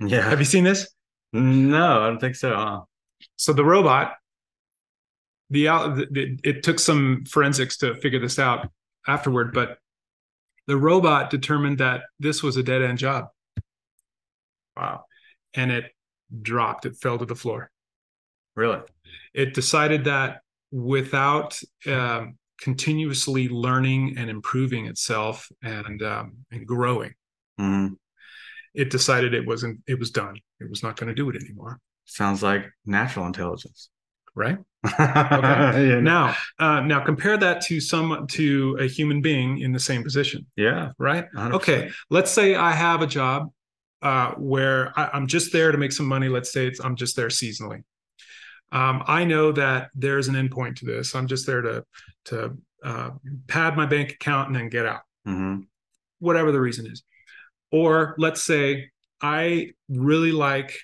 Yeah. 0.00 0.28
Have 0.28 0.40
you 0.40 0.44
seen 0.44 0.64
this? 0.64 0.88
No 1.32 2.02
i 2.02 2.06
don't 2.08 2.18
think 2.18 2.36
so 2.36 2.54
huh? 2.54 2.80
so 3.36 3.52
the 3.52 3.64
robot 3.64 4.14
the, 5.50 5.64
the 6.10 6.38
it 6.42 6.62
took 6.62 6.78
some 6.78 7.24
forensics 7.26 7.76
to 7.78 7.94
figure 7.96 8.18
this 8.18 8.38
out 8.38 8.70
afterward 9.06 9.52
but 9.52 9.78
the 10.68 10.76
robot 10.76 11.30
determined 11.30 11.78
that 11.78 12.02
this 12.20 12.42
was 12.42 12.56
a 12.56 12.62
dead 12.62 12.82
end 12.82 12.98
job. 12.98 13.28
Wow. 14.76 15.04
And 15.54 15.72
it 15.72 15.86
dropped, 16.42 16.86
it 16.86 16.94
fell 16.94 17.18
to 17.18 17.24
the 17.24 17.34
floor. 17.34 17.70
Really? 18.54 18.80
It 19.34 19.54
decided 19.54 20.04
that 20.04 20.42
without 20.70 21.58
um, 21.86 22.36
continuously 22.60 23.48
learning 23.48 24.16
and 24.18 24.28
improving 24.28 24.86
itself 24.86 25.48
and 25.62 26.02
um, 26.02 26.36
and 26.50 26.66
growing, 26.66 27.14
mm-hmm. 27.58 27.94
it 28.74 28.90
decided 28.90 29.32
it 29.32 29.46
wasn't 29.46 29.80
it 29.86 29.98
was 29.98 30.10
done. 30.10 30.36
It 30.60 30.68
was 30.68 30.82
not 30.82 30.96
going 30.96 31.08
to 31.08 31.14
do 31.14 31.30
it 31.30 31.36
anymore. 31.36 31.78
Sounds 32.04 32.42
like 32.42 32.66
natural 32.84 33.26
intelligence 33.26 33.90
right? 34.38 34.58
okay. 34.86 34.98
yeah. 35.88 36.00
Now, 36.00 36.34
uh, 36.58 36.80
now 36.80 37.04
compare 37.04 37.36
that 37.36 37.60
to 37.62 37.80
some 37.80 38.26
to 38.28 38.78
a 38.80 38.86
human 38.86 39.20
being 39.20 39.58
in 39.58 39.72
the 39.72 39.80
same 39.80 40.02
position. 40.02 40.46
Yeah. 40.56 40.92
Right. 40.98 41.26
100%. 41.34 41.52
Okay. 41.54 41.90
Let's 42.08 42.30
say 42.30 42.54
I 42.54 42.72
have 42.72 43.02
a 43.02 43.06
job 43.06 43.50
uh, 44.00 44.32
where 44.32 44.92
I, 44.98 45.16
am 45.16 45.26
just 45.26 45.52
there 45.52 45.72
to 45.72 45.78
make 45.78 45.92
some 45.92 46.06
money. 46.06 46.28
Let's 46.28 46.52
say 46.52 46.72
I'm 46.82 46.96
just 46.96 47.16
there 47.16 47.28
seasonally. 47.28 47.82
Um, 48.70 49.02
I 49.06 49.24
know 49.24 49.52
that 49.52 49.90
there's 49.94 50.28
an 50.28 50.34
endpoint 50.34 50.76
to 50.76 50.84
this. 50.84 51.14
I'm 51.14 51.26
just 51.26 51.46
there 51.46 51.62
to 51.62 51.84
to 52.26 52.56
uh, 52.84 53.10
pad 53.48 53.76
my 53.76 53.86
bank 53.86 54.12
account 54.12 54.48
and 54.48 54.56
then 54.56 54.68
get 54.68 54.86
out, 54.86 55.00
mm-hmm. 55.26 55.62
whatever 56.20 56.52
the 56.52 56.60
reason 56.60 56.86
is. 56.86 57.02
Or 57.72 58.14
let's 58.18 58.44
say 58.44 58.90
I 59.20 59.72
really 59.88 60.32
like 60.32 60.78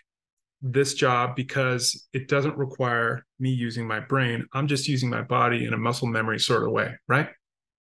this 0.65 0.95
job 0.95 1.37
because 1.37 2.09
it 2.15 2.27
doesn't 2.27 2.57
require 2.57 3.25
me 3.39 3.51
using 3.51 3.87
my 3.87 4.01
brain. 4.01 4.47
I'm 4.55 4.67
just 4.67 4.89
using 4.89 5.11
my 5.11 5.21
body 5.21 5.67
in 5.67 5.75
a 5.75 5.77
muscle 5.77 6.09
memory 6.09 6.41
sort 6.41 6.65
of 6.65 6.73
way, 6.73 6.95
right? 7.07 7.29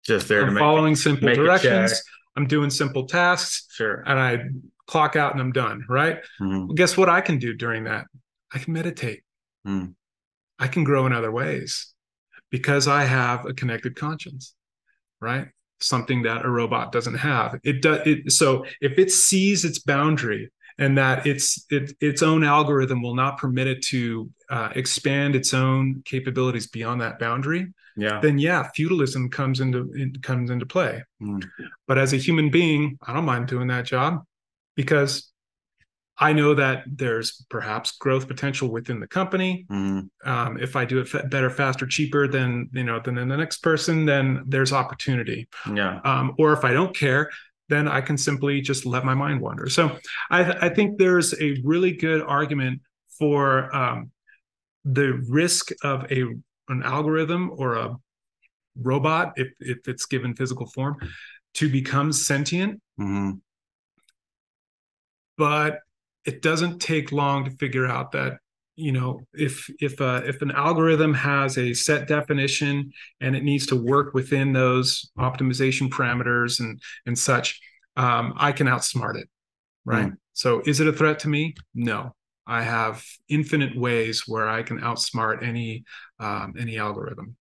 Just 0.07 0.29
there 0.29 0.47
I'm 0.47 0.55
to 0.55 0.61
following 0.61 0.93
it, 0.93 0.97
simple 0.97 1.35
directions. 1.35 2.03
I'm 2.37 2.47
doing 2.47 2.71
simple 2.71 3.07
tasks. 3.07 3.67
Sure. 3.75 4.05
And 4.07 4.19
I 4.19 4.45
clock 4.87 5.17
out 5.17 5.33
and 5.33 5.41
I'm 5.41 5.51
done, 5.51 5.85
right? 5.89 6.19
Mm-hmm. 6.41 6.67
Well, 6.67 6.75
guess 6.75 6.97
what 6.97 7.09
I 7.09 7.21
can 7.21 7.39
do 7.39 7.53
during 7.53 7.85
that? 7.85 8.07
I 8.55 8.61
can 8.61 8.73
meditate. 8.73 9.23
Mm. 9.67 9.95
I 10.61 10.69
can 10.69 10.85
grow 10.85 11.05
in 11.07 11.13
other 11.13 11.33
ways 11.33 11.93
because 12.51 12.87
I 12.87 13.05
have 13.05 13.45
a 13.45 13.55
connected 13.55 13.97
conscience, 13.97 14.55
right? 15.21 15.49
Something 15.81 16.23
that 16.23 16.45
a 16.45 16.49
robot 16.49 16.93
doesn't 16.93 17.17
have. 17.17 17.59
It 17.65 17.83
does 17.83 18.01
it 18.07 18.33
so 18.33 18.65
if 18.81 18.99
it 18.99 19.11
sees 19.11 19.65
its 19.65 19.81
boundary 19.81 20.51
and 20.79 20.97
that 20.97 21.27
its 21.27 21.67
it, 21.71 21.93
its 22.01 22.23
own 22.23 22.45
algorithm 22.45 23.03
will 23.03 23.15
not 23.15 23.39
permit 23.39 23.67
it 23.67 23.83
to 23.83 24.31
uh, 24.51 24.71
expand 24.75 25.35
its 25.35 25.53
own 25.53 26.03
capabilities 26.05 26.67
beyond 26.67 27.01
that 27.01 27.19
boundary 27.19 27.69
yeah. 27.99 28.21
then 28.21 28.39
yeah 28.39 28.69
feudalism 28.75 29.29
comes 29.29 29.61
into 29.61 29.91
it 29.95 30.23
comes 30.23 30.51
into 30.51 30.65
play. 30.65 31.03
Mm. 31.21 31.45
but 31.87 31.99
as 31.99 32.13
a 32.13 32.17
human 32.17 32.49
being 32.51 32.97
i 33.03 33.13
don't 33.13 33.25
mind 33.25 33.49
doing 33.49 33.67
that 33.69 33.85
job 33.85 34.23
because 34.77 35.33
i 36.17 36.33
know 36.33 36.55
that 36.55 36.85
there's 36.87 37.45
perhaps 37.51 37.97
growth 37.97 38.29
potential 38.29 38.71
within 38.71 39.01
the 39.01 39.09
company. 39.09 39.67
Mm. 39.71 40.09
um, 40.25 40.59
if 40.61 40.77
i 40.77 40.85
do 40.85 41.01
it 41.01 41.31
better 41.31 41.51
faster 41.51 41.87
cheaper 41.87 42.29
than 42.29 42.71
you 42.73 42.85
know 42.85 43.01
than 43.01 43.17
the 43.17 43.25
next 43.25 43.59
person 43.59 44.07
then 44.07 44.45
there's 44.47 44.73
opportunity. 44.73 45.49
Yeah. 45.73 46.01
Um, 46.05 46.35
or 46.39 46.53
if 46.53 46.65
i 46.65 46.73
don't 46.73 46.95
care 46.95 47.31
then 47.69 47.87
I 47.89 48.01
can 48.01 48.17
simply 48.17 48.61
just 48.61 48.87
let 48.87 49.05
my 49.05 49.15
mind 49.15 49.41
wander. 49.41 49.69
So 49.69 49.99
I, 50.31 50.45
th- 50.45 50.57
I 50.61 50.69
think 50.69 50.99
there's 50.99 51.35
a 51.41 51.61
really 51.65 51.93
good 51.93 52.23
argument 52.23 52.81
for 53.19 53.75
um, 53.75 54.11
the 54.85 55.25
risk 55.29 55.71
of 55.83 56.11
a 56.11 56.25
an 56.71 56.83
algorithm 56.83 57.51
or 57.57 57.77
a 57.77 57.97
robot, 58.81 59.33
if 59.37 59.49
if 59.61 59.89
it's 59.89 60.07
given 60.07 60.35
physical 60.35 60.67
form, 60.67 60.97
to 61.55 61.69
become 61.69 62.13
sentient. 62.13 62.81
Mm-hmm. 63.01 63.33
But 65.37 65.81
it 66.25 66.43
doesn't 66.43 66.81
take 66.81 67.13
long 67.13 67.45
to 67.45 67.51
figure 67.53 67.87
out 67.87 68.13
that 68.13 68.39
you 68.79 68.93
know 68.93 69.21
if 69.35 69.69
if 69.81 70.01
uh, 70.01 70.23
if 70.25 70.41
an 70.41 70.53
algorithm 70.53 71.13
has 71.13 71.59
a 71.59 71.75
set 71.75 72.07
definition 72.07 72.93
and 73.21 73.35
it 73.35 73.43
needs 73.43 73.67
to 73.67 73.77
work 73.77 74.15
within 74.15 74.53
those 74.53 75.11
optimization 75.19 75.89
parameters 75.89 76.61
and 76.61 76.81
and 77.05 77.19
such 77.19 77.61
um, 77.97 78.33
i 78.37 78.53
can 78.53 78.69
outsmart 78.69 79.19
it 79.19 79.29
right? 79.85 80.07
Mm. 80.07 80.17
so 80.33 80.63
is 80.65 80.81
it 80.81 80.87
a 80.87 80.93
threat 80.93 81.19
to 81.21 81.29
me? 81.29 81.55
No. 81.75 82.15
I 82.47 82.63
have 82.63 83.05
infinite 83.29 83.77
ways 83.77 84.25
where 84.27 84.49
i 84.49 84.63
can 84.63 84.79
outsmart 84.79 85.43
any 85.43 85.85
um, 86.21 86.55
any 86.59 86.79
algorithm. 86.79 87.37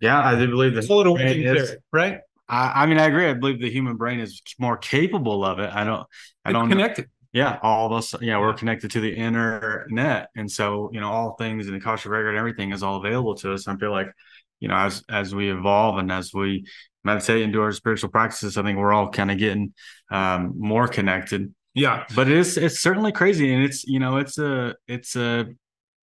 Yeah 0.00 0.20
i 0.20 0.38
do 0.38 0.46
believe 0.48 0.74
that 0.74 0.90
little 0.90 1.16
theory, 1.16 1.68
right? 1.90 2.18
I, 2.46 2.82
I 2.82 2.86
mean 2.86 2.98
i 2.98 3.06
agree. 3.06 3.28
I 3.28 3.32
believe 3.32 3.60
the 3.60 3.70
human 3.70 3.96
brain 3.96 4.20
is 4.20 4.42
more 4.58 4.76
capable 4.76 5.42
of 5.44 5.58
it. 5.58 5.70
I 5.72 5.84
don't 5.84 6.06
i 6.44 6.52
don't 6.52 6.68
connected 6.68 7.08
yeah, 7.34 7.58
all 7.62 7.86
of 7.86 7.92
us, 7.92 8.14
yeah, 8.22 8.38
we're 8.38 8.54
connected 8.54 8.92
to 8.92 9.00
the 9.00 9.12
internet, 9.12 10.28
and 10.36 10.48
so 10.48 10.88
you 10.92 11.00
know, 11.00 11.10
all 11.10 11.34
things 11.34 11.66
in 11.66 11.72
the 11.72 11.78
Akashic 11.78 12.10
record 12.10 12.28
and 12.28 12.38
everything 12.38 12.72
is 12.72 12.84
all 12.84 12.96
available 12.96 13.34
to 13.34 13.52
us. 13.52 13.66
I 13.66 13.76
feel 13.76 13.90
like, 13.90 14.06
you 14.60 14.68
know, 14.68 14.76
as 14.76 15.02
as 15.10 15.34
we 15.34 15.50
evolve 15.50 15.98
and 15.98 16.12
as 16.12 16.32
we 16.32 16.64
meditate 17.02 17.42
and 17.42 17.52
do 17.52 17.60
our 17.60 17.72
spiritual 17.72 18.10
practices, 18.10 18.56
I 18.56 18.62
think 18.62 18.78
we're 18.78 18.92
all 18.92 19.10
kind 19.10 19.32
of 19.32 19.38
getting 19.38 19.74
um, 20.12 20.54
more 20.56 20.86
connected. 20.86 21.52
Yeah, 21.74 22.04
but 22.14 22.28
it's 22.28 22.56
it's 22.56 22.80
certainly 22.80 23.10
crazy, 23.10 23.52
and 23.52 23.64
it's 23.64 23.82
you 23.82 23.98
know, 23.98 24.18
it's 24.18 24.38
a 24.38 24.76
it's 24.86 25.16
a 25.16 25.46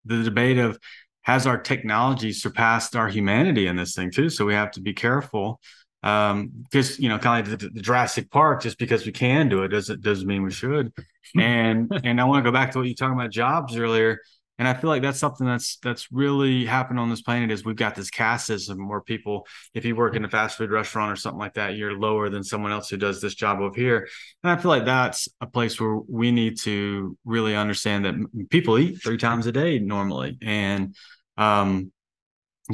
the 0.04 0.24
debate 0.24 0.58
of 0.58 0.78
has 1.22 1.48
our 1.48 1.58
technology 1.58 2.34
surpassed 2.34 2.94
our 2.94 3.08
humanity 3.08 3.68
in 3.68 3.78
this 3.78 3.96
thing 3.96 4.12
too. 4.12 4.30
So 4.30 4.46
we 4.46 4.54
have 4.54 4.72
to 4.72 4.82
be 4.82 4.92
careful 4.92 5.62
um 6.04 6.50
because 6.64 7.00
you 7.00 7.10
know 7.10 7.20
kind 7.20 7.46
of 7.46 7.52
like 7.52 7.60
the, 7.60 7.70
the, 7.70 7.82
Jurassic 7.82 8.32
Park 8.32 8.64
just 8.64 8.80
because 8.80 9.06
we 9.06 9.12
can 9.12 9.50
do 9.50 9.64
it 9.64 9.68
doesn't 9.68 10.02
doesn't 10.02 10.28
mean 10.28 10.44
we 10.44 10.52
should. 10.52 10.92
And 11.38 11.92
and 12.04 12.20
I 12.20 12.24
want 12.24 12.44
to 12.44 12.50
go 12.50 12.54
back 12.54 12.72
to 12.72 12.80
what 12.80 12.88
you 12.88 12.96
talking 12.96 13.14
about 13.14 13.32
jobs 13.32 13.78
earlier 13.78 14.20
and 14.62 14.68
I 14.68 14.76
feel 14.76 14.92
like 14.92 15.02
that's 15.02 15.18
something 15.18 15.48
that's 15.48 15.78
that's 15.78 16.12
really 16.12 16.66
happened 16.66 17.00
on 17.00 17.10
this 17.10 17.24
planet 17.24 17.50
is 17.50 17.66
we've 17.66 17.76
got 17.76 17.96
this 17.96 18.12
caste 18.12 18.46
system 18.46 18.88
where 18.88 19.02
people. 19.02 19.48
If 19.74 19.86
you 19.86 19.96
work 19.96 20.16
in 20.16 20.24
a 20.24 20.30
fast 20.30 20.56
food 20.56 20.70
restaurant 20.70 21.12
or 21.12 21.16
something 21.16 21.40
like 21.40 21.56
that 21.56 21.78
you're 21.78 21.98
lower 21.98 22.30
than 22.30 22.44
someone 22.44 22.72
else 22.72 22.88
who 22.88 22.98
does 22.98 23.22
this 23.22 23.34
job 23.34 23.60
over 23.60 23.76
here. 23.76 24.08
And 24.44 24.52
I 24.52 24.58
feel 24.58 24.70
like 24.70 24.86
that's 24.86 25.28
a 25.42 25.48
place 25.48 25.82
where 25.82 25.96
we 26.08 26.32
need 26.32 26.60
to 26.60 27.18
really 27.26 27.56
understand 27.56 28.06
that 28.06 28.50
people 28.52 28.78
eat 28.78 29.02
three 29.02 29.18
times 29.18 29.48
a 29.48 29.52
day 29.52 29.80
normally. 29.80 30.38
And 30.44 30.96
um 31.38 31.92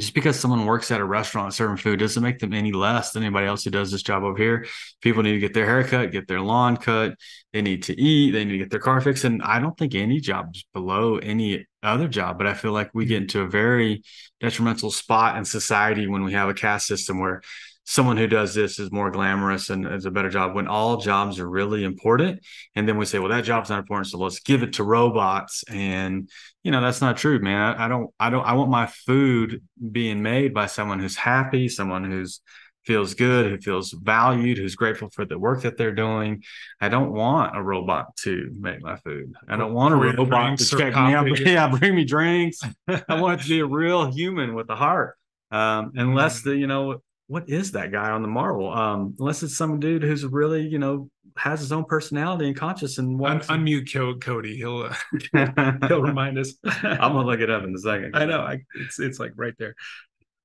just 0.00 0.14
because 0.14 0.38
someone 0.38 0.66
works 0.66 0.90
at 0.90 1.00
a 1.00 1.04
restaurant 1.04 1.54
serving 1.54 1.76
food 1.76 1.98
doesn't 1.98 2.22
make 2.22 2.38
them 2.38 2.52
any 2.52 2.72
less 2.72 3.12
than 3.12 3.22
anybody 3.22 3.46
else 3.46 3.64
who 3.64 3.70
does 3.70 3.90
this 3.90 4.02
job 4.02 4.22
over 4.22 4.36
here. 4.36 4.66
People 5.00 5.22
need 5.22 5.32
to 5.32 5.38
get 5.38 5.54
their 5.54 5.66
hair 5.66 5.84
cut, 5.84 6.12
get 6.12 6.28
their 6.28 6.40
lawn 6.40 6.76
cut. 6.76 7.14
They 7.52 7.62
need 7.62 7.84
to 7.84 8.00
eat. 8.00 8.32
They 8.32 8.44
need 8.44 8.52
to 8.52 8.58
get 8.58 8.70
their 8.70 8.80
car 8.80 9.00
fixed. 9.00 9.24
And 9.24 9.42
I 9.42 9.60
don't 9.60 9.76
think 9.76 9.94
any 9.94 10.20
job 10.20 10.50
is 10.54 10.64
below 10.72 11.16
any 11.18 11.66
other 11.82 12.08
job, 12.08 12.38
but 12.38 12.46
I 12.46 12.54
feel 12.54 12.72
like 12.72 12.90
we 12.94 13.06
get 13.06 13.16
mm-hmm. 13.16 13.22
into 13.22 13.40
a 13.42 13.48
very 13.48 14.02
detrimental 14.40 14.90
spot 14.90 15.36
in 15.36 15.44
society 15.44 16.06
when 16.06 16.24
we 16.24 16.32
have 16.32 16.48
a 16.48 16.54
caste 16.54 16.86
system 16.86 17.20
where 17.20 17.42
someone 17.84 18.18
who 18.18 18.26
does 18.26 18.54
this 18.54 18.78
is 18.78 18.92
more 18.92 19.10
glamorous 19.10 19.70
and 19.70 19.86
is 19.86 20.04
a 20.04 20.10
better 20.10 20.28
job 20.28 20.54
when 20.54 20.68
all 20.68 20.98
jobs 20.98 21.40
are 21.40 21.48
really 21.48 21.84
important. 21.84 22.38
And 22.74 22.86
then 22.86 22.98
we 22.98 23.06
say, 23.06 23.18
well, 23.18 23.30
that 23.30 23.44
job's 23.44 23.70
not 23.70 23.78
important. 23.78 24.08
So 24.08 24.18
let's 24.18 24.40
give 24.40 24.62
it 24.62 24.74
to 24.74 24.84
robots. 24.84 25.64
And, 25.70 26.28
you 26.68 26.72
know, 26.72 26.82
that's 26.82 27.00
not 27.00 27.16
true, 27.16 27.38
man. 27.38 27.62
I, 27.62 27.86
I 27.86 27.88
don't, 27.88 28.10
I 28.20 28.28
don't, 28.28 28.44
I 28.44 28.52
want 28.52 28.68
my 28.68 28.84
food 28.84 29.62
being 29.90 30.22
made 30.22 30.52
by 30.52 30.66
someone 30.66 31.00
who's 31.00 31.16
happy, 31.16 31.66
someone 31.66 32.04
who's, 32.04 32.42
feels 32.84 33.14
good, 33.14 33.50
who 33.50 33.56
feels 33.58 33.92
valued, 33.92 34.58
who's 34.58 34.74
grateful 34.74 35.08
for 35.08 35.24
the 35.24 35.38
work 35.38 35.62
that 35.62 35.78
they're 35.78 35.94
doing. 35.94 36.42
I 36.78 36.90
don't 36.90 37.12
want 37.12 37.56
a 37.56 37.62
robot 37.62 38.14
to 38.18 38.54
make 38.60 38.82
my 38.82 38.96
food. 38.96 39.32
I 39.48 39.56
don't 39.56 39.72
want 39.72 39.94
a 39.94 39.96
robot 39.96 40.58
to 40.58 40.64
check 40.66 40.94
me 40.94 41.14
out. 41.14 41.26
Yeah, 41.40 41.68
bring 41.68 41.94
me 41.94 42.04
drinks. 42.04 42.60
I 43.08 43.18
want 43.18 43.40
it 43.40 43.44
to 43.44 43.48
be 43.48 43.60
a 43.60 43.66
real 43.66 44.12
human 44.12 44.54
with 44.54 44.68
a 44.68 44.76
heart. 44.76 45.16
Um, 45.50 45.92
unless 45.94 46.42
the, 46.42 46.54
you 46.54 46.66
know, 46.66 47.00
what 47.28 47.48
is 47.48 47.72
that 47.72 47.92
guy 47.92 48.10
on 48.10 48.22
the 48.22 48.28
Marvel? 48.28 48.72
Um, 48.72 49.14
unless 49.18 49.42
it's 49.42 49.56
some 49.56 49.78
dude 49.78 50.02
who's 50.02 50.24
really, 50.24 50.66
you 50.66 50.78
know, 50.78 51.10
has 51.36 51.60
his 51.60 51.70
own 51.70 51.84
personality 51.84 52.48
and 52.48 52.56
conscious 52.56 52.98
and 52.98 53.20
Un- 53.24 53.40
unmute 53.40 54.20
Cody. 54.20 54.56
He'll 54.56 54.90
uh, 55.34 55.78
he'll 55.88 56.02
remind 56.02 56.38
us. 56.38 56.54
I'm 56.64 57.12
gonna 57.12 57.24
look 57.24 57.40
it 57.40 57.50
up 57.50 57.62
in 57.64 57.74
a 57.74 57.78
second. 57.78 58.16
I 58.16 58.24
know. 58.24 58.40
I, 58.40 58.60
it's 58.80 58.98
it's 58.98 59.20
like 59.20 59.32
right 59.36 59.54
there. 59.58 59.74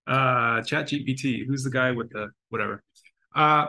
Uh, 0.05 0.61
Chat 0.61 0.89
GPT. 0.89 1.47
Who's 1.47 1.63
the 1.63 1.71
guy 1.71 1.91
with 1.91 2.11
the 2.11 2.29
whatever? 2.49 2.83
Uh, 3.33 3.67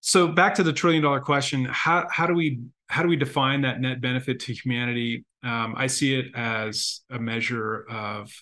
so 0.00 0.28
back 0.28 0.54
to 0.54 0.62
the 0.62 0.72
trillion 0.72 1.02
dollar 1.02 1.20
question 1.20 1.66
how 1.66 2.06
how 2.10 2.26
do 2.26 2.34
we 2.34 2.60
how 2.88 3.02
do 3.02 3.08
we 3.08 3.16
define 3.16 3.60
that 3.62 3.80
net 3.80 4.00
benefit 4.00 4.40
to 4.40 4.52
humanity 4.52 5.24
um, 5.42 5.74
i 5.76 5.86
see 5.86 6.18
it 6.18 6.26
as 6.34 7.02
a 7.10 7.18
measure 7.18 7.86
of 7.90 8.32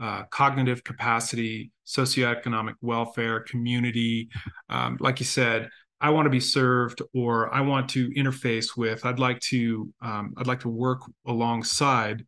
uh, 0.00 0.24
cognitive 0.24 0.82
capacity 0.84 1.70
socioeconomic 1.86 2.74
welfare 2.80 3.40
community 3.40 4.28
um, 4.68 4.96
like 5.00 5.20
you 5.20 5.26
said 5.26 5.68
i 6.00 6.10
want 6.10 6.26
to 6.26 6.30
be 6.30 6.40
served 6.40 7.00
or 7.14 7.52
i 7.54 7.60
want 7.60 7.88
to 7.88 8.10
interface 8.10 8.76
with 8.76 9.04
i'd 9.06 9.18
like 9.18 9.40
to 9.40 9.88
um, 10.02 10.34
i'd 10.38 10.46
like 10.46 10.60
to 10.60 10.68
work 10.68 11.00
alongside 11.26 12.24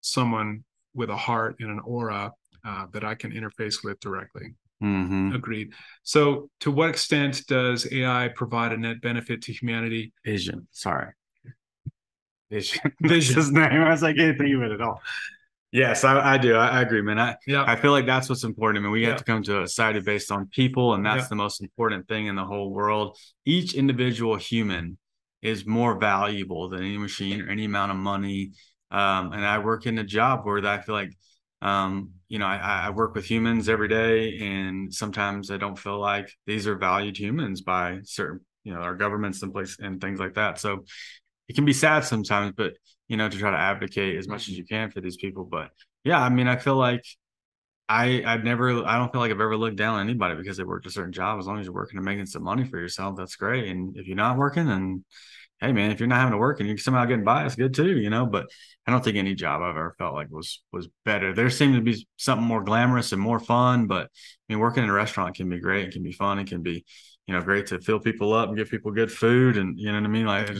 someone 0.00 0.62
with 0.94 1.10
a 1.10 1.16
heart 1.16 1.56
and 1.60 1.70
an 1.70 1.80
aura 1.84 2.32
uh, 2.64 2.86
that 2.92 3.04
i 3.04 3.14
can 3.14 3.30
interface 3.30 3.82
with 3.82 3.98
directly 4.00 4.54
Mm-hmm. 4.82 5.34
Agreed. 5.34 5.72
So, 6.02 6.50
to 6.60 6.70
what 6.70 6.90
extent 6.90 7.46
does 7.46 7.90
AI 7.90 8.28
provide 8.28 8.72
a 8.72 8.76
net 8.76 9.00
benefit 9.00 9.42
to 9.42 9.52
humanity? 9.52 10.12
Vision. 10.24 10.68
Sorry. 10.70 11.12
Vision. 12.50 12.92
Vision. 13.00 13.36
His 13.36 13.50
name. 13.50 13.64
I 13.64 13.90
was 13.90 14.02
like, 14.02 14.16
I 14.16 14.18
can't 14.18 14.38
think 14.38 14.54
of 14.54 14.62
it 14.62 14.72
at 14.72 14.80
all. 14.80 15.00
Yes, 15.72 16.04
I, 16.04 16.34
I 16.34 16.38
do. 16.38 16.54
I, 16.54 16.68
I, 16.68 16.82
agree, 16.82 17.02
man. 17.02 17.18
I, 17.18 17.36
yeah. 17.46 17.64
I 17.66 17.76
feel 17.76 17.90
like 17.90 18.06
that's 18.06 18.28
what's 18.28 18.44
important. 18.44 18.82
I 18.82 18.82
mean, 18.84 18.92
we 18.92 19.02
yeah. 19.02 19.08
have 19.08 19.18
to 19.18 19.24
come 19.24 19.42
to 19.44 19.62
a 19.62 19.66
society 19.66 20.00
based 20.00 20.30
on 20.30 20.46
people, 20.46 20.94
and 20.94 21.04
that's 21.04 21.24
yeah. 21.24 21.28
the 21.28 21.36
most 21.36 21.60
important 21.60 22.08
thing 22.08 22.26
in 22.26 22.36
the 22.36 22.44
whole 22.44 22.72
world. 22.72 23.18
Each 23.44 23.74
individual 23.74 24.36
human 24.36 24.96
is 25.42 25.66
more 25.66 25.98
valuable 25.98 26.68
than 26.68 26.80
any 26.80 26.98
machine 26.98 27.42
or 27.42 27.50
any 27.50 27.64
amount 27.64 27.90
of 27.90 27.98
money. 27.98 28.52
Um, 28.90 29.32
and 29.32 29.44
I 29.44 29.58
work 29.58 29.86
in 29.86 29.98
a 29.98 30.04
job 30.04 30.46
where 30.46 30.64
I 30.64 30.80
feel 30.80 30.94
like 30.94 31.12
um, 31.62 32.12
you 32.28 32.38
know, 32.38 32.46
I, 32.46 32.86
I, 32.86 32.90
work 32.90 33.14
with 33.14 33.24
humans 33.24 33.68
every 33.68 33.88
day, 33.88 34.38
and 34.38 34.92
sometimes 34.92 35.50
I 35.50 35.56
don't 35.56 35.78
feel 35.78 35.98
like 35.98 36.30
these 36.46 36.66
are 36.66 36.76
valued 36.76 37.18
humans 37.18 37.62
by 37.62 38.00
certain, 38.04 38.40
you 38.64 38.74
know, 38.74 38.80
our 38.80 38.94
governments 38.94 39.42
and 39.42 39.52
place 39.52 39.78
and 39.80 40.00
things 40.00 40.20
like 40.20 40.34
that. 40.34 40.58
So 40.58 40.84
it 41.48 41.54
can 41.54 41.64
be 41.64 41.72
sad 41.72 42.04
sometimes, 42.04 42.52
but 42.56 42.74
you 43.08 43.16
know, 43.16 43.28
to 43.28 43.38
try 43.38 43.50
to 43.50 43.56
advocate 43.56 44.16
as 44.16 44.28
much 44.28 44.48
as 44.48 44.54
mm-hmm. 44.54 44.58
you 44.58 44.66
can 44.66 44.90
for 44.90 45.00
these 45.00 45.16
people. 45.16 45.44
But 45.44 45.70
yeah, 46.04 46.20
I 46.20 46.28
mean, 46.28 46.48
I 46.48 46.56
feel 46.56 46.76
like 46.76 47.04
I 47.88 48.22
I've 48.26 48.44
never 48.44 48.84
I 48.84 48.98
don't 48.98 49.12
feel 49.12 49.20
like 49.20 49.30
I've 49.30 49.40
ever 49.40 49.56
looked 49.56 49.76
down 49.76 49.94
on 49.94 50.00
anybody 50.00 50.34
because 50.34 50.56
they 50.56 50.64
worked 50.64 50.86
a 50.86 50.90
certain 50.90 51.12
job. 51.12 51.38
As 51.38 51.46
long 51.46 51.58
as 51.58 51.66
you're 51.66 51.74
working 51.74 51.98
and 51.98 52.04
making 52.04 52.26
some 52.26 52.42
money 52.42 52.64
for 52.64 52.78
yourself, 52.78 53.16
that's 53.16 53.36
great. 53.36 53.68
And 53.68 53.96
if 53.96 54.06
you're 54.06 54.16
not 54.16 54.36
working, 54.36 54.66
then 54.66 55.04
hey 55.60 55.72
man, 55.72 55.90
if 55.90 56.00
you're 56.00 56.08
not 56.08 56.18
having 56.18 56.32
to 56.32 56.38
work 56.38 56.60
and 56.60 56.68
you're 56.68 56.78
somehow 56.78 57.04
getting 57.04 57.24
by, 57.24 57.46
it's 57.46 57.54
good 57.54 57.74
too, 57.74 57.98
you 57.98 58.10
know. 58.10 58.26
But 58.26 58.46
I 58.86 58.90
don't 58.90 59.02
think 59.02 59.16
any 59.16 59.34
job 59.34 59.62
I've 59.62 59.70
ever 59.70 59.94
felt 59.98 60.14
like 60.14 60.30
was 60.30 60.62
was 60.72 60.88
better. 61.04 61.32
There 61.32 61.50
seemed 61.50 61.76
to 61.76 61.80
be 61.80 62.06
something 62.16 62.46
more 62.46 62.62
glamorous 62.62 63.12
and 63.12 63.20
more 63.20 63.40
fun, 63.40 63.86
but 63.86 64.04
I 64.04 64.52
mean, 64.52 64.58
working 64.58 64.84
in 64.84 64.90
a 64.90 64.92
restaurant 64.92 65.36
can 65.36 65.48
be 65.48 65.60
great. 65.60 65.88
It 65.88 65.92
can 65.92 66.02
be 66.02 66.12
fun. 66.12 66.38
It 66.38 66.48
can 66.48 66.62
be, 66.62 66.84
you 67.26 67.34
know, 67.34 67.40
great 67.42 67.66
to 67.68 67.80
fill 67.80 68.00
people 68.00 68.32
up 68.32 68.48
and 68.48 68.56
give 68.56 68.70
people 68.70 68.90
good 68.92 69.12
food, 69.12 69.56
and 69.56 69.78
you 69.78 69.86
know 69.86 69.94
what 69.94 70.04
I 70.04 70.08
mean. 70.08 70.26
Like 70.26 70.50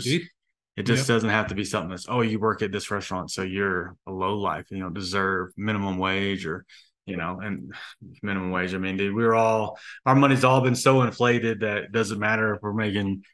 it 0.76 0.82
just 0.84 1.08
doesn't 1.08 1.30
have 1.30 1.48
to 1.48 1.54
be 1.54 1.64
something 1.64 1.90
that's 1.90 2.06
oh, 2.08 2.20
you 2.20 2.38
work 2.38 2.60
at 2.62 2.70
this 2.70 2.90
restaurant, 2.90 3.30
so 3.30 3.42
you're 3.42 3.96
a 4.06 4.12
low 4.12 4.38
life, 4.38 4.66
you 4.70 4.78
know, 4.78 4.90
deserve 4.90 5.52
minimum 5.56 5.98
wage 5.98 6.46
or 6.46 6.66
you 7.06 7.16
know, 7.16 7.40
and 7.40 7.72
minimum 8.22 8.50
wage. 8.50 8.74
I 8.74 8.78
mean, 8.78 8.96
dude, 8.96 9.14
we're 9.14 9.34
all 9.34 9.78
our 10.04 10.14
money's 10.14 10.44
all 10.44 10.60
been 10.60 10.76
so 10.76 11.02
inflated 11.02 11.60
that 11.60 11.78
it 11.78 11.92
doesn't 11.92 12.18
matter 12.18 12.54
if 12.54 12.62
we're 12.62 12.74
making 12.74 13.24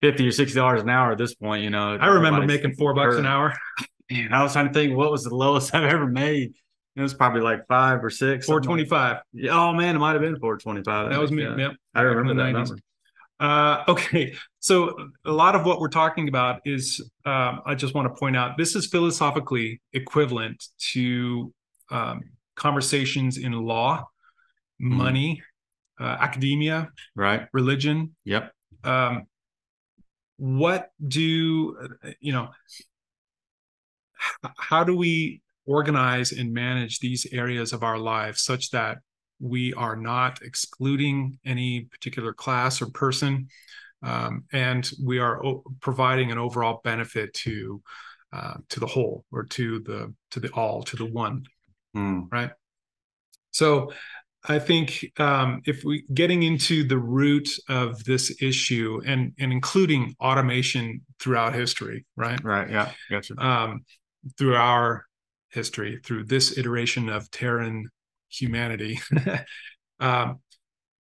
fifty 0.00 0.26
or 0.26 0.32
sixty 0.32 0.56
dollars 0.56 0.82
an 0.82 0.88
hour 0.88 1.12
at 1.12 1.18
this 1.18 1.34
point. 1.34 1.64
You 1.64 1.70
know, 1.70 1.96
I 2.00 2.06
remember 2.06 2.46
making 2.46 2.74
four 2.74 2.94
bucks 2.94 3.16
an 3.16 3.26
hour. 3.26 3.54
Man, 4.08 4.32
I 4.32 4.44
was 4.44 4.52
trying 4.52 4.68
to 4.68 4.72
think 4.72 4.96
what 4.96 5.10
was 5.10 5.24
the 5.24 5.34
lowest 5.34 5.74
I've 5.74 5.82
ever 5.82 6.06
made. 6.06 6.54
It 6.94 7.02
was 7.02 7.12
probably 7.12 7.40
like 7.42 7.66
five 7.66 8.02
or 8.04 8.08
six. 8.08 8.46
Four 8.46 8.60
twenty 8.60 8.84
five. 8.84 9.18
Like 9.34 9.50
oh 9.50 9.72
man, 9.74 9.96
it 9.96 9.98
might 9.98 10.12
have 10.12 10.22
been 10.22 10.38
four 10.38 10.56
twenty 10.56 10.82
five. 10.82 11.10
That 11.10 11.20
was 11.20 11.32
me. 11.32 11.42
Yeah. 11.42 11.56
Yep. 11.56 11.72
I 11.94 12.02
remember 12.02 12.34
that 12.34 12.54
90s. 12.54 12.68
number. 12.68 12.76
Uh, 13.38 13.84
okay, 13.88 14.34
so 14.66 15.10
a 15.24 15.30
lot 15.30 15.54
of 15.54 15.64
what 15.64 15.78
we're 15.78 15.86
talking 15.86 16.26
about 16.26 16.60
is, 16.64 17.00
um, 17.24 17.60
I 17.64 17.76
just 17.76 17.94
want 17.94 18.12
to 18.12 18.18
point 18.18 18.36
out, 18.36 18.58
this 18.58 18.74
is 18.74 18.88
philosophically 18.88 19.80
equivalent 19.92 20.66
to 20.92 21.54
um, 21.92 22.22
conversations 22.56 23.38
in 23.38 23.52
law, 23.52 23.98
mm-hmm. 24.82 24.92
money, 24.92 25.42
uh, 26.00 26.16
academia, 26.18 26.90
right, 27.14 27.46
religion. 27.52 28.16
Yep. 28.24 28.52
Um, 28.82 29.26
what 30.38 30.88
do 31.06 31.76
you 32.18 32.32
know 32.32 32.48
how 34.58 34.82
do 34.82 34.96
we 34.96 35.42
organize 35.64 36.32
and 36.32 36.52
manage 36.52 36.98
these 36.98 37.24
areas 37.30 37.72
of 37.72 37.84
our 37.84 37.98
lives 37.98 38.42
such 38.42 38.72
that 38.72 38.98
we 39.38 39.72
are 39.74 39.94
not 39.94 40.42
excluding 40.42 41.38
any 41.46 41.82
particular 41.82 42.32
class 42.32 42.82
or 42.82 42.86
person 42.86 43.46
um, 44.02 44.44
and 44.52 44.90
we 45.02 45.18
are 45.18 45.44
o- 45.44 45.64
providing 45.80 46.30
an 46.30 46.38
overall 46.38 46.80
benefit 46.84 47.32
to 47.34 47.82
uh, 48.32 48.54
to 48.68 48.80
the 48.80 48.86
whole 48.86 49.24
or 49.32 49.44
to 49.44 49.80
the 49.80 50.12
to 50.30 50.40
the 50.40 50.50
all 50.50 50.82
to 50.82 50.96
the 50.96 51.06
one 51.06 51.44
mm. 51.96 52.26
right 52.30 52.50
so 53.50 53.90
I 54.48 54.58
think 54.58 55.12
um, 55.18 55.62
if 55.66 55.82
we 55.84 56.04
getting 56.14 56.42
into 56.42 56.84
the 56.84 56.98
root 56.98 57.48
of 57.68 58.04
this 58.04 58.40
issue 58.40 59.00
and 59.04 59.32
and 59.38 59.52
including 59.52 60.14
automation 60.20 61.00
throughout 61.18 61.54
history, 61.54 62.06
right? 62.16 62.42
Right. 62.44 62.70
Yeah. 62.70 62.92
Gotcha. 63.10 63.34
Um, 63.44 63.84
through 64.38 64.56
our 64.56 65.04
history, 65.50 66.00
through 66.04 66.24
this 66.24 66.58
iteration 66.58 67.08
of 67.08 67.30
Terran 67.30 67.88
humanity, 68.28 69.00
um, 70.00 70.40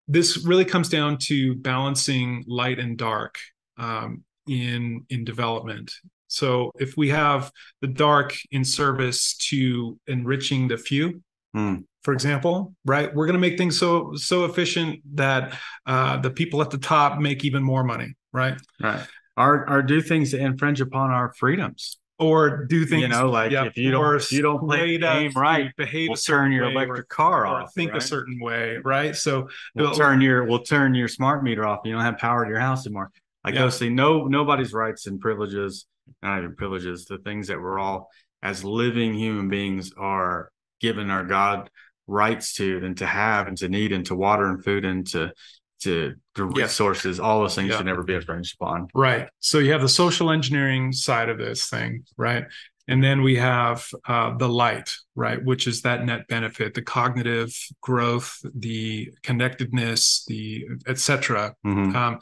this 0.08 0.46
really 0.46 0.66
comes 0.66 0.90
down 0.90 1.18
to 1.18 1.56
balancing 1.56 2.44
light 2.48 2.80
and 2.80 2.98
dark 2.98 3.36
um, 3.78 4.24
in 4.48 5.06
in 5.10 5.24
development. 5.26 5.92
So 6.28 6.72
if 6.80 6.98
we 6.98 7.10
have 7.10 7.52
the 7.82 7.88
dark 7.88 8.36
in 8.52 8.66
service 8.66 9.36
to 9.50 10.00
enriching 10.08 10.68
the 10.68 10.78
few, 10.78 11.22
mm 11.56 11.84
for 12.06 12.14
example, 12.14 12.76
right? 12.86 13.14
We're 13.14 13.26
going 13.26 13.34
to 13.34 13.40
make 13.40 13.58
things 13.58 13.80
so 13.80 14.14
so 14.16 14.46
efficient 14.46 15.02
that 15.16 15.60
uh, 15.88 16.18
the 16.18 16.30
people 16.30 16.62
at 16.62 16.70
the 16.70 16.78
top 16.78 17.20
make 17.20 17.44
even 17.44 17.64
more 17.64 17.84
money, 17.84 18.14
right? 18.32 18.62
Right. 18.80 19.06
Or 19.36 19.68
or 19.68 19.82
do 19.82 20.02
things 20.02 20.30
that 20.32 20.40
infringe 20.40 20.82
upon 20.82 21.10
our 21.10 21.34
freedoms. 21.34 21.98
Or 22.18 22.64
do 22.66 22.86
things, 22.86 23.02
you 23.02 23.08
know, 23.10 23.30
like 23.30 23.52
yeah, 23.52 23.66
if 23.66 23.76
you 23.76 23.92
don't, 23.92 24.16
if 24.16 24.32
you 24.32 24.42
don't 24.42 24.66
play 24.66 24.96
the 24.96 25.00
game 25.00 25.32
right, 25.36 25.76
behave 25.76 26.08
we'll 26.08 26.16
turn 26.16 26.54
your 26.54 26.72
electric 26.72 27.10
car 27.10 27.46
off. 27.46 27.74
Think 27.74 27.92
right? 27.92 28.02
a 28.02 28.06
certain 28.06 28.40
way, 28.40 28.78
right? 28.86 29.14
So 29.14 29.50
we'll 29.76 29.94
turn 29.94 30.22
your 30.22 30.46
we'll 30.46 30.64
turn 30.64 30.96
your 30.96 31.10
smart 31.10 31.44
meter 31.44 31.66
off. 31.66 31.82
You 31.84 31.92
don't 31.92 32.04
have 32.04 32.18
power 32.18 32.46
to 32.46 32.50
your 32.50 32.60
house 32.62 32.86
anymore. 32.88 33.12
Like 33.44 33.56
yeah. 33.56 33.68
see, 33.68 33.90
no 33.90 34.28
nobody's 34.28 34.72
rights 34.72 35.08
and 35.08 35.20
privileges, 35.20 35.88
not 36.24 36.38
even 36.38 36.56
privileges, 36.56 37.04
the 37.04 37.18
things 37.18 37.48
that 37.48 37.60
we're 37.60 37.80
all 37.80 38.10
as 38.42 38.64
living 38.64 39.14
human 39.14 39.50
beings 39.50 39.92
are 39.98 40.52
given 40.80 41.10
our 41.10 41.26
God 41.26 41.70
rights 42.08 42.54
to 42.56 42.78
and 42.86 42.98
to 42.98 43.06
have 43.06 43.48
and 43.48 43.58
to 43.58 43.68
need 43.68 43.92
and 43.92 44.06
to 44.06 44.16
water 44.16 44.46
and 44.46 44.64
food 44.64 44.86
and 44.86 45.08
to 45.08 45.34
to 45.82 46.16
the 46.36 46.46
resources, 46.46 47.20
all 47.20 47.42
those 47.42 47.56
things 47.56 47.70
yeah. 47.70 47.78
should 47.78 47.86
never 47.86 48.04
be 48.04 48.16
infringed 48.16 48.56
upon. 48.60 48.88
Right. 48.94 49.28
So 49.40 49.60
you 49.60 49.72
have 49.72 49.82
the 49.82 49.90
social 49.90 50.32
engineering 50.32 50.92
side 50.92 51.30
of 51.30 51.38
this 51.38 51.70
thing, 51.70 52.04
right? 52.18 52.46
And 52.88 53.04
then 53.04 53.24
we 53.24 53.36
have 53.38 53.88
uh, 54.08 54.38
the 54.38 54.48
light, 54.48 54.92
right, 55.16 55.44
which 55.44 55.66
is 55.68 55.82
that 55.82 56.06
net 56.06 56.28
benefit, 56.28 56.76
the 56.76 56.84
cognitive 56.84 57.56
growth, 57.82 58.40
the 58.54 59.12
connectedness, 59.24 60.24
the 60.28 60.66
etc. 60.88 61.56
Mm-hmm. 61.66 61.96
Um, 61.96 62.20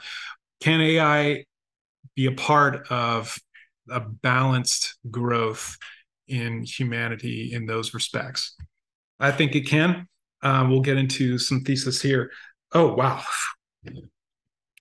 can 0.61 0.79
AI 0.79 1.43
be 2.15 2.27
a 2.27 2.31
part 2.31 2.87
of 2.89 3.37
a 3.89 3.99
balanced 3.99 4.97
growth 5.11 5.77
in 6.27 6.63
humanity 6.63 7.51
in 7.53 7.65
those 7.65 7.93
respects? 7.93 8.55
I 9.19 9.31
think 9.31 9.55
it 9.55 9.67
can. 9.67 10.07
Um, 10.41 10.69
we'll 10.69 10.81
get 10.81 10.97
into 10.97 11.37
some 11.37 11.61
thesis 11.61 12.01
here. 12.01 12.31
Oh 12.73 12.93
wow. 12.93 13.23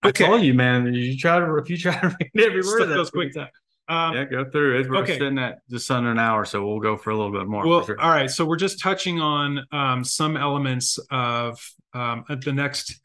I 0.03 0.11
told 0.11 0.43
you, 0.43 0.55
man. 0.55 0.93
You 0.93 1.17
try 1.17 1.39
to 1.39 1.57
if 1.57 1.71
you 1.71 1.77
try 1.77 1.99
to 2.01 2.09
read 2.35 2.47
every 2.47 2.63
word, 2.63 2.87
that 2.87 2.95
goes 2.95 3.11
quick. 3.11 3.35
Time. 3.35 3.49
Um, 3.89 4.15
yeah, 4.15 4.25
go 4.25 4.45
through 4.51 4.81
it. 4.81 4.91
We're 4.91 4.99
okay. 4.99 5.19
sitting 5.19 5.39
at 5.39 5.59
just 5.69 5.91
under 5.91 6.11
an 6.11 6.19
hour, 6.19 6.45
so 6.45 6.67
we'll 6.67 6.81
go 6.81 6.97
for 6.97 7.11
a 7.11 7.17
little 7.17 7.33
bit 7.33 7.47
more. 7.47 7.67
Well, 7.67 7.85
sure. 7.85 8.01
all 8.01 8.11
right. 8.11 8.31
So 8.31 8.45
we're 8.45 8.57
just 8.57 8.81
touching 8.81 9.21
on 9.21 9.67
um, 9.71 10.05
some 10.05 10.37
elements 10.37 10.99
of 11.11 11.61
um, 11.93 12.25
the 12.29 12.53
next 12.53 13.01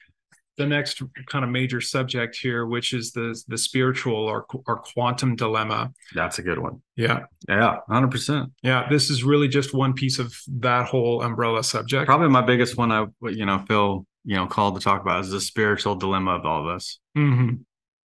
the 0.58 0.66
next 0.66 1.04
kind 1.28 1.46
of 1.46 1.52
major 1.52 1.80
subject 1.80 2.36
here, 2.36 2.66
which 2.66 2.94
is 2.94 3.12
the 3.12 3.40
the 3.48 3.58
spiritual 3.58 4.16
or 4.16 4.46
or 4.66 4.78
quantum 4.78 5.36
dilemma. 5.36 5.94
That's 6.16 6.40
a 6.40 6.42
good 6.42 6.58
one. 6.58 6.82
Yeah, 6.96 7.26
yeah, 7.48 7.78
hundred 7.88 8.12
percent. 8.12 8.52
Yeah, 8.64 8.88
this 8.90 9.10
is 9.10 9.24
really 9.24 9.48
just 9.48 9.74
one 9.74 9.94
piece 9.94 10.20
of 10.20 10.36
that 10.60 10.88
whole 10.88 11.22
umbrella 11.22 11.64
subject. 11.64 12.08
Probably 12.08 12.30
my 12.30 12.42
biggest 12.42 12.76
one. 12.78 12.92
I 12.92 13.06
you 13.30 13.46
know 13.46 13.60
feel 13.68 14.07
you 14.28 14.36
know 14.36 14.46
called 14.46 14.76
to 14.76 14.82
talk 14.82 15.02
about 15.02 15.22
is 15.22 15.32
the 15.32 15.40
spiritual 15.40 15.96
dilemma 15.96 16.32
of 16.32 16.46
all 16.46 16.66
this. 16.66 17.00
Mm-hmm. 17.18 17.56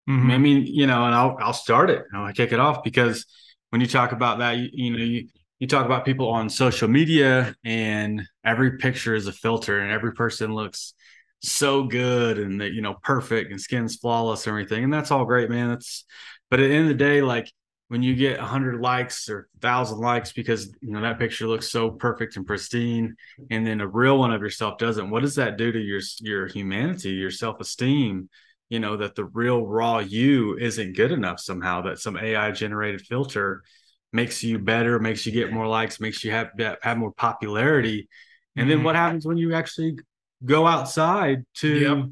Mm-hmm. 0.08 0.30
I 0.30 0.38
mean, 0.38 0.66
you 0.66 0.86
know, 0.86 1.04
and 1.04 1.14
I'll 1.14 1.36
I'll 1.40 1.52
start 1.52 1.90
it. 1.90 2.04
I'll 2.14 2.32
kick 2.32 2.52
it 2.52 2.60
off 2.60 2.84
because 2.84 3.26
when 3.70 3.80
you 3.80 3.88
talk 3.88 4.12
about 4.12 4.38
that, 4.38 4.56
you, 4.56 4.68
you 4.72 4.90
know, 4.92 5.04
you 5.04 5.28
you 5.58 5.66
talk 5.66 5.84
about 5.84 6.04
people 6.04 6.28
on 6.28 6.48
social 6.48 6.86
media 6.88 7.56
and 7.64 8.22
every 8.44 8.78
picture 8.78 9.16
is 9.16 9.26
a 9.26 9.32
filter 9.32 9.80
and 9.80 9.90
every 9.90 10.12
person 10.12 10.54
looks 10.54 10.94
so 11.40 11.82
good 11.84 12.38
and 12.38 12.60
that 12.60 12.72
you 12.72 12.82
know 12.82 12.94
perfect 13.02 13.50
and 13.50 13.60
skin's 13.60 13.96
flawless 13.96 14.46
and 14.46 14.52
everything 14.52 14.84
and 14.84 14.92
that's 14.92 15.10
all 15.10 15.24
great 15.24 15.50
man 15.50 15.70
that's 15.70 16.04
but 16.50 16.60
at 16.60 16.68
the 16.68 16.74
end 16.74 16.82
of 16.82 16.88
the 16.88 17.04
day 17.04 17.20
like 17.20 17.52
when 17.92 18.02
you 18.02 18.16
get 18.16 18.38
100 18.38 18.80
likes 18.80 19.28
or 19.28 19.50
1000 19.60 19.98
likes 19.98 20.32
because 20.32 20.74
you 20.80 20.92
know 20.92 21.02
that 21.02 21.18
picture 21.18 21.46
looks 21.46 21.68
so 21.68 21.90
perfect 21.90 22.36
and 22.36 22.46
pristine 22.46 23.14
and 23.50 23.66
then 23.66 23.82
a 23.82 23.86
real 23.86 24.18
one 24.18 24.32
of 24.32 24.40
yourself 24.40 24.78
doesn't 24.78 25.10
what 25.10 25.20
does 25.20 25.34
that 25.34 25.58
do 25.58 25.70
to 25.70 25.78
your 25.78 26.00
your 26.20 26.46
humanity 26.46 27.10
your 27.10 27.30
self-esteem 27.30 28.30
you 28.70 28.80
know 28.80 28.96
that 28.96 29.14
the 29.14 29.26
real 29.26 29.66
raw 29.66 29.98
you 29.98 30.56
isn't 30.56 30.96
good 30.96 31.12
enough 31.12 31.38
somehow 31.38 31.82
that 31.82 31.98
some 31.98 32.16
ai 32.16 32.50
generated 32.50 33.02
filter 33.02 33.62
makes 34.10 34.42
you 34.42 34.58
better 34.58 34.98
makes 34.98 35.26
you 35.26 35.32
get 35.32 35.52
more 35.52 35.66
likes 35.66 36.00
makes 36.00 36.24
you 36.24 36.30
have 36.30 36.48
have 36.80 36.96
more 36.96 37.12
popularity 37.12 38.08
and 38.56 38.62
mm-hmm. 38.62 38.70
then 38.70 38.84
what 38.84 38.96
happens 38.96 39.26
when 39.26 39.36
you 39.36 39.52
actually 39.52 39.98
go 40.46 40.66
outside 40.66 41.44
to 41.52 41.68
yep. 41.68 42.06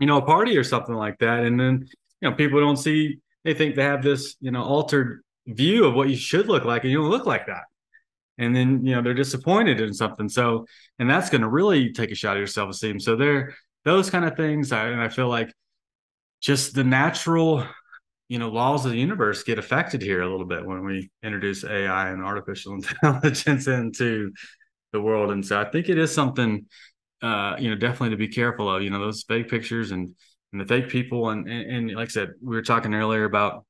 you 0.00 0.06
know 0.06 0.16
a 0.16 0.22
party 0.22 0.56
or 0.56 0.64
something 0.64 0.94
like 0.94 1.18
that 1.18 1.44
and 1.44 1.60
then 1.60 1.86
you 2.22 2.30
know 2.30 2.34
people 2.34 2.58
don't 2.58 2.78
see 2.78 3.18
they 3.48 3.54
think 3.54 3.76
they 3.76 3.82
have 3.82 4.02
this 4.02 4.36
you 4.40 4.50
know 4.50 4.62
altered 4.62 5.22
view 5.46 5.86
of 5.86 5.94
what 5.94 6.10
you 6.10 6.16
should 6.16 6.48
look 6.48 6.66
like 6.66 6.82
and 6.82 6.90
you 6.90 6.98
don't 6.98 7.10
look 7.10 7.24
like 7.24 7.46
that. 7.46 7.62
And 8.36 8.54
then 8.54 8.84
you 8.84 8.94
know 8.94 9.00
they're 9.00 9.14
disappointed 9.14 9.80
in 9.80 9.94
something. 9.94 10.28
So 10.28 10.66
and 10.98 11.08
that's 11.08 11.30
going 11.30 11.40
to 11.40 11.48
really 11.48 11.92
take 11.94 12.10
a 12.10 12.14
shot 12.14 12.36
at 12.36 12.38
your 12.38 12.46
self-esteem. 12.46 13.00
So 13.00 13.16
there 13.16 13.54
those 13.86 14.10
kind 14.10 14.26
of 14.26 14.36
things 14.36 14.70
I, 14.70 14.88
and 14.88 15.00
i 15.00 15.08
feel 15.08 15.28
like 15.28 15.50
just 16.42 16.74
the 16.74 16.84
natural 16.84 17.64
you 18.28 18.38
know 18.38 18.50
laws 18.50 18.84
of 18.84 18.90
the 18.90 18.98
universe 18.98 19.42
get 19.42 19.58
affected 19.58 20.02
here 20.02 20.20
a 20.20 20.28
little 20.28 20.44
bit 20.44 20.66
when 20.66 20.84
we 20.84 21.10
introduce 21.22 21.64
ai 21.64 22.10
and 22.10 22.22
artificial 22.22 22.74
intelligence 23.02 23.66
into 23.66 24.32
the 24.92 25.00
world. 25.00 25.30
And 25.30 25.46
so 25.46 25.58
i 25.58 25.64
think 25.64 25.88
it 25.88 25.96
is 25.96 26.12
something 26.12 26.66
uh, 27.22 27.56
you 27.58 27.68
know, 27.68 27.76
definitely 27.76 28.10
to 28.10 28.16
be 28.16 28.28
careful 28.28 28.72
of, 28.72 28.82
you 28.82 28.90
know, 28.90 29.00
those 29.00 29.24
fake 29.24 29.48
pictures 29.48 29.90
and, 29.90 30.14
and 30.52 30.60
the 30.60 30.66
fake 30.66 30.88
people. 30.88 31.30
And, 31.30 31.48
and, 31.48 31.70
and 31.70 31.96
like 31.96 32.08
I 32.08 32.10
said, 32.10 32.30
we 32.42 32.56
were 32.56 32.62
talking 32.62 32.94
earlier 32.94 33.24
about 33.24 33.64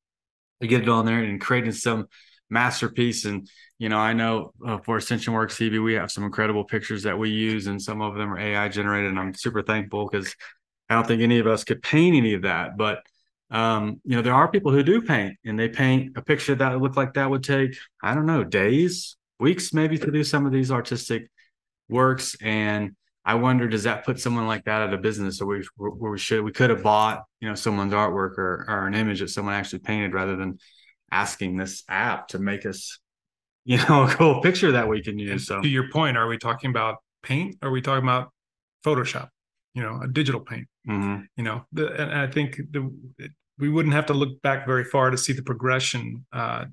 get 0.61 0.83
it 0.83 0.89
on 0.89 1.07
there 1.07 1.23
and 1.23 1.41
creating 1.41 1.73
some 1.73 2.09
masterpiece. 2.51 3.25
And, 3.25 3.49
you 3.79 3.89
know, 3.89 3.99
I 3.99 4.13
know 4.13 4.53
uh, 4.67 4.79
for 4.79 4.97
Ascension 4.97 5.33
Works 5.33 5.57
TV, 5.57 5.83
we 5.83 5.95
have 5.95 6.11
some 6.11 6.25
incredible 6.25 6.65
pictures 6.65 7.05
that 7.05 7.19
we 7.19 7.31
use 7.31 7.67
and 7.67 7.81
some 7.81 8.01
of 8.01 8.17
them 8.17 8.33
are 8.33 8.39
AI 8.39 8.69
generated. 8.69 9.11
And 9.11 9.19
I'm 9.19 9.35
super 9.35 9.63
thankful 9.63 10.09
because 10.09 10.35
I 10.89 10.95
don't 10.95 11.07
think 11.07 11.23
any 11.23 11.39
of 11.39 11.47
us 11.47 11.65
could 11.65 11.83
paint 11.83 12.17
any 12.17 12.35
of 12.35 12.43
that, 12.43 12.77
but, 12.77 13.03
um, 13.51 14.01
you 14.05 14.17
know, 14.17 14.23
there 14.23 14.35
are 14.35 14.51
people 14.51 14.73
who 14.73 14.83
do 14.83 15.03
paint 15.03 15.37
and 15.45 15.59
they 15.59 15.69
paint 15.69 16.17
a 16.17 16.23
picture 16.23 16.55
that 16.55 16.73
would 16.73 16.83
look 16.83 16.97
like 16.97 17.15
that 17.15 17.31
would 17.31 17.45
take, 17.45 17.77
I 18.03 18.15
don't 18.15 18.27
know, 18.27 18.43
days, 18.43 19.17
weeks, 19.39 19.73
maybe 19.73 19.99
to 19.99 20.11
do 20.11 20.25
some 20.25 20.47
of 20.47 20.53
these 20.53 20.71
artistic 20.71 21.31
works. 21.89 22.37
And, 22.41 22.97
I 23.29 23.35
wonder, 23.35 23.69
does 23.69 23.83
that 23.83 24.07
put 24.07 24.19
someone 24.19 24.47
like 24.47 24.65
that 24.65 24.81
out 24.81 24.95
of 24.95 25.03
business, 25.03 25.43
or 25.43 25.47
we, 25.49 25.63
where 25.77 26.11
we 26.11 26.19
should 26.19 26.43
we 26.43 26.51
could 26.51 26.71
have 26.71 26.83
bought 26.83 27.25
you 27.41 27.49
know 27.49 27.55
someone's 27.55 27.93
artwork 27.93 28.39
or, 28.39 28.65
or 28.67 28.87
an 28.87 28.95
image 28.95 29.21
that 29.21 29.29
someone 29.29 29.53
actually 29.53 29.81
painted 29.81 30.15
rather 30.15 30.35
than 30.35 30.59
asking 31.13 31.59
this 31.59 31.85
app 31.91 32.29
to 32.29 32.39
make 32.39 32.65
us 32.65 32.99
you 33.67 33.77
know 33.77 34.05
a 34.09 34.09
cool 34.09 34.41
picture 34.41 34.73
that 34.73 34.89
we 34.89 35.03
can 35.03 35.19
use. 35.19 35.47
So 35.47 35.61
to 35.61 35.69
your 35.69 35.91
point, 35.91 36.17
are 36.17 36.27
we 36.27 36.39
talking 36.39 36.71
about 36.71 36.97
paint? 37.23 37.57
Or 37.61 37.69
are 37.69 37.71
we 37.71 37.83
talking 37.83 38.03
about 38.03 38.33
Photoshop? 38.83 39.29
You 39.75 39.83
know, 39.83 40.01
a 40.03 40.09
digital 40.09 40.41
paint. 40.41 40.67
Mm-hmm. 40.89 41.25
You 41.37 41.45
know, 41.45 41.67
the, 41.71 42.01
and 42.01 42.15
I 42.15 42.29
think 42.29 42.57
the 42.71 42.91
we 43.59 43.69
wouldn't 43.69 43.95
have 43.95 44.07
to 44.07 44.15
look 44.15 44.41
back 44.41 44.65
very 44.65 44.85
far 44.85 45.11
to 45.11 45.19
see 45.19 45.35
the 45.35 45.43
progression. 45.43 46.25
Uh, 46.33 46.65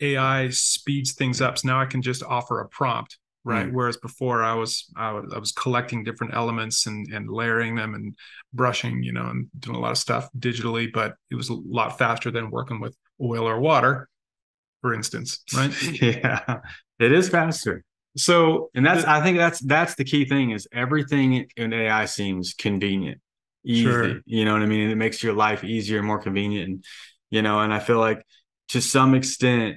AI 0.00 0.50
speeds 0.50 1.14
things 1.14 1.40
up. 1.40 1.58
So 1.58 1.66
now 1.66 1.80
I 1.80 1.86
can 1.86 2.00
just 2.00 2.22
offer 2.22 2.60
a 2.60 2.68
prompt 2.68 3.18
right? 3.46 3.68
Mm. 3.68 3.72
Whereas 3.72 3.96
before 3.96 4.42
I 4.42 4.54
was, 4.54 4.90
I 4.96 5.12
was 5.12 5.32
I 5.32 5.38
was 5.38 5.52
collecting 5.52 6.02
different 6.02 6.34
elements 6.34 6.86
and 6.86 7.06
and 7.12 7.30
layering 7.30 7.76
them 7.76 7.94
and 7.94 8.16
brushing, 8.52 9.04
you 9.04 9.12
know, 9.12 9.26
and 9.26 9.48
doing 9.58 9.76
a 9.76 9.80
lot 9.80 9.92
of 9.92 9.98
stuff 9.98 10.28
digitally, 10.36 10.92
but 10.92 11.14
it 11.30 11.36
was 11.36 11.48
a 11.48 11.54
lot 11.54 11.96
faster 11.96 12.32
than 12.32 12.50
working 12.50 12.80
with 12.80 12.96
oil 13.22 13.48
or 13.48 13.60
water, 13.60 14.08
for 14.82 14.92
instance, 14.92 15.42
right? 15.54 15.72
yeah, 16.02 16.58
it 16.98 17.12
is 17.12 17.28
faster. 17.28 17.84
So, 18.16 18.70
and 18.74 18.84
that's 18.84 19.04
I 19.04 19.22
think 19.22 19.38
that's 19.38 19.60
that's 19.60 19.94
the 19.94 20.04
key 20.04 20.24
thing 20.24 20.50
is 20.50 20.66
everything 20.72 21.46
in 21.56 21.72
AI 21.72 22.06
seems 22.06 22.52
convenient, 22.52 23.20
easy. 23.64 23.84
Sure. 23.84 24.20
You 24.26 24.44
know 24.44 24.54
what 24.54 24.62
I 24.62 24.66
mean? 24.66 24.90
It 24.90 24.96
makes 24.96 25.22
your 25.22 25.34
life 25.34 25.62
easier 25.62 25.98
and 25.98 26.06
more 26.06 26.20
convenient, 26.20 26.68
and 26.68 26.84
you 27.30 27.42
know, 27.42 27.60
and 27.60 27.72
I 27.72 27.78
feel 27.78 28.00
like 28.00 28.26
to 28.70 28.80
some 28.80 29.14
extent 29.14 29.76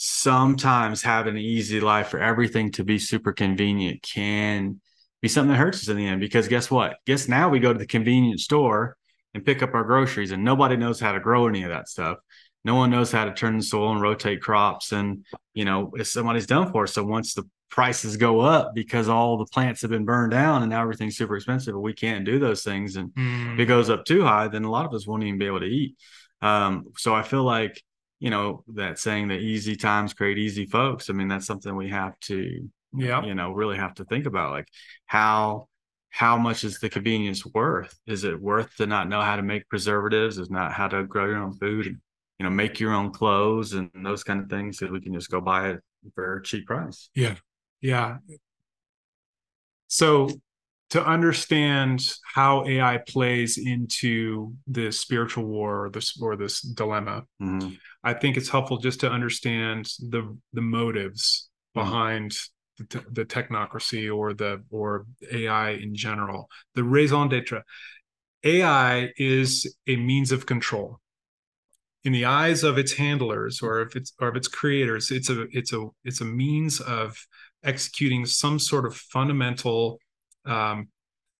sometimes 0.00 1.02
having 1.02 1.34
an 1.34 1.42
easy 1.42 1.80
life 1.80 2.06
for 2.06 2.20
everything 2.20 2.70
to 2.70 2.84
be 2.84 3.00
super 3.00 3.32
convenient 3.32 4.00
can 4.00 4.80
be 5.20 5.26
something 5.26 5.50
that 5.50 5.58
hurts 5.58 5.82
us 5.82 5.88
in 5.88 5.96
the 5.96 6.06
end 6.06 6.20
because 6.20 6.46
guess 6.46 6.70
what? 6.70 6.98
Guess 7.04 7.26
now 7.26 7.48
we 7.48 7.58
go 7.58 7.72
to 7.72 7.78
the 7.78 7.86
convenience 7.86 8.44
store 8.44 8.96
and 9.34 9.44
pick 9.44 9.60
up 9.60 9.74
our 9.74 9.82
groceries 9.82 10.30
and 10.30 10.44
nobody 10.44 10.76
knows 10.76 11.00
how 11.00 11.10
to 11.10 11.18
grow 11.18 11.48
any 11.48 11.64
of 11.64 11.70
that 11.70 11.88
stuff. 11.88 12.18
No 12.64 12.76
one 12.76 12.90
knows 12.90 13.10
how 13.10 13.24
to 13.24 13.34
turn 13.34 13.56
the 13.56 13.62
soil 13.64 13.90
and 13.90 14.00
rotate 14.00 14.40
crops 14.40 14.92
and 14.92 15.26
you 15.52 15.64
know 15.64 15.90
if 15.96 16.06
somebody's 16.06 16.46
done 16.46 16.70
for 16.70 16.86
so 16.86 17.02
once 17.02 17.34
the 17.34 17.42
prices 17.68 18.16
go 18.16 18.40
up 18.40 18.76
because 18.76 19.08
all 19.08 19.36
the 19.36 19.46
plants 19.46 19.82
have 19.82 19.90
been 19.90 20.04
burned 20.04 20.30
down 20.30 20.62
and 20.62 20.70
now 20.70 20.82
everything's 20.82 21.16
super 21.16 21.36
expensive 21.36 21.74
but 21.74 21.80
we 21.80 21.92
can't 21.92 22.24
do 22.24 22.38
those 22.38 22.62
things 22.62 22.94
and 22.96 23.10
mm. 23.10 23.54
if 23.54 23.60
it 23.60 23.66
goes 23.66 23.90
up 23.90 24.04
too 24.04 24.22
high 24.22 24.46
then 24.46 24.64
a 24.64 24.70
lot 24.70 24.86
of 24.86 24.94
us 24.94 25.08
won't 25.08 25.24
even 25.24 25.38
be 25.40 25.46
able 25.46 25.60
to 25.60 25.66
eat. 25.66 25.96
Um, 26.40 26.92
so 26.96 27.16
i 27.16 27.24
feel 27.24 27.42
like 27.42 27.82
you 28.20 28.30
know 28.30 28.64
that 28.74 28.98
saying 28.98 29.28
that 29.28 29.40
easy 29.40 29.76
times 29.76 30.14
create 30.14 30.38
easy 30.38 30.66
folks 30.66 31.10
i 31.10 31.12
mean 31.12 31.28
that's 31.28 31.46
something 31.46 31.76
we 31.76 31.88
have 31.88 32.18
to 32.20 32.68
yeah 32.94 33.24
you 33.24 33.34
know 33.34 33.52
really 33.52 33.76
have 33.76 33.94
to 33.94 34.04
think 34.04 34.26
about 34.26 34.50
like 34.50 34.68
how 35.06 35.68
how 36.10 36.36
much 36.36 36.64
is 36.64 36.78
the 36.78 36.88
convenience 36.88 37.44
worth? 37.46 37.96
Is 38.06 38.24
it 38.24 38.40
worth 38.40 38.74
to 38.76 38.86
not 38.86 39.08
know 39.08 39.20
how 39.20 39.36
to 39.36 39.42
make 39.42 39.68
preservatives? 39.68 40.38
Is 40.38 40.50
not 40.50 40.72
how 40.72 40.88
to 40.88 41.04
grow 41.04 41.26
your 41.26 41.38
own 41.38 41.52
food 41.52 41.86
and 41.86 41.98
you 42.38 42.44
know 42.44 42.50
make 42.50 42.80
your 42.80 42.92
own 42.92 43.12
clothes 43.12 43.74
and 43.74 43.90
those 44.02 44.24
kind 44.24 44.40
of 44.40 44.48
things 44.48 44.78
that 44.78 44.90
we 44.90 45.00
can 45.00 45.14
just 45.14 45.30
go 45.30 45.40
buy 45.40 45.70
it 45.70 45.80
for 46.14 46.38
a 46.38 46.42
cheap 46.42 46.66
price? 46.66 47.10
Yeah. 47.14 47.36
Yeah. 47.80 48.18
So 49.88 50.30
to 50.90 51.04
understand 51.04 52.02
how 52.34 52.66
AI 52.66 52.98
plays 53.06 53.58
into 53.58 54.54
the 54.66 54.90
spiritual 54.90 55.44
war 55.44 55.84
or 55.84 55.90
this 55.90 56.20
or 56.20 56.36
this 56.36 56.62
dilemma, 56.62 57.24
mm-hmm. 57.40 57.74
I 58.04 58.14
think 58.14 58.36
it's 58.36 58.48
helpful 58.48 58.78
just 58.78 59.00
to 59.00 59.10
understand 59.10 59.90
the 59.98 60.36
the 60.52 60.60
motives 60.60 61.48
mm-hmm. 61.76 61.88
behind 61.88 62.32
the, 62.78 63.04
the, 63.10 63.24
technocracy 63.24 64.14
or 64.14 64.34
the 64.34 64.62
or 64.70 65.06
AI 65.32 65.70
in 65.70 65.94
general. 65.94 66.48
The 66.74 66.84
raison 66.84 67.28
d'être. 67.28 67.62
AI 68.44 69.10
is 69.16 69.74
a 69.88 69.96
means 69.96 70.30
of 70.30 70.46
control. 70.46 71.00
In 72.04 72.12
the 72.12 72.24
eyes 72.24 72.62
of 72.62 72.78
its 72.78 72.92
handlers 72.92 73.60
or 73.60 73.80
if 73.82 73.96
it's 73.96 74.12
or 74.20 74.28
of 74.28 74.36
its 74.36 74.46
creators, 74.46 75.10
it's 75.10 75.28
a 75.28 75.46
it's 75.50 75.72
a 75.72 75.88
it's 76.04 76.20
a 76.20 76.24
means 76.24 76.80
of 76.80 77.18
executing 77.64 78.24
some 78.24 78.60
sort 78.60 78.86
of 78.86 78.96
fundamental 78.96 79.98
um, 80.44 80.88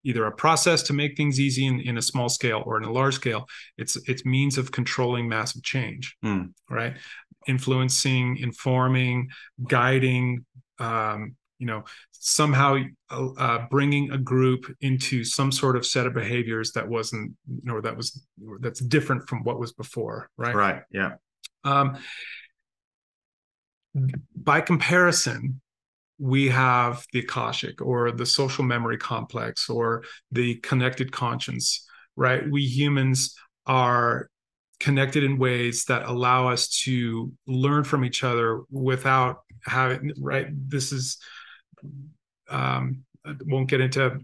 either 0.09 0.24
a 0.24 0.32
process 0.32 0.82
to 0.82 0.92
make 0.92 1.16
things 1.16 1.38
easy 1.38 1.66
in, 1.66 1.80
in 1.80 1.98
a 1.98 2.02
small 2.02 2.28
scale 2.28 2.62
or 2.66 2.78
in 2.78 2.84
a 2.84 2.92
large 2.92 3.14
scale 3.14 3.46
it's 3.76 3.96
it's 4.09 4.24
means 4.24 4.56
of 4.56 4.72
controlling 4.72 5.28
massive 5.28 5.62
change 5.62 6.16
mm. 6.24 6.50
right? 6.70 6.94
Influencing 7.46 8.38
informing 8.38 9.28
guiding 9.66 10.44
um, 10.78 11.36
you 11.59 11.66
know 11.66 11.84
somehow 12.12 12.78
uh, 13.11 13.28
uh, 13.38 13.66
bringing 13.70 14.11
a 14.12 14.18
group 14.18 14.64
into 14.80 15.24
some 15.24 15.52
sort 15.52 15.76
of 15.76 15.84
set 15.84 16.06
of 16.06 16.14
behaviors 16.14 16.72
that 16.72 16.86
wasn't 16.88 17.32
you 17.46 17.61
know 17.64 17.80
that 17.80 17.96
was 17.96 18.24
that's 18.61 18.80
different 18.80 19.28
from 19.28 19.44
what 19.44 19.59
was 19.59 19.72
before 19.72 20.30
right? 20.36 20.54
Right 20.54 20.82
yeah. 20.90 21.12
Um, 21.64 21.98
by 24.36 24.61
comparison 24.61 25.61
we 26.18 26.48
have 26.48 27.04
the 27.12 27.20
Akashic 27.20 27.80
or 27.80 28.10
the 28.10 28.26
social 28.26 28.64
memory 28.64 28.98
complex 28.98 29.68
or 29.68 30.04
the 30.32 30.56
connected 30.56 31.12
conscience, 31.12 31.86
right? 32.16 32.42
We 32.50 32.64
humans 32.64 33.34
are 33.66 34.28
connected 34.80 35.24
in 35.24 35.38
ways 35.38 35.84
that 35.86 36.04
allow 36.04 36.48
us 36.48 36.68
to 36.68 37.32
learn 37.46 37.84
from 37.84 38.04
each 38.04 38.24
other 38.24 38.62
without 38.70 39.38
having, 39.64 40.12
right? 40.20 40.46
This 40.50 40.92
is, 40.92 41.18
um, 42.48 43.04
I 43.24 43.34
won't 43.46 43.68
get 43.68 43.80
into 43.80 44.20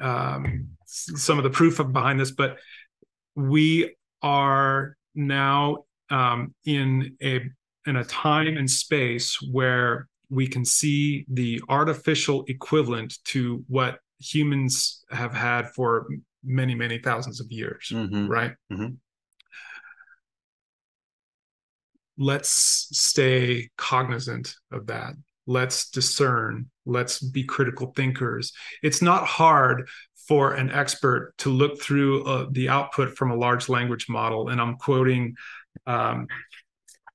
um, 0.00 0.68
some 0.86 1.38
of 1.38 1.44
the 1.44 1.50
proof 1.50 1.76
behind 1.92 2.20
this, 2.20 2.32
but 2.32 2.58
we 3.34 3.94
are 4.22 4.96
now 5.14 5.84
um, 6.10 6.54
in 6.64 7.16
a 7.22 7.40
in 7.86 7.96
a 7.96 8.04
time 8.04 8.56
and 8.56 8.70
space 8.70 9.38
where 9.40 10.06
we 10.30 10.46
can 10.46 10.64
see 10.64 11.24
the 11.28 11.60
artificial 11.68 12.44
equivalent 12.46 13.18
to 13.24 13.64
what 13.68 13.98
humans 14.18 15.04
have 15.10 15.34
had 15.34 15.68
for 15.70 16.06
many 16.44 16.74
many 16.74 16.98
thousands 16.98 17.40
of 17.40 17.50
years 17.50 17.90
mm-hmm. 17.92 18.26
right 18.26 18.52
mm-hmm. 18.72 18.94
let's 22.18 22.88
stay 22.92 23.68
cognizant 23.76 24.54
of 24.72 24.86
that 24.86 25.14
let's 25.46 25.90
discern 25.90 26.70
let's 26.86 27.20
be 27.20 27.42
critical 27.42 27.92
thinkers 27.96 28.52
it's 28.82 29.02
not 29.02 29.26
hard 29.26 29.88
for 30.30 30.52
an 30.52 30.70
expert 30.70 31.34
to 31.38 31.50
look 31.50 31.82
through 31.82 32.22
uh, 32.22 32.46
the 32.52 32.68
output 32.68 33.16
from 33.16 33.32
a 33.32 33.34
large 33.34 33.68
language 33.68 34.08
model. 34.08 34.48
And 34.48 34.60
I'm 34.60 34.76
quoting, 34.76 35.34
um, 35.88 36.28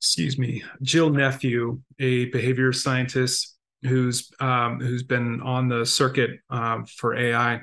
excuse 0.05 0.37
me, 0.37 0.63
Jill 0.83 1.09
Nephew, 1.09 1.81
a 1.97 2.25
behavior 2.25 2.71
scientist 2.71 3.57
who's 3.81 4.29
um, 4.39 4.79
who's 4.79 5.01
been 5.01 5.41
on 5.41 5.67
the 5.67 5.83
circuit 5.83 6.41
um, 6.51 6.85
for 6.85 7.15
AI 7.15 7.61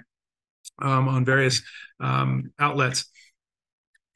um, 0.80 1.06
on 1.06 1.24
various 1.24 1.62
um, 2.00 2.50
outlets. 2.58 3.04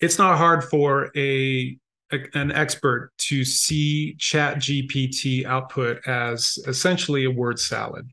It's 0.01 0.19
not 0.19 0.39
hard 0.39 0.65
for 0.65 1.13
a, 1.17 1.79
a, 2.13 2.19
an 2.35 2.51
expert 2.51 3.13
to 3.19 3.45
see 3.45 4.17
Chat 4.19 4.57
GPT 4.57 5.47
output 5.47 6.05
as 6.09 6.59
essentially 6.67 7.27
a 7.27 7.31
word 7.31 7.61
salad. 7.61 8.11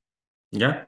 Yeah. 0.51 0.83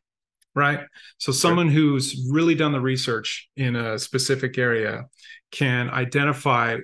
Right. 0.54 0.82
So 1.18 1.32
someone 1.32 1.72
sure. 1.72 1.74
who's 1.74 2.30
really 2.30 2.54
done 2.54 2.74
the 2.74 2.80
research 2.80 3.50
in 3.58 3.76
a 3.76 3.98
specific 3.98 4.60
area 4.60 5.06
can 5.52 5.90
identify 5.90 6.78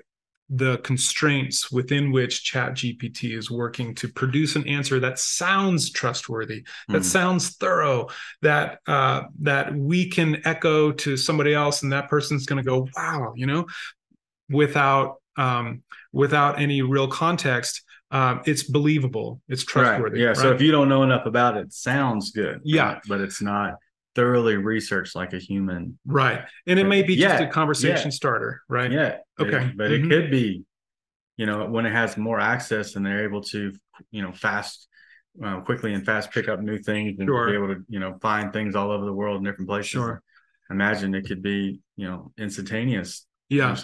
the 0.53 0.77
constraints 0.79 1.71
within 1.71 2.11
which 2.11 2.43
chat 2.43 2.73
gpt 2.73 3.37
is 3.37 3.49
working 3.49 3.95
to 3.95 4.09
produce 4.09 4.57
an 4.57 4.67
answer 4.67 4.99
that 4.99 5.17
sounds 5.17 5.91
trustworthy 5.91 6.63
that 6.89 7.01
mm. 7.01 7.05
sounds 7.05 7.55
thorough 7.55 8.07
that 8.41 8.79
uh, 8.85 9.21
that 9.39 9.73
we 9.73 10.09
can 10.09 10.41
echo 10.45 10.91
to 10.91 11.15
somebody 11.15 11.53
else 11.53 11.83
and 11.83 11.93
that 11.93 12.09
person's 12.09 12.45
going 12.45 12.61
to 12.61 12.69
go 12.69 12.85
wow 12.97 13.31
you 13.35 13.45
know 13.45 13.65
without 14.49 15.21
um, 15.37 15.81
without 16.11 16.59
any 16.59 16.81
real 16.81 17.07
context 17.07 17.83
um, 18.11 18.41
it's 18.45 18.63
believable 18.63 19.39
it's 19.47 19.63
trustworthy 19.63 20.17
right. 20.17 20.21
yeah 20.21 20.27
right? 20.27 20.37
so 20.37 20.51
if 20.51 20.61
you 20.61 20.71
don't 20.71 20.89
know 20.89 21.03
enough 21.03 21.25
about 21.25 21.55
it, 21.55 21.67
it 21.67 21.73
sounds 21.73 22.31
good 22.31 22.59
yeah 22.65 22.99
but 23.07 23.21
it's 23.21 23.41
not 23.41 23.75
thoroughly 24.15 24.57
researched 24.57 25.15
like 25.15 25.33
a 25.33 25.39
human. 25.39 25.97
Right. 26.05 26.41
And 26.67 26.79
it 26.79 26.85
may 26.85 27.03
be 27.03 27.15
yeah, 27.15 27.29
just 27.29 27.43
a 27.43 27.47
conversation 27.47 28.07
yeah. 28.07 28.15
starter, 28.15 28.61
right? 28.67 28.91
Yeah. 28.91 29.17
Okay. 29.41 29.65
It, 29.65 29.77
but 29.77 29.91
mm-hmm. 29.91 30.05
it 30.05 30.09
could 30.09 30.31
be, 30.31 30.63
you 31.37 31.45
know, 31.45 31.65
when 31.67 31.85
it 31.85 31.91
has 31.91 32.17
more 32.17 32.39
access 32.39 32.95
and 32.95 33.05
they're 33.05 33.23
able 33.23 33.41
to, 33.43 33.73
you 34.11 34.21
know, 34.21 34.31
fast, 34.31 34.87
uh, 35.43 35.61
quickly 35.61 35.93
and 35.93 36.05
fast 36.05 36.31
pick 36.31 36.47
up 36.47 36.59
new 36.59 36.77
things 36.77 37.19
and 37.19 37.27
sure. 37.27 37.47
be 37.47 37.53
able 37.53 37.67
to, 37.67 37.81
you 37.87 37.99
know, 37.99 38.17
find 38.21 38.51
things 38.51 38.75
all 38.75 38.91
over 38.91 39.05
the 39.05 39.13
world 39.13 39.37
in 39.37 39.43
different 39.43 39.69
places. 39.69 39.89
Sure. 39.89 40.21
Imagine 40.69 41.13
it 41.15 41.25
could 41.27 41.41
be, 41.41 41.81
you 41.97 42.07
know, 42.07 42.31
instantaneous. 42.37 43.25
Yeah. 43.49 43.75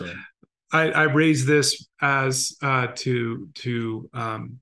I, 0.71 0.91
I 0.91 1.03
raise 1.03 1.45
this 1.45 1.87
as 2.01 2.55
uh, 2.61 2.87
to 2.95 3.49
to 3.55 4.09
um, 4.13 4.59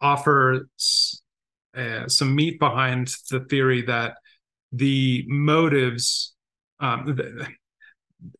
offer 0.00 0.68
uh, 1.76 2.08
some 2.08 2.34
meat 2.34 2.58
behind 2.58 3.12
the 3.30 3.40
theory 3.40 3.82
that 3.82 4.16
the 4.72 5.24
motives 5.28 6.34
um, 6.80 7.14
the, 7.16 7.48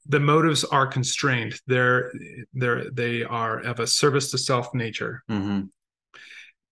the, 0.07 0.21
motives 0.21 0.65
are 0.65 0.87
constrained 0.87 1.55
they're 1.67 2.13
they're 2.55 2.91
they 2.91 3.23
are 3.23 3.59
of 3.61 3.81
a 3.81 3.87
service 3.87 4.31
to 4.31 4.39
self 4.39 4.75
nature 4.75 5.23
mm-hmm. 5.31 5.63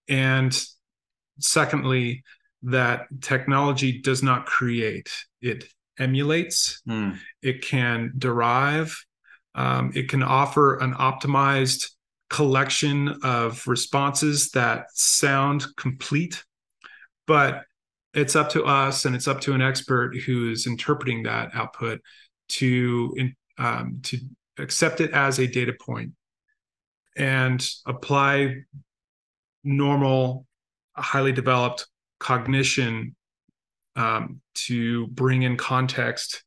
and 0.09 0.65
secondly 1.39 2.23
that 2.63 3.07
technology 3.21 4.01
does 4.01 4.23
not 4.23 4.47
create 4.47 5.11
it 5.41 5.65
emulates 5.99 6.83
mm. 6.89 7.17
it 7.43 7.63
can 7.63 8.13
derive 8.19 9.05
um, 9.55 9.91
it 9.95 10.09
can 10.09 10.23
offer 10.23 10.79
an 10.79 10.95
optimized 10.95 11.91
collection 12.29 13.09
of 13.25 13.67
responses 13.67 14.51
that 14.51 14.87
sound 14.95 15.67
complete 15.77 16.45
but 17.27 17.65
it's 18.15 18.35
up 18.35 18.51
to 18.51 18.65
us 18.65 19.05
and 19.05 19.15
it's 19.15 19.29
up 19.29 19.41
to 19.41 19.53
an 19.53 19.63
expert 19.63 20.17
who 20.27 20.51
is 20.51 20.67
interpreting 20.67 21.23
that 21.25 21.51
output 21.55 22.01
to 22.51 23.15
um, 23.59 24.01
to 24.03 24.19
accept 24.59 25.01
it 25.01 25.11
as 25.13 25.39
a 25.39 25.47
data 25.47 25.73
point 25.81 26.13
and 27.17 27.67
apply 27.87 28.57
normal 29.65 30.47
highly 30.97 31.33
developed 31.33 31.87
cognition 32.19 33.15
um, 33.97 34.41
to 34.55 35.07
bring 35.09 35.43
in 35.43 35.57
context 35.57 36.43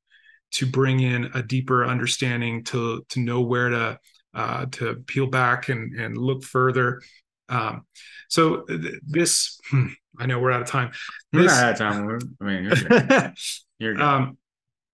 to 0.52 0.66
bring 0.66 1.00
in 1.00 1.30
a 1.34 1.42
deeper 1.42 1.86
understanding 1.86 2.64
to 2.64 3.04
to 3.10 3.20
know 3.20 3.42
where 3.42 3.70
to 3.70 4.00
uh, 4.34 4.66
to 4.72 4.96
peel 5.08 5.28
back 5.28 5.70
and 5.70 6.00
and 6.00 6.18
look 6.18 6.44
further 6.44 7.02
um, 7.50 7.86
so 8.30 8.62
th- 8.62 9.00
this 9.06 9.60
hmm, 9.70 9.88
I 10.18 10.26
know 10.26 10.40
we're 10.40 10.52
out 10.52 10.62
of 10.62 10.68
time. 10.68 10.92
We're 11.32 11.46
not 11.46 11.64
out 11.64 11.72
of 11.74 11.78
time. 11.78 12.20
I 12.42 12.44
mean, 12.44 12.64
you're. 12.64 13.34
You're. 13.80 14.02
Um, 14.02 14.38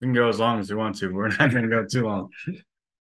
we 0.02 0.06
can 0.06 0.14
go 0.14 0.30
as 0.30 0.39
long 0.39 0.60
as 0.60 0.70
we 0.70 0.76
want 0.76 0.97
to. 0.97 1.14
We're 1.14 1.28
not 1.39 1.52
going 1.52 1.64
to 1.64 1.70
go 1.70 1.86
too 1.86 2.06
long. 2.06 2.30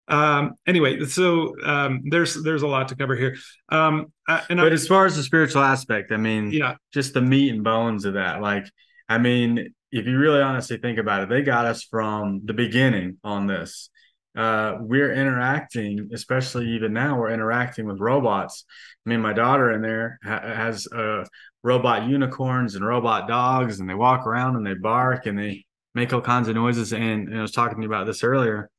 Um, 0.07 0.55
anyway, 0.67 1.05
so 1.05 1.55
um, 1.65 2.03
there's 2.05 2.43
there's 2.43 2.63
a 2.63 2.67
lot 2.67 2.89
to 2.89 2.97
cover 2.97 3.17
here. 3.17 3.37
Um, 3.71 4.13
and 4.29 4.59
but 4.59 4.67
I, 4.67 4.71
as 4.71 4.87
far 4.87 5.07
as 5.07 5.17
the 5.17 5.23
spiritual 5.23 5.63
aspect, 5.63 6.13
I 6.13 6.17
mean, 6.17 6.51
yeah, 6.51 6.77
just 6.93 7.15
the 7.15 7.23
meat 7.23 7.53
and 7.53 7.65
bones 7.65 8.05
of 8.05 8.15
that. 8.15 8.41
Like, 8.43 8.67
I 9.09 9.19
mean, 9.19 9.75
if 9.91 10.07
you 10.07 10.19
really 10.19 10.43
honestly 10.43 10.77
think 10.77 10.99
about 10.99 11.23
it, 11.23 11.29
they 11.29 11.43
got 11.43 11.67
us 11.67 11.85
from 11.85 12.43
the 12.45 12.53
beginning 12.53 13.19
on 13.25 13.47
this. 13.47 13.91
Uh, 14.37 14.79
we're 14.81 15.13
interacting, 15.13 16.11
especially 16.13 16.71
even 16.71 16.93
now, 16.93 17.17
we're 17.17 17.31
interacting 17.31 17.87
with 17.87 18.01
robots. 18.01 18.65
I 19.07 19.11
mean, 19.11 19.21
my 19.21 19.33
daughter 19.33 19.71
in 19.71 19.81
there 19.81 20.19
ha- 20.25 20.41
has 20.41 20.89
a 20.89 21.25
robot 21.63 22.09
unicorns 22.09 22.75
and 22.75 22.85
robot 22.85 23.29
dogs, 23.29 23.79
and 23.79 23.89
they 23.89 23.95
walk 23.95 24.27
around 24.27 24.57
and 24.57 24.67
they 24.67 24.75
bark 24.75 25.27
and 25.27 25.39
they 25.39 25.65
make 25.95 26.13
all 26.13 26.21
kinds 26.21 26.49
of 26.49 26.55
noises. 26.55 26.93
And, 26.93 27.29
and 27.29 27.39
I 27.39 27.43
was 27.43 27.53
talking 27.53 27.77
to 27.77 27.83
you 27.83 27.89
about 27.89 28.07
this 28.07 28.25
earlier. 28.25 28.71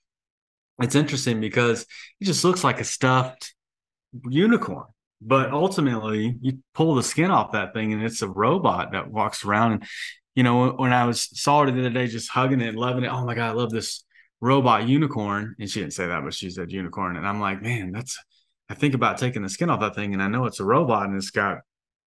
It's 0.82 0.96
interesting 0.96 1.40
because 1.40 1.86
it 2.20 2.26
just 2.26 2.44
looks 2.44 2.64
like 2.64 2.82
a 2.82 2.84
stuffed 2.84 3.54
unicorn, 4.30 4.88
but 5.22 5.52
ultimately 5.52 6.36
you 6.42 6.60
pull 6.74 6.96
the 6.96 7.04
skin 7.04 7.32
off 7.32 7.54
that 7.54 7.74
thing 7.74 7.94
and 7.94 8.04
it's 8.04 8.22
a 8.22 8.28
robot 8.28 8.92
that 8.92 9.10
walks 9.10 9.46
around. 9.46 9.72
And 9.74 9.84
you 10.36 10.44
know, 10.44 10.72
when 10.72 10.92
I 10.92 11.06
was 11.06 11.30
saw 11.40 11.64
her 11.64 11.72
the 11.72 11.80
other 11.80 11.90
day, 11.90 12.08
just 12.08 12.30
hugging 12.30 12.62
it, 12.62 12.76
loving 12.76 13.06
it. 13.06 13.12
Oh 13.12 13.26
my 13.26 13.36
god, 13.36 13.52
I 13.52 13.54
love 13.54 13.72
this 13.72 14.04
robot 14.42 14.88
unicorn. 14.88 15.56
And 15.60 15.70
she 15.70 15.80
didn't 15.80 15.94
say 15.94 16.08
that, 16.08 16.24
but 16.24 16.34
she 16.34 16.50
said 16.50 16.72
unicorn. 16.72 17.16
And 17.16 17.28
I'm 17.28 17.40
like, 17.40 17.62
man, 17.62 17.92
that's. 17.92 18.18
I 18.68 18.74
think 18.74 18.96
about 18.96 19.20
taking 19.20 19.44
the 19.44 19.50
skin 19.50 19.70
off 19.70 19.80
that 19.82 19.94
thing, 19.94 20.14
and 20.14 20.24
I 20.24 20.28
know 20.28 20.46
it's 20.46 20.60
a 20.60 20.66
robot, 20.66 21.06
and 21.06 21.16
it's 21.16 21.30
got 21.30 21.60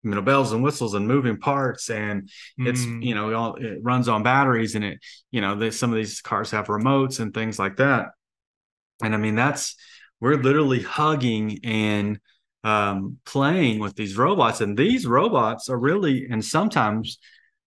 you 0.05 0.11
know 0.11 0.23
bells 0.23 0.53
and 0.53 0.63
whistles 0.63 0.95
and 0.95 1.09
moving 1.09 1.39
parts 1.39 1.91
and 1.91 2.31
it's 2.59 2.83
mm. 2.83 3.03
you 3.03 3.15
know 3.15 3.31
it 3.31 3.35
all, 3.35 3.55
it 3.57 3.79
runs 3.83 4.09
on 4.09 4.23
batteries 4.23 4.75
and 4.75 4.85
it 4.85 4.99
you 5.31 5.41
know 5.41 5.57
they, 5.57 5.71
some 5.71 5.91
of 5.91 5.97
these 5.97 6.21
cars 6.21 6.51
have 6.51 6.67
remotes 6.67 7.21
and 7.21 7.33
things 7.35 7.59
like 7.59 7.77
that. 7.77 8.09
And 9.03 9.15
i 9.15 9.17
mean 9.17 9.35
that's 9.35 9.77
we're 10.21 10.37
literally 10.37 10.81
hugging 10.81 11.59
and 11.65 12.21
um, 12.63 13.19
playing 13.27 13.79
with 13.79 13.95
these 13.95 14.17
robots 14.17 14.61
and 14.61 14.77
these 14.77 15.07
robots 15.07 15.69
are 15.69 15.79
really 15.79 16.27
and 16.31 16.43
sometimes 16.43 17.19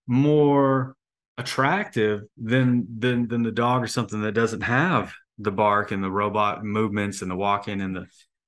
more 0.08 0.96
attractive 1.38 2.22
than 2.38 2.88
than 2.98 3.28
than 3.28 3.44
the 3.44 3.52
dog 3.52 3.84
or 3.84 3.88
something 3.88 4.22
that 4.22 4.32
doesn't 4.32 4.62
have 4.62 5.14
the 5.38 5.52
bark 5.52 5.92
and 5.92 6.04
the 6.04 6.10
robot 6.10 6.64
movements 6.64 7.22
and 7.22 7.30
the 7.30 7.36
walking 7.36 7.82
and 7.82 7.96
the 7.96 8.08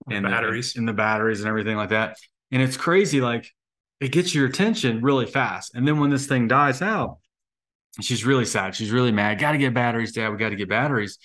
and 0.10 0.26
batteries 0.26 0.74
the, 0.74 0.80
and 0.80 0.88
the 0.88 0.94
batteries 0.94 1.40
and 1.40 1.50
everything 1.50 1.78
like 1.78 1.90
that. 1.90 2.18
And 2.52 2.62
it's 2.62 2.78
crazy 2.78 3.22
like 3.22 3.52
it 4.00 4.12
gets 4.12 4.34
your 4.34 4.46
attention 4.46 5.02
really 5.02 5.26
fast. 5.26 5.76
And 5.76 5.88
then 5.88 6.00
when 6.00 6.10
this 6.10 6.28
thing 6.28 6.48
dies 6.48 6.82
out, 6.82 7.18
she's 8.02 8.26
really 8.26 8.46
sad. 8.46 8.76
She's 8.76 8.92
really 8.92 9.12
mad. 9.12 9.40
Got 9.40 9.54
to 9.54 9.58
get 9.58 9.74
batteries, 9.74 10.14
Dad. 10.14 10.30
We 10.30 10.38
got 10.38 10.50
to 10.50 10.56
get 10.56 10.70
batteries. 10.70 11.18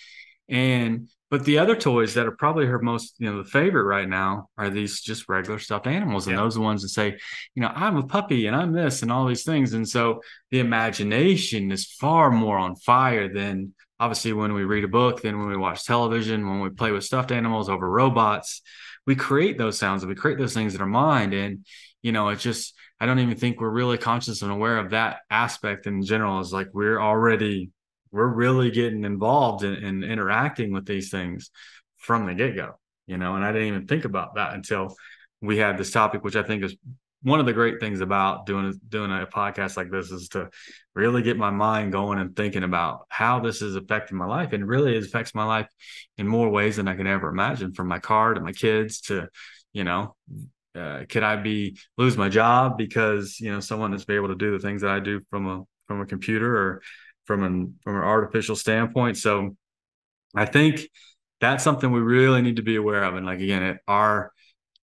And 0.49 1.09
but 1.31 1.43
the 1.43 1.57
other 1.57 1.75
toys 1.75 2.13
that 2.13 2.27
are 2.27 2.31
probably 2.31 2.67
her 2.67 2.79
most, 2.79 3.15
you 3.17 3.29
know, 3.29 3.41
the 3.41 3.49
favorite 3.49 3.83
right 3.83 4.07
now 4.07 4.49
are 4.57 4.69
these 4.69 5.01
just 5.01 5.27
regular 5.27 5.57
stuffed 5.57 5.87
animals. 5.87 6.27
And 6.27 6.35
yeah. 6.35 6.43
those 6.43 6.55
are 6.55 6.61
ones 6.61 6.83
that 6.83 6.89
say, 6.89 7.17
you 7.55 7.61
know, 7.61 7.71
I'm 7.73 7.97
a 7.97 8.05
puppy 8.05 8.45
and 8.45 8.55
I'm 8.55 8.73
this 8.73 9.01
and 9.01 9.11
all 9.11 9.25
these 9.25 9.43
things. 9.43 9.73
And 9.73 9.89
so 9.89 10.21
the 10.51 10.59
imagination 10.59 11.71
is 11.71 11.87
far 11.87 12.29
more 12.29 12.57
on 12.57 12.75
fire 12.75 13.33
than 13.33 13.73
obviously 13.99 14.33
when 14.33 14.53
we 14.53 14.65
read 14.65 14.83
a 14.83 14.87
book, 14.87 15.23
than 15.23 15.39
when 15.39 15.47
we 15.47 15.57
watch 15.57 15.83
television, 15.83 16.47
when 16.47 16.59
we 16.59 16.69
play 16.69 16.91
with 16.91 17.03
stuffed 17.03 17.31
animals 17.31 17.69
over 17.69 17.89
robots. 17.89 18.61
We 19.05 19.15
create 19.15 19.57
those 19.57 19.77
sounds 19.77 20.03
and 20.03 20.09
we 20.09 20.15
create 20.15 20.37
those 20.37 20.53
things 20.53 20.75
in 20.75 20.81
our 20.81 20.87
mind. 20.87 21.33
And 21.33 21.65
you 22.01 22.11
know, 22.11 22.29
it's 22.29 22.43
just 22.43 22.75
I 22.99 23.05
don't 23.05 23.19
even 23.19 23.35
think 23.35 23.59
we're 23.59 23.69
really 23.69 23.97
conscious 23.97 24.41
and 24.41 24.51
aware 24.51 24.77
of 24.77 24.91
that 24.91 25.19
aspect 25.29 25.87
in 25.87 26.03
general. 26.03 26.39
Is 26.39 26.53
like 26.53 26.69
we're 26.73 26.99
already 26.99 27.71
we're 28.11 28.27
really 28.27 28.71
getting 28.71 29.03
involved 29.03 29.63
in, 29.63 29.75
in 29.75 30.03
interacting 30.03 30.71
with 30.71 30.85
these 30.85 31.09
things 31.09 31.51
from 31.97 32.25
the 32.25 32.33
get 32.33 32.55
go, 32.55 32.79
you 33.07 33.17
know. 33.17 33.35
And 33.35 33.43
I 33.43 33.51
didn't 33.51 33.67
even 33.67 33.87
think 33.87 34.05
about 34.05 34.35
that 34.35 34.53
until 34.53 34.95
we 35.41 35.57
had 35.57 35.77
this 35.77 35.91
topic, 35.91 36.23
which 36.23 36.35
I 36.35 36.43
think 36.43 36.63
is 36.63 36.75
one 37.25 37.39
of 37.39 37.47
the 37.47 37.53
great 37.53 37.79
things 37.79 38.01
about 38.01 38.45
doing 38.45 38.79
doing 38.87 39.11
a 39.11 39.25
podcast 39.25 39.77
like 39.77 39.89
this 39.89 40.11
is 40.11 40.29
to 40.29 40.47
really 40.93 41.23
get 41.23 41.37
my 41.37 41.49
mind 41.49 41.91
going 41.91 42.19
and 42.19 42.35
thinking 42.35 42.63
about 42.63 43.05
how 43.09 43.39
this 43.39 43.63
is 43.63 43.75
affecting 43.75 44.15
my 44.15 44.25
life 44.25 44.53
and 44.53 44.67
really 44.67 44.95
it 44.95 45.03
affects 45.03 45.33
my 45.33 45.43
life 45.43 45.67
in 46.19 46.27
more 46.27 46.49
ways 46.49 46.75
than 46.75 46.87
I 46.87 46.95
can 46.95 47.07
ever 47.07 47.29
imagine 47.29 47.73
from 47.73 47.87
my 47.87 47.97
car 47.97 48.35
to 48.35 48.41
my 48.41 48.51
kids 48.51 49.01
to 49.01 49.27
you 49.73 49.83
know 49.83 50.15
uh, 50.75 51.05
could 51.09 51.23
I 51.23 51.37
be 51.37 51.79
lose 51.97 52.15
my 52.15 52.29
job 52.29 52.77
because 52.77 53.39
you 53.39 53.51
know 53.51 53.59
someone 53.59 53.93
is 53.95 54.05
be 54.05 54.15
able 54.15 54.27
to 54.27 54.35
do 54.35 54.51
the 54.51 54.59
things 54.59 54.83
that 54.83 54.91
I 54.91 54.99
do 54.99 55.21
from 55.31 55.47
a 55.47 55.63
from 55.87 56.01
a 56.01 56.05
computer 56.05 56.55
or 56.55 56.81
from 57.25 57.43
an 57.43 57.75
from 57.83 57.95
an 57.95 58.03
artificial 58.03 58.55
standpoint. 58.55 59.17
So 59.17 59.55
I 60.35 60.45
think 60.45 60.87
that's 61.41 61.63
something 61.63 61.91
we 61.91 62.01
really 62.01 62.43
need 62.43 62.57
to 62.57 62.61
be 62.61 62.75
aware 62.75 63.03
of. 63.03 63.15
And 63.15 63.25
like 63.25 63.39
again, 63.39 63.63
it, 63.63 63.77
our 63.87 64.31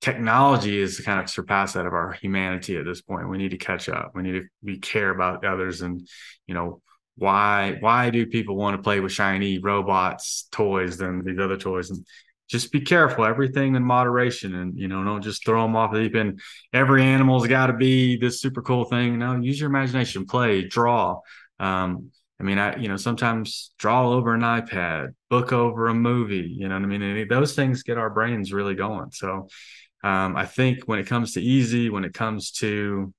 technology 0.03 0.80
is 0.80 1.00
kind 1.00 1.20
of 1.20 1.30
surpassed 1.30 1.74
that 1.74 1.86
of 1.86 1.94
our 1.94 2.12
humanity 2.12 2.76
at 2.76 2.84
this 2.84 3.00
point. 3.00 3.30
We 3.30 3.38
need 3.38 3.53
to 3.53 3.57
catch 3.57 3.88
up. 3.88 4.11
We 4.14 4.22
need 4.22 4.32
to 4.32 4.42
we 4.62 4.78
care 4.78 5.11
about 5.11 5.44
others 5.44 5.80
and 5.80 6.07
you 6.46 6.55
know 6.55 6.82
why 7.16 7.76
why 7.80 8.11
do 8.11 8.26
people 8.26 8.57
want 8.57 8.76
to 8.76 8.82
play 8.82 8.98
with 8.98 9.12
shiny 9.12 9.59
robots 9.59 10.48
toys 10.50 10.96
than 10.96 11.24
these 11.24 11.38
other 11.38 11.57
toys? 11.57 11.90
And 11.90 12.05
just 12.48 12.72
be 12.72 12.80
careful 12.80 13.24
everything 13.24 13.76
in 13.76 13.84
moderation 13.84 14.55
and 14.57 14.76
you 14.76 14.88
know 14.88 15.05
don't 15.05 15.22
just 15.22 15.46
throw 15.46 15.62
them 15.62 15.76
off 15.76 15.92
the 15.92 16.00
deep 16.00 16.16
end. 16.16 16.40
Every 16.72 17.05
animal's 17.05 17.46
got 17.46 17.68
to 17.68 17.74
be 17.74 18.16
this 18.16 18.40
super 18.40 18.61
cool 18.61 18.84
thing. 18.84 19.20
No 19.20 19.36
use 19.36 19.61
your 19.61 19.70
imagination 19.70 20.26
play 20.26 20.66
draw. 20.66 21.20
Um, 21.61 22.11
i 22.40 22.44
mean 22.44 22.59
i 22.59 22.74
you 22.76 22.88
know 22.88 22.96
sometimes 22.96 23.72
draw 23.78 24.09
over 24.09 24.34
an 24.34 24.40
ipad 24.40 25.14
book 25.30 25.53
over 25.53 25.86
a 25.86 25.94
movie 25.94 26.53
you 26.59 26.66
know 26.68 26.74
what 26.74 26.82
i 26.82 26.86
mean? 26.86 27.03
And 27.03 27.30
those 27.30 27.55
things 27.55 27.84
get 27.84 27.98
our 27.98 28.11
brains 28.11 28.53
really 28.53 28.74
going. 28.74 29.12
So 29.12 29.46
um, 30.03 30.36
I 30.36 30.46
think 30.46 30.84
when 30.84 30.98
it 30.98 31.07
comes 31.07 31.34
to 31.34 31.40
easy, 31.40 31.88
when 31.88 32.05
it 32.05 32.12
comes 32.12 32.50
to, 32.53 33.12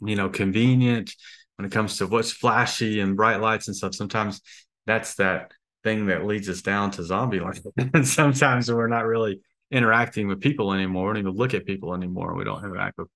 you 0.00 0.16
know, 0.16 0.28
convenient, 0.28 1.14
when 1.56 1.66
it 1.66 1.72
comes 1.72 1.98
to 1.98 2.06
what's 2.06 2.30
flashy 2.30 3.00
and 3.00 3.16
bright 3.16 3.40
lights 3.40 3.68
and 3.68 3.76
stuff, 3.76 3.94
sometimes 3.94 4.40
that's 4.86 5.14
that 5.14 5.52
thing 5.84 6.06
that 6.06 6.26
leads 6.26 6.48
us 6.48 6.60
down 6.60 6.90
to 6.92 7.02
zombie 7.02 7.40
life. 7.40 7.60
and 7.94 8.06
sometimes 8.06 8.70
we're 8.70 8.86
not 8.88 9.06
really 9.06 9.40
interacting 9.70 10.28
with 10.28 10.40
people 10.40 10.72
anymore. 10.72 11.08
We 11.08 11.14
don't 11.14 11.26
even 11.28 11.38
look 11.38 11.54
at 11.54 11.66
people 11.66 11.94
anymore. 11.94 12.34
We 12.34 12.44
don't 12.44 12.62
interact 12.62 12.98
with, 12.98 13.08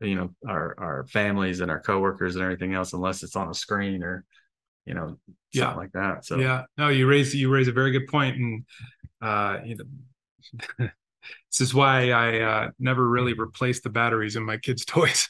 you 0.00 0.14
know, 0.14 0.34
our 0.46 0.74
our 0.78 1.06
families 1.08 1.60
and 1.60 1.70
our 1.70 1.80
coworkers 1.80 2.36
and 2.36 2.44
everything 2.44 2.74
else 2.74 2.92
unless 2.92 3.22
it's 3.22 3.36
on 3.36 3.48
a 3.48 3.54
screen 3.54 4.02
or, 4.04 4.24
you 4.84 4.94
know, 4.94 5.18
something 5.54 5.74
yeah. 5.74 5.74
like 5.74 5.92
that. 5.92 6.24
So 6.24 6.38
yeah, 6.38 6.64
no, 6.78 6.88
you 6.88 7.08
raise 7.08 7.34
you 7.34 7.50
raise 7.50 7.68
a 7.68 7.72
very 7.72 7.90
good 7.90 8.06
point, 8.06 8.36
and 8.36 8.64
uh, 9.20 9.58
you 9.64 9.76
know. 9.76 10.88
This 11.52 11.68
is 11.68 11.74
why 11.74 12.10
I 12.10 12.40
uh, 12.40 12.70
never 12.78 13.06
really 13.06 13.34
replaced 13.34 13.82
the 13.82 13.90
batteries 13.90 14.36
in 14.36 14.44
my 14.44 14.56
kids' 14.56 14.84
toys. 14.86 15.28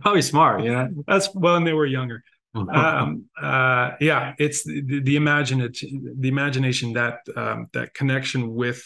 Probably 0.00 0.22
smart, 0.22 0.64
yeah. 0.64 0.88
That's 1.06 1.32
when 1.34 1.64
they 1.64 1.72
were 1.72 1.86
younger. 1.86 2.22
um, 2.54 3.26
uh, 3.40 3.92
yeah, 4.00 4.34
it's 4.38 4.64
the, 4.64 5.00
the 5.00 5.16
imagination, 5.16 6.16
the 6.18 6.28
imagination 6.28 6.94
that 6.94 7.20
um, 7.36 7.68
that 7.72 7.94
connection 7.94 8.54
with 8.54 8.82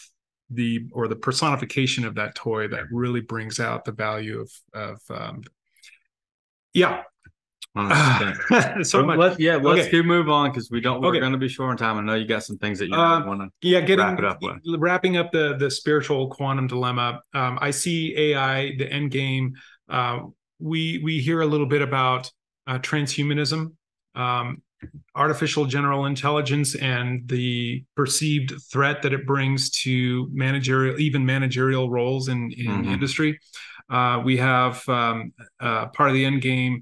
the 0.51 0.87
or 0.93 1.09
the 1.09 1.17
personification 1.17 2.05
of 2.05 2.17
that 2.17 2.35
toy 2.35 2.69
that 2.69 2.85
really 2.91 3.21
brings 3.21 3.61
out 3.61 3.85
the 3.85 3.93
value 3.93 4.41
of 4.41 4.51
of 4.75 5.01
um, 5.11 5.43
yeah 6.75 7.03
so 8.83 9.03
much. 9.03 9.19
Let, 9.19 9.41
yeah, 9.41 9.57
let's 9.57 9.83
okay. 9.83 9.91
keep 9.91 10.05
move 10.05 10.29
on 10.29 10.51
because 10.51 10.71
we 10.71 10.81
don't. 10.81 11.01
We're 11.01 11.09
okay. 11.09 11.21
going 11.21 11.33
to 11.33 11.39
be 11.39 11.49
short 11.49 11.71
on 11.71 11.77
time. 11.79 11.97
I 11.97 12.03
know 12.03 12.15
you 12.15 12.27
got 12.27 12.45
some 12.45 12.59
things 12.59 12.79
that 12.81 12.89
you 12.89 12.95
uh, 12.95 13.25
want 13.25 13.41
to. 13.41 13.49
Yeah, 13.67 13.81
getting 13.81 14.05
wrap 14.05 14.19
it 14.19 14.25
up 14.27 14.43
with. 14.43 14.59
wrapping 14.79 15.17
up 15.17 15.33
the 15.33 15.57
the 15.57 15.71
spiritual 15.71 16.29
quantum 16.29 16.67
dilemma. 16.67 17.23
Um, 17.33 17.59
I 17.63 17.71
see 17.71 18.15
AI 18.17 18.75
the 18.77 18.93
end 18.93 19.11
game. 19.11 19.55
Uh, 19.89 20.21
we 20.59 21.01
we 21.03 21.21
hear 21.21 21.41
a 21.41 21.47
little 21.47 21.67
bit 21.67 21.81
about 21.81 22.31
uh, 22.67 22.79
transhumanism, 22.79 23.73
um, 24.17 24.63
artificial 25.15 25.65
general 25.65 26.05
intelligence, 26.05 26.75
and 26.75 27.27
the 27.27 27.85
perceived 27.97 28.53
threat 28.71 29.01
that 29.01 29.15
it 29.15 29.27
brings 29.27 29.71
to 29.71 30.29
managerial, 30.31 31.01
even 31.01 31.25
managerial 31.25 31.89
roles 31.89 32.29
in 32.29 32.53
in 32.53 32.67
mm-hmm. 32.67 32.93
industry. 32.93 33.41
Uh, 33.89 34.23
we 34.25 34.37
have 34.37 34.87
um, 34.89 35.33
uh, 35.59 35.87
part 35.87 36.11
of 36.11 36.15
the 36.15 36.25
end 36.25 36.43
game 36.43 36.81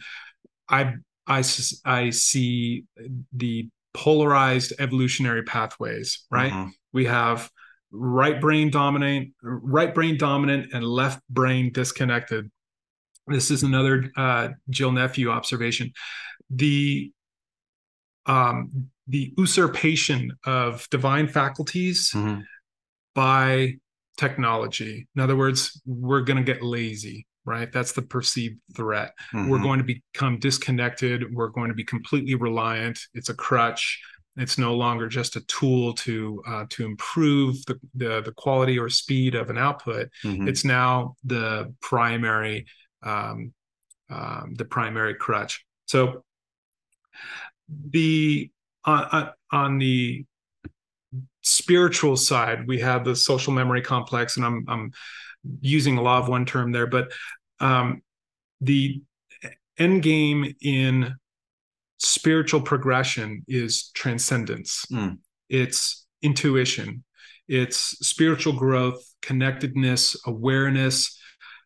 I 0.71 0.95
I 1.27 1.43
I 1.85 2.11
see 2.11 2.85
the 3.33 3.68
polarized 3.93 4.73
evolutionary 4.79 5.43
pathways. 5.43 6.25
Right, 6.31 6.53
mm-hmm. 6.53 6.71
we 6.93 7.05
have 7.07 7.51
right 7.93 8.41
brain 8.41 8.71
dominant, 8.71 9.35
right 9.43 9.95
brain 9.95 10.16
dominant, 10.16 10.73
and 10.73 10.85
left 10.85 11.21
brain 11.29 11.73
disconnected. 11.73 12.51
This 13.27 13.51
is 13.51 13.62
another 13.62 14.11
uh, 14.16 14.49
Jill 14.71 14.93
Nephew 14.93 15.31
observation. 15.31 15.93
The 16.51 17.12
um, 18.27 18.91
the 19.07 19.35
usurpation 19.37 20.33
of 20.45 20.89
divine 20.91 21.27
faculties 21.27 22.12
mm-hmm. 22.14 22.43
by 23.14 23.75
technology. 24.16 25.09
In 25.16 25.23
other 25.23 25.37
words, 25.37 25.81
we're 25.85 26.21
going 26.21 26.37
to 26.37 26.45
get 26.45 26.62
lazy 26.62 27.27
right? 27.45 27.72
That's 27.72 27.93
the 27.93 28.03
perceived 28.03 28.61
threat. 28.76 29.12
Mm-hmm. 29.32 29.49
We're 29.49 29.62
going 29.62 29.78
to 29.78 29.84
become 29.84 30.38
disconnected. 30.38 31.34
We're 31.34 31.49
going 31.49 31.68
to 31.68 31.74
be 31.74 31.84
completely 31.84 32.34
reliant. 32.34 32.99
It's 33.14 33.28
a 33.28 33.34
crutch. 33.34 34.01
It's 34.36 34.59
no 34.59 34.74
longer 34.74 35.09
just 35.09 35.36
a 35.36 35.41
tool 35.43 35.93
to 35.95 36.43
uh, 36.47 36.64
to 36.70 36.84
improve 36.84 37.64
the, 37.66 37.80
the, 37.95 38.22
the 38.22 38.32
quality 38.32 38.78
or 38.78 38.88
speed 38.88 39.34
of 39.34 39.51
an 39.51 39.59
output. 39.59 40.09
Mm-hmm. 40.24 40.49
It's 40.49 40.64
now 40.64 41.16
the 41.24 41.74
primary 41.82 42.66
um, 43.03 43.53
um, 44.09 44.55
the 44.57 44.64
primary 44.64 45.14
crutch. 45.14 45.64
So 45.86 46.24
the 47.91 48.51
on, 48.84 49.30
on 49.53 49.78
the 49.78 50.24
spiritual 51.43 52.16
side, 52.16 52.66
we 52.66 52.80
have 52.80 53.05
the 53.05 53.16
social 53.16 53.53
memory 53.53 53.82
complex, 53.82 54.36
and 54.36 54.47
I'm 54.47 54.64
I'm 54.68 54.93
using 55.61 55.99
a 55.99 56.03
lot 56.03 56.22
of 56.22 56.28
one 56.28 56.45
term 56.45 56.72
there, 56.72 56.86
but 56.86 57.12
um, 57.61 58.03
the 58.61 59.03
end 59.78 60.03
game 60.03 60.55
in 60.61 61.14
spiritual 61.99 62.61
progression 62.61 63.45
is 63.49 63.91
transcendence. 63.95 64.84
Mm. 64.93 65.18
It's 65.49 66.07
intuition. 66.22 67.05
It's 67.49 67.99
spiritual 68.07 68.53
growth, 68.53 69.03
connectedness, 69.22 70.16
awareness, 70.26 71.18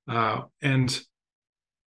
uh, 0.08 0.42
and 0.62 1.00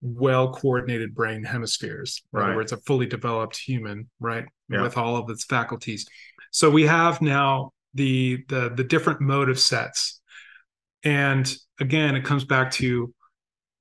well 0.01 0.53
coordinated 0.53 1.15
brain 1.15 1.43
hemispheres. 1.43 2.21
In 2.33 2.39
right. 2.39 2.47
other 2.47 2.55
words, 2.57 2.71
a 2.71 2.77
fully 2.77 3.07
developed 3.07 3.57
human, 3.57 4.09
right, 4.19 4.45
yeah. 4.69 4.81
with 4.81 4.97
all 4.97 5.15
of 5.15 5.29
its 5.29 5.45
faculties. 5.45 6.05
So 6.51 6.69
we 6.69 6.83
have 6.83 7.21
now 7.21 7.71
the 7.93 8.43
the 8.47 8.69
the 8.69 8.83
different 8.83 9.21
motive 9.21 9.59
sets, 9.59 10.16
and 11.07 11.55
again, 11.79 12.15
it 12.15 12.25
comes 12.25 12.43
back 12.43 12.71
to 12.71 13.13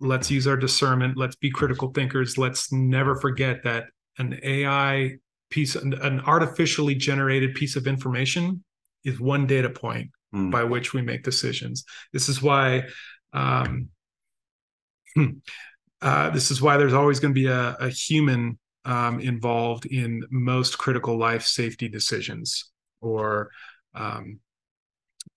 let's 0.00 0.30
use 0.30 0.46
our 0.46 0.56
discernment 0.56 1.16
let's 1.16 1.36
be 1.36 1.50
critical 1.50 1.90
thinkers 1.90 2.36
let's 2.36 2.70
never 2.70 3.14
forget 3.16 3.62
that 3.64 3.84
an 4.18 4.38
ai 4.42 5.12
piece 5.50 5.74
an 5.74 6.20
artificially 6.26 6.94
generated 6.94 7.54
piece 7.54 7.76
of 7.76 7.86
information 7.86 8.62
is 9.04 9.18
one 9.20 9.46
data 9.46 9.70
point 9.70 10.10
mm. 10.34 10.50
by 10.50 10.62
which 10.62 10.92
we 10.92 11.00
make 11.00 11.22
decisions 11.22 11.84
this 12.12 12.28
is 12.28 12.42
why 12.42 12.82
um, 13.32 13.88
uh, 16.02 16.30
this 16.30 16.50
is 16.50 16.60
why 16.60 16.76
there's 16.76 16.94
always 16.94 17.20
going 17.20 17.32
to 17.32 17.40
be 17.40 17.46
a, 17.46 17.76
a 17.80 17.88
human 17.88 18.58
um, 18.84 19.18
involved 19.20 19.86
in 19.86 20.22
most 20.30 20.78
critical 20.78 21.16
life 21.16 21.42
safety 21.42 21.88
decisions 21.88 22.70
or 23.00 23.50
um, 23.94 24.40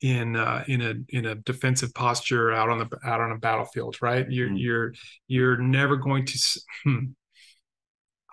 in 0.02 0.36
uh, 0.36 0.64
in 0.68 0.82
a 0.82 0.94
in 1.10 1.26
a 1.26 1.36
defensive 1.36 1.94
posture 1.94 2.52
out 2.52 2.70
on 2.70 2.80
the 2.80 3.00
out 3.06 3.22
on 3.22 3.32
a 3.32 3.38
battlefield, 3.38 4.02
right? 4.02 4.30
You're 4.30 4.50
mm. 4.50 4.60
you're 4.60 4.94
you're 5.28 5.58
never 5.58 5.96
going 5.98 6.26
to. 6.26 6.40
Hmm, 6.86 7.08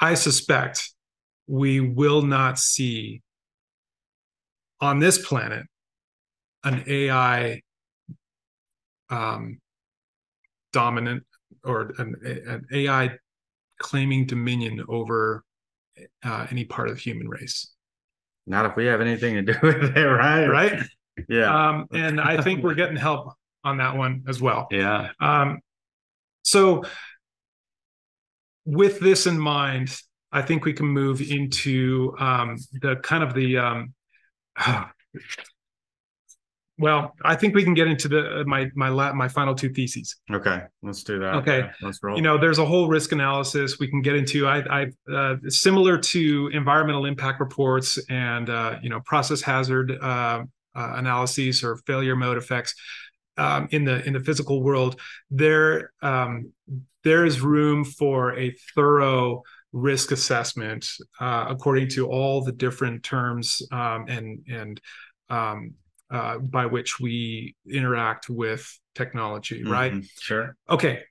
I 0.01 0.15
suspect 0.15 0.93
we 1.49 1.81
will 1.81 2.23
not 2.23 2.61
see 2.61 3.23
on 4.81 5.01
this 5.01 5.19
planet 5.27 5.67
an 6.63 6.85
AI 6.87 7.63
um, 9.11 9.59
dominant 10.73 11.25
or 11.65 11.93
an, 11.99 12.15
an, 12.25 12.67
AI 12.73 13.11
claiming 13.79 14.27
dominion 14.27 14.85
over 14.89 15.45
uh, 16.25 16.47
any 16.51 16.65
part 16.65 16.89
of 16.89 16.97
the 16.97 17.01
human 17.01 17.29
race. 17.29 17.73
Not 18.47 18.67
if 18.67 18.77
we 18.77 18.87
have 18.87 19.01
anything 19.01 19.35
to 19.35 19.43
do 19.43 19.55
with 19.63 19.97
it, 19.97 20.01
right? 20.01 20.47
Right. 20.47 20.83
Yeah. 21.29 21.69
Um, 21.69 21.87
and 21.93 22.21
I 22.21 22.41
think 22.43 22.63
we're 22.63 22.75
getting 22.83 22.97
help 22.97 23.33
on 23.65 23.79
that 23.79 23.97
one 23.97 24.25
as 24.29 24.41
well. 24.41 24.69
Yeah. 24.71 25.11
Um, 25.21 25.61
so, 26.43 26.85
with 28.65 29.01
this 29.01 29.27
in 29.27 29.39
mind, 29.39 29.97
I 30.33 30.43
think 30.43 30.65
we 30.65 30.73
can 30.73 30.87
move 30.87 31.21
into 31.21 32.15
um, 32.19 32.57
the 32.81 32.97
kind 32.97 33.23
of 33.25 33.35
the. 33.35 33.59
Um, 33.59 33.95
well, 36.79 37.15
I 37.25 37.35
think 37.35 37.55
we 37.55 37.65
can 37.65 37.75
get 37.75 37.89
into 37.89 38.07
the 38.09 38.45
my 38.47 38.71
my 38.75 38.89
la- 38.89 39.13
my 39.13 39.29
final 39.29 39.55
two 39.55 39.71
theses. 39.71 40.17
Okay, 40.31 40.63
let's 40.83 41.03
do 41.03 41.19
that. 41.19 41.35
Okay, 41.37 41.59
yeah, 41.61 41.73
let's 41.83 41.99
roll. 42.03 42.17
You 42.17 42.23
know, 42.23 42.39
there's 42.39 42.59
a 42.59 42.67
whole 42.67 42.89
risk 42.89 43.13
analysis 43.13 43.79
we 43.79 43.89
can 43.89 44.03
get 44.03 44.15
into. 44.15 44.47
I, 44.47 44.83
I 44.83 44.87
uh, 45.13 45.37
similar 45.49 45.99
to 45.99 46.51
environmental 46.53 47.07
impact 47.07 47.41
reports 47.41 47.99
and 48.09 48.51
uh, 48.51 48.79
you 48.83 48.91
know 48.91 49.01
process 49.01 49.41
hazard 49.41 49.99
uh, 50.77 50.93
analyses 50.97 51.65
or 51.65 51.77
failure 51.87 52.17
mode 52.17 52.37
effects 52.37 52.75
um, 53.37 53.69
in 53.71 53.85
the 53.85 54.05
in 54.07 54.13
the 54.13 54.21
physical 54.21 54.63
world, 54.63 55.01
there 55.31 55.93
um, 56.03 56.53
there 57.05 57.25
is 57.25 57.41
room 57.41 57.85
for 57.85 58.37
a 58.39 58.55
thorough 58.75 59.43
risk 59.73 60.11
assessment 60.11 60.89
uh, 61.21 61.47
according 61.49 61.89
to 61.89 62.09
all 62.09 62.43
the 62.43 62.53
different 62.53 63.03
terms 63.03 63.63
um, 63.73 64.07
and 64.09 64.45
and 64.49 64.81
um, 65.29 65.75
uh, 66.11 66.39
by 66.39 66.67
which 66.67 67.01
we 67.01 67.55
interact 67.71 68.29
with 68.31 68.79
technology, 68.95 69.61
mm-hmm. 69.61 69.73
right? 69.73 70.05
Sure. 70.21 70.57
Okay, 70.71 71.03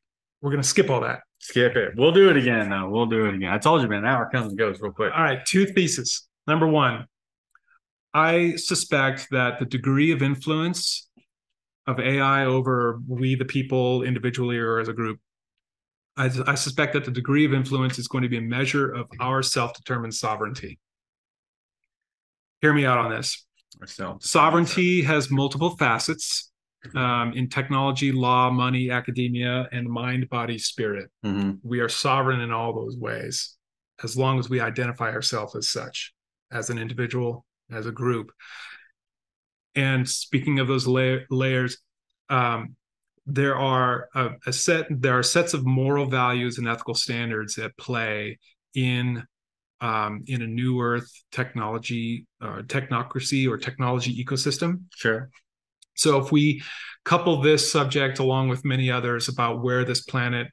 we're 0.42 0.52
gonna 0.52 0.64
skip 0.64 0.90
all 0.90 1.02
that. 1.02 1.22
Skip 1.40 1.76
it. 1.76 1.94
We'll 1.96 2.12
do 2.12 2.30
it 2.30 2.38
again, 2.38 2.70
though. 2.70 2.90
We'll 2.90 3.06
do 3.06 3.28
it 3.28 3.36
again. 3.36 3.54
I 3.54 3.60
told 3.60 3.84
you, 3.84 3.88
man. 3.88 4.00
An 4.00 4.06
hour 4.06 4.28
comes 4.32 4.48
and 4.48 4.58
goes 4.58 4.80
real 4.82 4.92
quick. 4.92 5.14
All 5.16 5.22
right. 5.22 5.46
Two 5.46 5.68
theses. 5.68 6.28
Number 6.48 6.66
one, 6.66 7.06
I 8.16 8.56
suspect 8.56 9.28
that 9.32 9.60
the 9.60 9.66
degree 9.66 10.14
of 10.14 10.24
influence 10.24 11.10
of 11.86 12.00
AI 12.00 12.46
over 12.46 13.02
we, 13.06 13.36
the 13.36 13.44
people, 13.44 14.04
individually 14.04 14.58
or 14.58 14.80
as 14.80 14.88
a 14.88 14.94
group, 14.94 15.20
I, 16.16 16.32
I 16.48 16.56
suspect 16.56 16.94
that 16.94 17.04
the 17.04 17.12
degree 17.12 17.44
of 17.44 17.54
influence 17.54 18.00
is 18.00 18.08
going 18.08 18.22
to 18.22 18.30
be 18.30 18.38
a 18.38 18.42
measure 18.42 18.90
of 18.90 19.08
our 19.20 19.44
self 19.44 19.74
determined 19.74 20.14
sovereignty. 20.14 20.80
Hear 22.62 22.74
me 22.74 22.86
out 22.86 23.00
on 23.00 23.12
this. 23.12 23.46
Sovereignty 24.22 25.02
has 25.04 25.30
multiple 25.30 25.76
facets 25.76 26.54
um, 26.96 27.34
in 27.34 27.50
technology, 27.50 28.14
law, 28.14 28.50
money, 28.50 28.92
academia, 28.92 29.68
and 29.74 29.90
mind, 29.90 30.30
body, 30.30 30.58
spirit. 30.58 31.12
Mm-hmm. 31.26 31.68
We 31.68 31.82
are 31.82 31.90
sovereign 31.90 32.40
in 32.40 32.54
all 32.54 32.74
those 32.74 32.96
ways, 32.96 33.58
as 34.06 34.18
long 34.18 34.40
as 34.40 34.50
we 34.50 34.62
identify 34.62 35.12
ourselves 35.12 35.54
as 35.54 35.68
such, 35.68 36.14
as 36.50 36.70
an 36.70 36.78
individual, 36.78 37.46
as 37.72 37.86
a 37.86 37.92
group. 37.92 38.32
And 39.76 40.08
speaking 40.08 40.60
of 40.60 40.68
those 40.68 40.88
la- 40.88 41.24
layers, 41.30 41.78
um, 42.30 42.76
there 43.26 43.56
are 43.56 44.08
a, 44.16 44.30
a, 44.48 44.54
set 44.54 44.86
there 44.90 45.18
are 45.18 45.24
sets 45.24 45.54
of 45.54 45.66
moral 45.66 46.06
values 46.06 46.58
and 46.58 46.68
ethical 46.68 46.94
standards 46.94 47.58
at 47.58 47.76
play 47.78 48.38
in 48.76 49.24
um, 49.82 50.24
in 50.28 50.42
a 50.42 50.48
new 50.48 50.80
earth 50.80 51.12
technology 51.32 52.28
uh, 52.42 52.62
technocracy 52.64 53.50
or 53.50 53.58
technology 53.58 54.24
ecosystem 54.24 54.82
sure 54.96 55.30
so 55.96 56.20
if 56.20 56.32
we 56.32 56.62
couple 57.06 57.40
this 57.40 57.72
subject 57.72 58.20
along 58.20 58.50
with 58.50 58.66
many 58.66 58.90
others 58.90 59.30
about 59.30 59.62
where 59.64 59.86
this 59.86 60.02
planet 60.02 60.48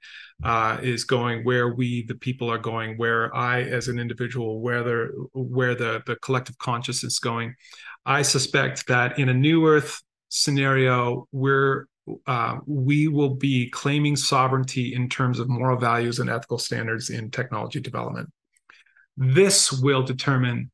uh, 0.45 0.79
is 0.83 1.05
going, 1.05 1.45
where 1.45 1.75
we 1.75 2.05
the 2.07 2.15
people 2.15 2.51
are 2.51 2.59
going, 2.59 2.97
where 2.99 3.35
I 3.35 3.63
as 3.63 3.89
an 3.89 3.99
individual, 3.99 4.61
where 4.61 4.83
the 4.83 5.29
where 5.33 5.75
the 5.75 6.03
the 6.07 6.17
collective 6.17 6.59
consciousness 6.59 7.15
is 7.15 7.19
going, 7.19 7.55
I 8.05 8.23
suspect 8.23 8.87
that 8.89 9.19
in 9.19 9.29
a 9.29 9.35
new 9.35 9.67
Earth 9.67 10.03
scenario, 10.29 11.27
we're 11.33 11.87
uh, 12.27 12.59
we 12.67 13.07
will 13.09 13.35
be 13.35 13.71
claiming 13.71 14.17
sovereignty 14.17 14.95
in 14.95 15.09
terms 15.09 15.39
of 15.39 15.49
moral 15.49 15.79
values 15.79 16.19
and 16.19 16.29
ethical 16.29 16.59
standards 16.59 17.11
in 17.11 17.31
technology 17.31 17.81
development. 17.81 18.29
This 19.17 19.73
will 19.73 20.03
determine 20.03 20.72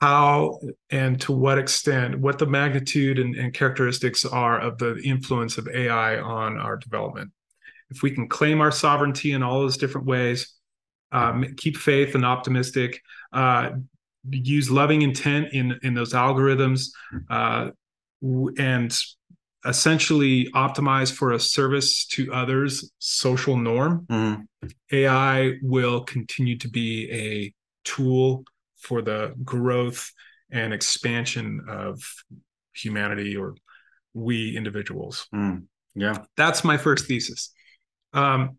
how 0.00 0.58
and 0.90 1.20
to 1.20 1.32
what 1.32 1.58
extent, 1.58 2.18
what 2.18 2.38
the 2.38 2.46
magnitude 2.46 3.18
and, 3.18 3.34
and, 3.36 3.52
characteristics 3.52 4.24
are 4.24 4.58
of 4.58 4.78
the 4.78 4.96
influence 5.04 5.58
of 5.58 5.68
AI 5.68 6.18
on 6.18 6.58
our 6.58 6.76
development. 6.76 7.30
If 7.90 8.02
we 8.02 8.10
can 8.10 8.28
claim 8.28 8.60
our 8.60 8.70
sovereignty 8.70 9.32
in 9.32 9.42
all 9.42 9.60
those 9.60 9.76
different 9.76 10.06
ways, 10.06 10.54
um, 11.12 11.44
keep 11.56 11.76
faith 11.76 12.14
and 12.14 12.24
optimistic, 12.24 13.02
uh, 13.32 13.70
use 14.30 14.70
loving 14.70 15.02
intent 15.02 15.52
in 15.52 15.78
in 15.82 15.94
those 15.94 16.12
algorithms, 16.12 16.90
uh, 17.28 17.70
and 18.58 18.96
essentially 19.66 20.46
optimize 20.52 21.12
for 21.12 21.32
a 21.32 21.40
service 21.40 22.06
to 22.06 22.32
others 22.32 22.90
social 22.98 23.56
norm. 23.56 24.06
Mm-hmm. 24.08 24.68
AI 24.92 25.54
will 25.62 26.04
continue 26.04 26.56
to 26.58 26.68
be 26.68 27.10
a 27.10 27.52
tool 27.84 28.44
for 28.80 29.02
the 29.02 29.34
growth 29.44 30.10
and 30.50 30.72
expansion 30.72 31.64
of 31.68 32.02
humanity 32.74 33.36
or 33.36 33.54
we 34.14 34.56
individuals. 34.56 35.26
Mm, 35.34 35.64
yeah. 35.94 36.18
That's 36.36 36.64
my 36.64 36.76
first 36.76 37.06
thesis. 37.06 37.52
Um, 38.12 38.58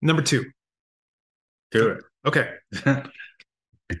number 0.00 0.22
two. 0.22 0.46
Do 1.70 1.88
it. 1.88 2.04
Okay. 2.26 2.54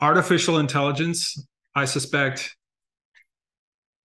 Artificial 0.00 0.58
intelligence, 0.58 1.46
I 1.74 1.84
suspect 1.84 2.54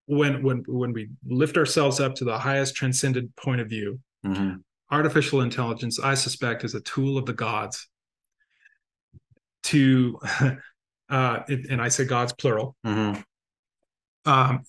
when 0.06 0.42
when 0.42 0.64
when 0.66 0.92
we 0.92 1.10
lift 1.26 1.56
ourselves 1.56 2.00
up 2.00 2.14
to 2.16 2.24
the 2.24 2.38
highest 2.38 2.74
transcendent 2.74 3.34
point 3.36 3.60
of 3.60 3.68
view, 3.68 4.00
mm-hmm. 4.24 4.56
artificial 4.90 5.42
intelligence, 5.42 6.00
I 6.00 6.14
suspect, 6.14 6.64
is 6.64 6.74
a 6.74 6.80
tool 6.80 7.18
of 7.18 7.26
the 7.26 7.32
gods 7.32 7.88
to, 9.72 10.18
uh, 11.08 11.40
and 11.48 11.80
I 11.80 11.88
say 11.88 12.04
God's 12.04 12.32
plural, 12.32 12.76
mm-hmm. 12.86 13.20
um, 14.30 14.62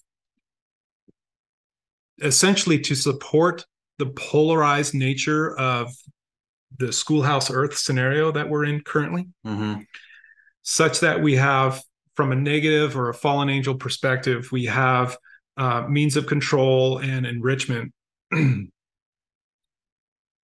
essentially 2.22 2.80
to 2.80 2.96
support 2.96 3.66
the 4.00 4.08
polarized 4.08 4.94
nature 4.94 5.58
of 5.58 5.92
the 6.80 6.92
schoolhouse 6.92 7.52
Earth 7.52 7.78
scenario 7.78 8.32
that 8.32 8.50
we're 8.50 8.66
in 8.66 8.82
currently, 8.82 9.28
mm-hmm. 9.46 9.82
such 10.64 11.02
that 11.02 11.22
we 11.22 11.36
have, 11.36 11.82
from 12.16 12.32
a 12.32 12.36
negative 12.36 12.96
or 12.98 13.10
a 13.10 13.14
fallen 13.14 13.50
angel 13.50 13.76
perspective, 13.76 14.52
we 14.52 14.66
have 14.66 15.18
uh, 15.58 15.86
means 15.88 16.16
of 16.16 16.28
control 16.28 17.00
and 17.00 17.26
enrichment 17.26 17.92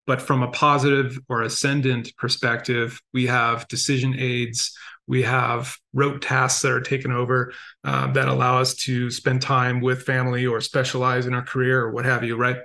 But 0.09 0.23
from 0.23 0.41
a 0.41 0.47
positive 0.47 1.19
or 1.29 1.43
ascendant 1.43 2.17
perspective, 2.17 2.99
we 3.13 3.27
have 3.27 3.67
decision 3.67 4.15
aids, 4.17 4.75
we 5.05 5.21
have 5.21 5.77
rote 5.93 6.23
tasks 6.23 6.63
that 6.63 6.71
are 6.71 6.81
taken 6.81 7.11
over 7.11 7.53
uh, 7.83 8.11
that 8.13 8.27
allow 8.27 8.59
us 8.59 8.73
to 8.85 9.11
spend 9.11 9.43
time 9.43 9.81
with 9.81 10.07
family 10.07 10.47
or 10.47 10.61
specialize 10.61 11.27
in 11.27 11.35
our 11.35 11.43
career 11.43 11.81
or 11.81 11.91
what 11.91 12.05
have 12.05 12.23
you, 12.23 12.37
right? 12.37 12.57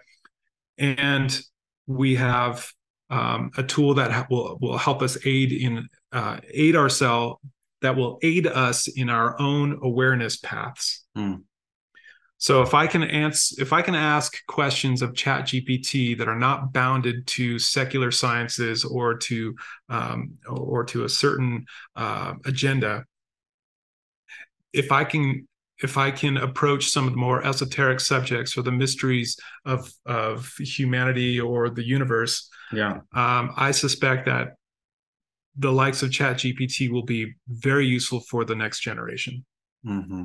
And 0.78 1.38
we 1.86 2.14
have 2.14 2.66
um, 3.10 3.50
a 3.58 3.62
tool 3.62 3.92
that 3.92 4.30
will 4.30 4.56
will 4.58 4.78
help 4.78 5.02
us 5.02 5.18
aid 5.26 5.52
in 5.52 5.86
uh, 6.12 6.38
aid 6.50 6.76
ourselves 6.76 7.42
that 7.82 7.94
will 7.94 8.18
aid 8.22 8.46
us 8.46 8.88
in 8.88 9.10
our 9.10 9.38
own 9.38 9.80
awareness 9.82 10.38
paths. 10.38 11.04
Mm. 11.14 11.42
So 12.38 12.62
if 12.62 12.74
I 12.74 12.86
can 12.86 13.02
answer, 13.02 13.62
if 13.62 13.72
I 13.72 13.80
can 13.80 13.94
ask 13.94 14.44
questions 14.46 15.02
of 15.02 15.14
Chat 15.14 15.44
GPT 15.46 16.18
that 16.18 16.28
are 16.28 16.38
not 16.38 16.72
bounded 16.72 17.26
to 17.28 17.58
secular 17.58 18.10
sciences 18.10 18.84
or 18.84 19.16
to 19.18 19.54
um, 19.88 20.34
or 20.48 20.84
to 20.84 21.04
a 21.04 21.08
certain 21.08 21.64
uh, 21.96 22.34
agenda, 22.44 23.04
if 24.72 24.92
I 24.92 25.04
can 25.04 25.48
if 25.82 25.96
I 25.96 26.10
can 26.10 26.36
approach 26.36 26.86
some 26.86 27.06
of 27.06 27.12
the 27.12 27.18
more 27.18 27.44
esoteric 27.44 28.00
subjects 28.00 28.56
or 28.56 28.62
the 28.62 28.72
mysteries 28.72 29.38
of 29.64 29.90
of 30.04 30.52
humanity 30.58 31.40
or 31.40 31.70
the 31.70 31.84
universe, 31.84 32.48
yeah, 32.72 32.98
um, 33.14 33.52
I 33.56 33.70
suspect 33.70 34.26
that 34.26 34.56
the 35.56 35.72
likes 35.72 36.02
of 36.02 36.10
Chat 36.10 36.38
GPT 36.38 36.90
will 36.90 37.04
be 37.04 37.34
very 37.48 37.86
useful 37.86 38.20
for 38.20 38.44
the 38.44 38.56
next 38.56 38.80
generation. 38.80 39.44
Mm-hmm. 39.86 40.24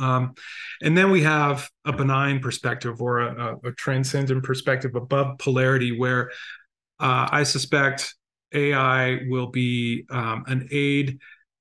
Um, 0.00 0.34
and 0.82 0.96
then 0.96 1.10
we 1.10 1.22
have 1.22 1.68
a 1.84 1.92
benign 1.92 2.40
perspective 2.40 3.00
or 3.00 3.20
a, 3.20 3.56
a, 3.64 3.72
transcendent 3.72 4.42
perspective 4.42 4.94
above 4.94 5.38
polarity, 5.38 5.96
where 5.96 6.30
uh, 6.98 7.28
I 7.30 7.42
suspect 7.42 8.14
AI 8.52 9.20
will 9.28 9.48
be 9.48 10.06
um, 10.10 10.44
an 10.46 10.68
aid 10.72 11.18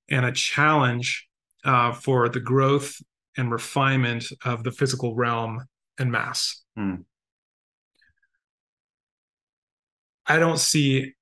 and 0.09 0.25
a 0.25 0.31
challenge 0.31 1.27
uh, 1.65 1.91
for 1.91 2.29
the 2.29 2.39
growth 2.39 3.01
and 3.37 3.51
refinement 3.51 4.25
of 4.45 4.63
the 4.63 4.71
physical 4.71 5.15
realm 5.15 5.65
and 5.99 6.11
mass. 6.11 6.63
Hmm. 6.75 6.95
I 10.25 10.39
don't 10.39 10.59
see 10.59 11.13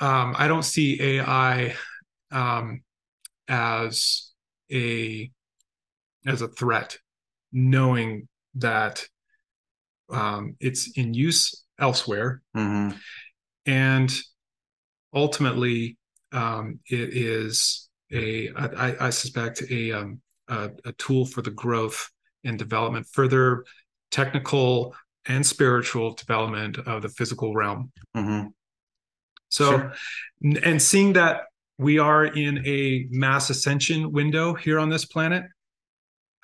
um, 0.00 0.34
I 0.38 0.48
don't 0.48 0.62
see 0.62 1.00
AI 1.00 1.74
um, 2.32 2.82
as 3.48 4.30
a 4.72 5.30
as 6.26 6.42
a 6.42 6.48
threat, 6.48 6.98
knowing 7.52 8.28
that 8.54 9.06
um, 10.10 10.56
it's 10.60 10.96
in 10.96 11.14
use 11.14 11.64
elsewhere, 11.78 12.42
mm-hmm. 12.56 12.96
and 13.66 14.12
ultimately 15.14 15.96
um, 16.32 16.80
it 16.86 17.16
is 17.16 17.88
a 18.12 18.50
I, 18.56 19.06
I 19.06 19.10
suspect 19.10 19.62
a, 19.70 19.92
um, 19.92 20.20
a, 20.48 20.70
a 20.84 20.92
tool 20.92 21.24
for 21.24 21.42
the 21.42 21.50
growth 21.50 22.10
and 22.44 22.58
development, 22.58 23.06
further 23.12 23.64
technical 24.10 24.94
and 25.26 25.46
spiritual 25.46 26.14
development 26.14 26.78
of 26.78 27.02
the 27.02 27.08
physical 27.08 27.54
realm. 27.54 27.92
Mm-hmm. 28.16 28.48
So, 29.48 29.70
sure. 29.70 29.94
and 30.62 30.80
seeing 30.80 31.12
that 31.14 31.42
we 31.78 31.98
are 31.98 32.24
in 32.24 32.66
a 32.66 33.06
mass 33.10 33.50
ascension 33.50 34.12
window 34.12 34.54
here 34.54 34.78
on 34.78 34.88
this 34.88 35.04
planet, 35.04 35.44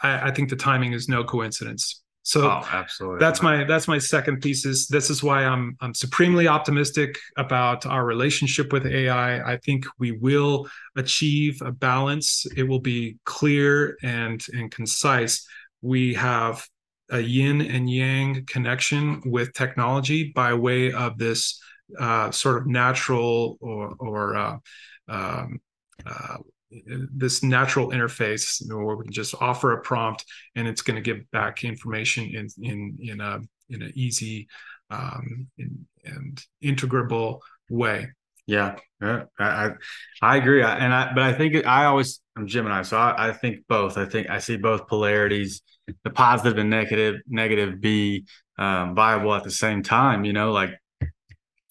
I, 0.03 0.29
I 0.29 0.31
think 0.31 0.51
the 0.51 0.57
timing 0.57 0.93
is 0.93 1.09
no 1.09 1.25
coincidence. 1.25 2.03
So 2.27 2.51
oh, 2.51 2.63
absolutely. 2.73 3.21
That's 3.21 3.41
my 3.41 3.63
that's 3.63 3.87
my 3.87 3.99
second 3.99 4.43
thesis. 4.43 4.89
This 4.89 5.11
is 5.11 5.23
why 5.23 5.45
I'm 5.45 5.77
I'm 5.81 5.95
supremely 5.95 6.49
optimistic 6.49 7.17
about 7.37 7.87
our 7.87 8.05
relationship 8.05 8.73
with 8.73 8.85
AI. 8.85 9.41
I 9.53 9.59
think 9.59 9.87
we 10.01 10.11
will 10.11 10.69
achieve 10.97 11.63
a 11.63 11.71
balance. 11.71 12.45
It 12.57 12.65
will 12.65 12.81
be 12.81 13.19
clear 13.27 13.97
and 14.03 14.45
and 14.53 14.73
concise. 14.73 15.47
We 15.83 16.15
have 16.15 16.67
a 17.11 17.21
yin 17.21 17.61
and 17.61 17.89
yang 17.89 18.45
connection 18.47 19.23
with 19.25 19.53
technology 19.53 20.33
by 20.35 20.53
way 20.55 20.93
of 20.93 21.19
this 21.19 21.63
uh, 21.97 22.33
sort 22.33 22.59
of 22.59 22.67
natural 22.67 23.57
or 23.61 23.95
or 24.01 24.37
uh, 24.37 24.57
um, 25.09 25.61
uh, 26.05 26.39
this 27.13 27.43
natural 27.43 27.91
interface 27.91 28.63
where 28.69 28.97
we 28.97 29.05
can 29.05 29.13
just 29.13 29.35
offer 29.41 29.73
a 29.73 29.81
prompt 29.81 30.25
and 30.55 30.69
it's 30.69 30.83
going 30.83 30.97
to 30.97 31.03
give 31.03 31.29
back 31.31 31.65
information 31.65 32.25
in 32.25 32.49
in 32.63 32.99
in 33.01 33.21
a 33.21 33.41
in 33.69 33.83
an 33.83 33.93
easy 33.95 34.49
um, 34.91 35.49
in, 35.59 35.87
and 36.05 36.43
integrable 36.63 37.41
way. 37.69 38.09
Yeah, 38.47 38.77
yeah, 39.03 39.25
I 39.41 39.71
I 40.23 40.37
agree, 40.37 40.63
and 40.63 40.95
I 40.95 41.13
but 41.13 41.25
I 41.25 41.33
think 41.33 41.67
I 41.67 41.87
always 41.87 42.21
I'm 42.37 42.47
Gemini, 42.47 42.83
so 42.83 42.97
I, 42.97 43.29
I 43.29 43.33
think 43.33 43.67
both. 43.69 43.99
I 43.99 44.05
think 44.05 44.31
I 44.31 44.39
see 44.39 44.57
both 44.57 44.87
polarities, 44.87 45.63
the 46.05 46.11
positive 46.11 46.59
and 46.59 46.71
negative 46.71 47.17
negative 47.27 47.81
be 47.81 48.27
um, 48.57 48.95
viable 48.95 49.35
at 49.35 49.43
the 49.43 49.51
same 49.51 49.83
time. 49.83 50.25
You 50.25 50.33
know, 50.33 50.53
like 50.53 50.71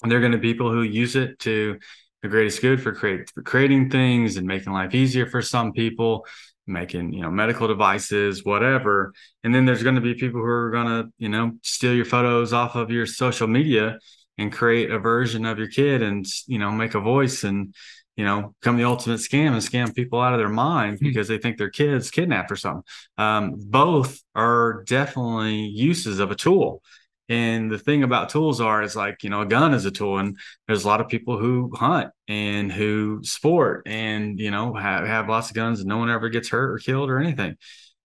there 0.03 0.17
are 0.17 0.21
going 0.21 0.33
to 0.33 0.37
be 0.37 0.53
people 0.53 0.71
who 0.71 0.81
use 0.81 1.15
it 1.15 1.39
to 1.39 1.79
the 2.25 2.29
greatest 2.29 2.59
good 2.59 2.81
for 2.81 2.91
create 2.91 3.29
for 3.29 3.43
creating 3.43 3.87
things 3.91 4.35
and 4.35 4.47
making 4.47 4.73
life 4.73 4.95
easier 4.95 5.27
for 5.27 5.43
some 5.43 5.71
people 5.71 6.25
making 6.65 7.13
you 7.13 7.21
know 7.21 7.29
medical 7.29 7.67
devices 7.67 8.43
whatever. 8.43 9.13
And 9.43 9.53
then 9.53 9.65
there's 9.65 9.83
going 9.83 9.93
to 9.93 10.01
be 10.01 10.15
people 10.15 10.41
who 10.41 10.47
are 10.47 10.71
going 10.71 10.87
to 10.87 11.13
you 11.19 11.29
know 11.29 11.51
steal 11.61 11.93
your 11.93 12.05
photos 12.05 12.51
off 12.51 12.75
of 12.75 12.89
your 12.89 13.05
social 13.05 13.47
media 13.47 13.99
and 14.39 14.51
create 14.51 14.89
a 14.89 14.97
version 14.97 15.45
of 15.45 15.59
your 15.59 15.67
kid 15.67 16.01
and 16.01 16.25
you 16.47 16.57
know 16.57 16.71
make 16.71 16.95
a 16.95 16.99
voice 16.99 17.43
and 17.43 17.75
you 18.15 18.25
know 18.25 18.55
become 18.59 18.77
the 18.77 18.85
ultimate 18.85 19.19
scam 19.19 19.51
and 19.51 19.61
scam 19.61 19.93
people 19.93 20.19
out 20.19 20.33
of 20.33 20.39
their 20.39 20.49
mind 20.49 20.95
mm-hmm. 20.95 21.05
because 21.05 21.27
they 21.27 21.37
think 21.37 21.59
their 21.59 21.69
kids 21.69 22.09
kidnapped 22.09 22.51
or 22.51 22.55
something. 22.55 22.83
Um, 23.19 23.53
both 23.57 24.19
are 24.33 24.83
definitely 24.87 25.67
uses 25.67 26.19
of 26.19 26.31
a 26.31 26.35
tool 26.35 26.81
and 27.27 27.71
the 27.71 27.79
thing 27.79 28.03
about 28.03 28.29
tools 28.29 28.61
are 28.61 28.83
is 28.83 28.95
like, 28.95 29.23
you 29.23 29.29
know, 29.29 29.41
a 29.41 29.45
gun 29.45 29.73
is 29.73 29.85
a 29.85 29.91
tool 29.91 30.19
and 30.19 30.37
there's 30.67 30.83
a 30.83 30.87
lot 30.87 31.01
of 31.01 31.07
people 31.07 31.37
who 31.39 31.71
hunt 31.73 32.11
and 32.27 32.71
who 32.71 33.21
sport 33.23 33.83
and, 33.87 34.39
you 34.39 34.51
know, 34.51 34.73
have, 34.75 35.07
have 35.07 35.27
lots 35.27 35.49
of 35.49 35.55
guns 35.55 35.79
and 35.79 35.89
no 35.89 35.97
one 35.97 36.11
ever 36.11 36.29
gets 36.29 36.49
hurt 36.49 36.71
or 36.71 36.77
killed 36.77 37.09
or 37.09 37.17
anything. 37.17 37.55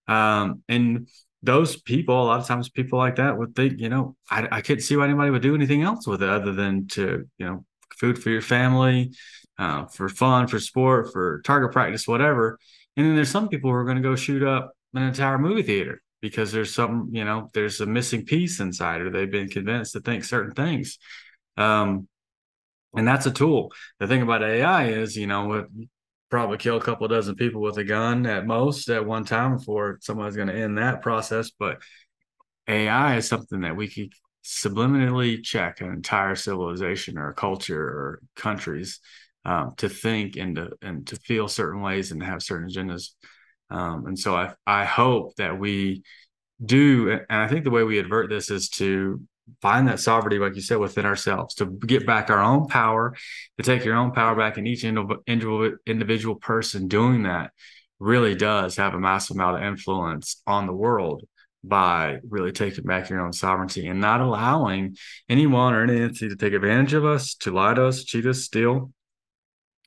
Um, 0.08 0.62
and 0.68 1.08
those 1.42 1.80
people, 1.80 2.22
a 2.22 2.24
lot 2.24 2.40
of 2.40 2.46
times 2.46 2.70
people 2.70 2.98
like 2.98 3.16
that 3.16 3.36
would 3.36 3.54
think, 3.54 3.78
you 3.78 3.90
know, 3.90 4.16
I, 4.30 4.48
I 4.50 4.60
couldn't 4.62 4.82
see 4.82 4.96
why 4.96 5.04
anybody 5.04 5.30
would 5.30 5.42
do 5.42 5.54
anything 5.54 5.82
else 5.82 6.06
with 6.06 6.22
it 6.22 6.28
other 6.28 6.52
than 6.52 6.86
to, 6.88 7.28
you 7.36 7.46
know, 7.46 7.64
food 7.98 8.22
for 8.22 8.30
your 8.30 8.42
family, 8.42 9.12
uh, 9.58 9.84
for 9.84 10.08
fun, 10.08 10.46
for 10.46 10.58
sport, 10.58 11.12
for 11.12 11.42
target 11.44 11.72
practice, 11.72 12.08
whatever. 12.08 12.58
And 12.96 13.06
then 13.06 13.14
there's 13.14 13.30
some 13.30 13.48
people 13.48 13.70
who 13.70 13.76
are 13.76 13.84
going 13.84 13.96
to 13.98 14.02
go 14.02 14.16
shoot 14.16 14.42
up 14.42 14.72
an 14.94 15.02
entire 15.02 15.38
movie 15.38 15.62
theater 15.62 16.00
because 16.20 16.52
there's 16.52 16.74
some, 16.74 17.08
you 17.12 17.24
know, 17.24 17.50
there's 17.54 17.80
a 17.80 17.86
missing 17.86 18.24
piece 18.24 18.60
inside, 18.60 19.00
or 19.00 19.10
they've 19.10 19.30
been 19.30 19.48
convinced 19.48 19.92
to 19.92 20.00
think 20.00 20.24
certain 20.24 20.52
things. 20.52 20.98
Um, 21.56 22.08
and 22.94 23.06
that's 23.06 23.26
a 23.26 23.30
tool. 23.30 23.72
The 23.98 24.06
thing 24.06 24.22
about 24.22 24.42
AI 24.42 24.88
is, 24.88 25.16
you 25.16 25.26
know, 25.26 25.46
would 25.48 25.88
probably 26.30 26.58
kill 26.58 26.76
a 26.76 26.82
couple 26.82 27.06
dozen 27.08 27.34
people 27.34 27.60
with 27.60 27.78
a 27.78 27.84
gun 27.84 28.26
at 28.26 28.46
most 28.46 28.88
at 28.88 29.04
one 29.04 29.24
time 29.24 29.56
before 29.56 29.98
somebody's 30.00 30.36
going 30.36 30.48
to 30.48 30.54
end 30.54 30.78
that 30.78 31.02
process. 31.02 31.50
But 31.50 31.82
AI 32.68 33.16
is 33.16 33.28
something 33.28 33.60
that 33.60 33.76
we 33.76 33.88
could 33.88 34.12
subliminally 34.44 35.42
check 35.42 35.80
an 35.80 35.92
entire 35.92 36.34
civilization 36.34 37.18
or 37.18 37.32
culture 37.32 37.82
or 37.82 38.20
countries 38.36 39.00
um, 39.44 39.74
to 39.78 39.88
think 39.88 40.36
and 40.36 40.56
to 40.56 40.70
and 40.82 41.06
to 41.08 41.16
feel 41.16 41.48
certain 41.48 41.80
ways 41.80 42.12
and 42.12 42.22
have 42.22 42.42
certain 42.42 42.68
agendas. 42.68 43.10
Um, 43.70 44.06
and 44.06 44.18
so 44.18 44.34
I, 44.34 44.54
I 44.66 44.84
hope 44.84 45.36
that 45.36 45.58
we 45.58 46.02
do, 46.64 47.10
and 47.10 47.42
I 47.42 47.48
think 47.48 47.64
the 47.64 47.70
way 47.70 47.84
we 47.84 47.98
advert 47.98 48.28
this 48.28 48.50
is 48.50 48.68
to 48.70 49.20
find 49.62 49.88
that 49.88 50.00
sovereignty, 50.00 50.38
like 50.38 50.54
you 50.54 50.60
said, 50.60 50.78
within 50.78 51.06
ourselves, 51.06 51.54
to 51.56 51.66
get 51.66 52.06
back 52.06 52.30
our 52.30 52.42
own 52.42 52.66
power, 52.66 53.16
to 53.58 53.62
take 53.62 53.84
your 53.84 53.96
own 53.96 54.12
power 54.12 54.34
back. 54.34 54.58
And 54.58 54.68
each 54.68 54.84
individual, 54.84 55.72
individual 55.86 56.34
person 56.36 56.88
doing 56.88 57.24
that 57.24 57.50
really 57.98 58.34
does 58.34 58.76
have 58.76 58.94
a 58.94 59.00
massive 59.00 59.36
amount 59.36 59.56
of 59.56 59.62
influence 59.62 60.42
on 60.46 60.66
the 60.66 60.72
world 60.72 61.24
by 61.62 62.18
really 62.28 62.52
taking 62.52 62.84
back 62.84 63.10
your 63.10 63.20
own 63.20 63.32
sovereignty 63.32 63.86
and 63.86 64.00
not 64.00 64.20
allowing 64.20 64.96
anyone 65.28 65.74
or 65.74 65.82
any 65.82 66.00
entity 66.00 66.28
to 66.28 66.36
take 66.36 66.54
advantage 66.54 66.94
of 66.94 67.04
us, 67.04 67.34
to 67.34 67.50
lie 67.50 67.74
to 67.74 67.84
us, 67.84 68.04
cheat 68.04 68.24
us, 68.24 68.42
steal, 68.42 68.92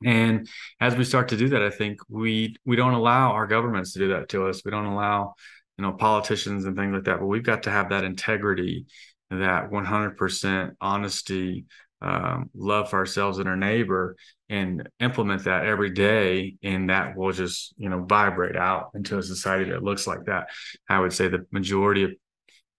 and 0.05 0.47
as 0.79 0.95
we 0.95 1.03
start 1.03 1.29
to 1.29 1.37
do 1.37 1.49
that, 1.49 1.61
I 1.61 1.69
think 1.69 1.99
we 2.09 2.55
we 2.65 2.75
don't 2.75 2.93
allow 2.93 3.31
our 3.31 3.47
governments 3.47 3.93
to 3.93 3.99
do 3.99 4.09
that 4.09 4.29
to 4.29 4.47
us. 4.47 4.63
We 4.63 4.71
don't 4.71 4.85
allow 4.85 5.35
you 5.77 5.83
know 5.83 5.93
politicians 5.93 6.65
and 6.65 6.75
things 6.75 6.93
like 6.93 7.03
that. 7.05 7.19
But 7.19 7.27
we've 7.27 7.43
got 7.43 7.63
to 7.63 7.71
have 7.71 7.89
that 7.89 8.03
integrity, 8.03 8.85
that 9.29 9.71
100% 9.71 10.71
honesty, 10.81 11.65
um, 12.01 12.49
love 12.53 12.89
for 12.89 12.99
ourselves 12.99 13.37
and 13.37 13.47
our 13.47 13.57
neighbor, 13.57 14.15
and 14.49 14.87
implement 14.99 15.45
that 15.45 15.65
every 15.65 15.89
day. 15.89 16.57
And 16.63 16.89
that 16.89 17.15
will 17.15 17.31
just 17.31 17.73
you 17.77 17.89
know 17.89 18.03
vibrate 18.03 18.55
out 18.55 18.91
into 18.95 19.17
a 19.17 19.23
society 19.23 19.71
that 19.71 19.83
looks 19.83 20.07
like 20.07 20.25
that. 20.25 20.49
I 20.89 20.99
would 20.99 21.13
say 21.13 21.27
the 21.27 21.45
majority 21.51 22.03
of 22.03 22.11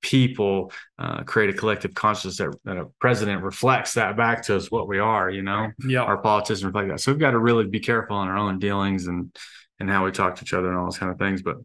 people 0.05 0.71
uh, 0.99 1.23
create 1.23 1.49
a 1.49 1.55
collective 1.55 1.95
consciousness 1.95 2.37
that, 2.37 2.55
that, 2.65 2.77
a 2.77 2.85
president 3.01 3.43
reflects 3.43 3.95
that 3.95 4.19
back 4.19 4.43
to 4.43 4.55
us 4.55 4.71
what 4.71 4.87
we 4.87 4.99
are 4.99 5.31
you 5.31 5.43
know 5.43 5.71
yeah 5.87 6.03
our 6.03 6.19
politicians 6.19 6.63
reflect 6.63 6.89
that 6.89 7.01
so 7.01 7.11
we've 7.11 7.19
got 7.19 7.31
to 7.31 7.39
really 7.39 7.67
be 7.67 7.81
careful 7.81 8.21
in 8.21 8.29
our 8.29 8.37
own 8.37 8.59
dealings 8.59 9.07
and 9.07 9.35
and 9.81 9.91
how 9.91 10.05
we 10.05 10.13
talk 10.13 10.37
to 10.37 10.43
each 10.43 10.53
other 10.53 10.69
and 10.69 10.77
all 10.77 10.85
those 10.85 10.99
kind 10.99 11.11
of 11.11 11.19
things 11.19 11.41
but 11.41 11.57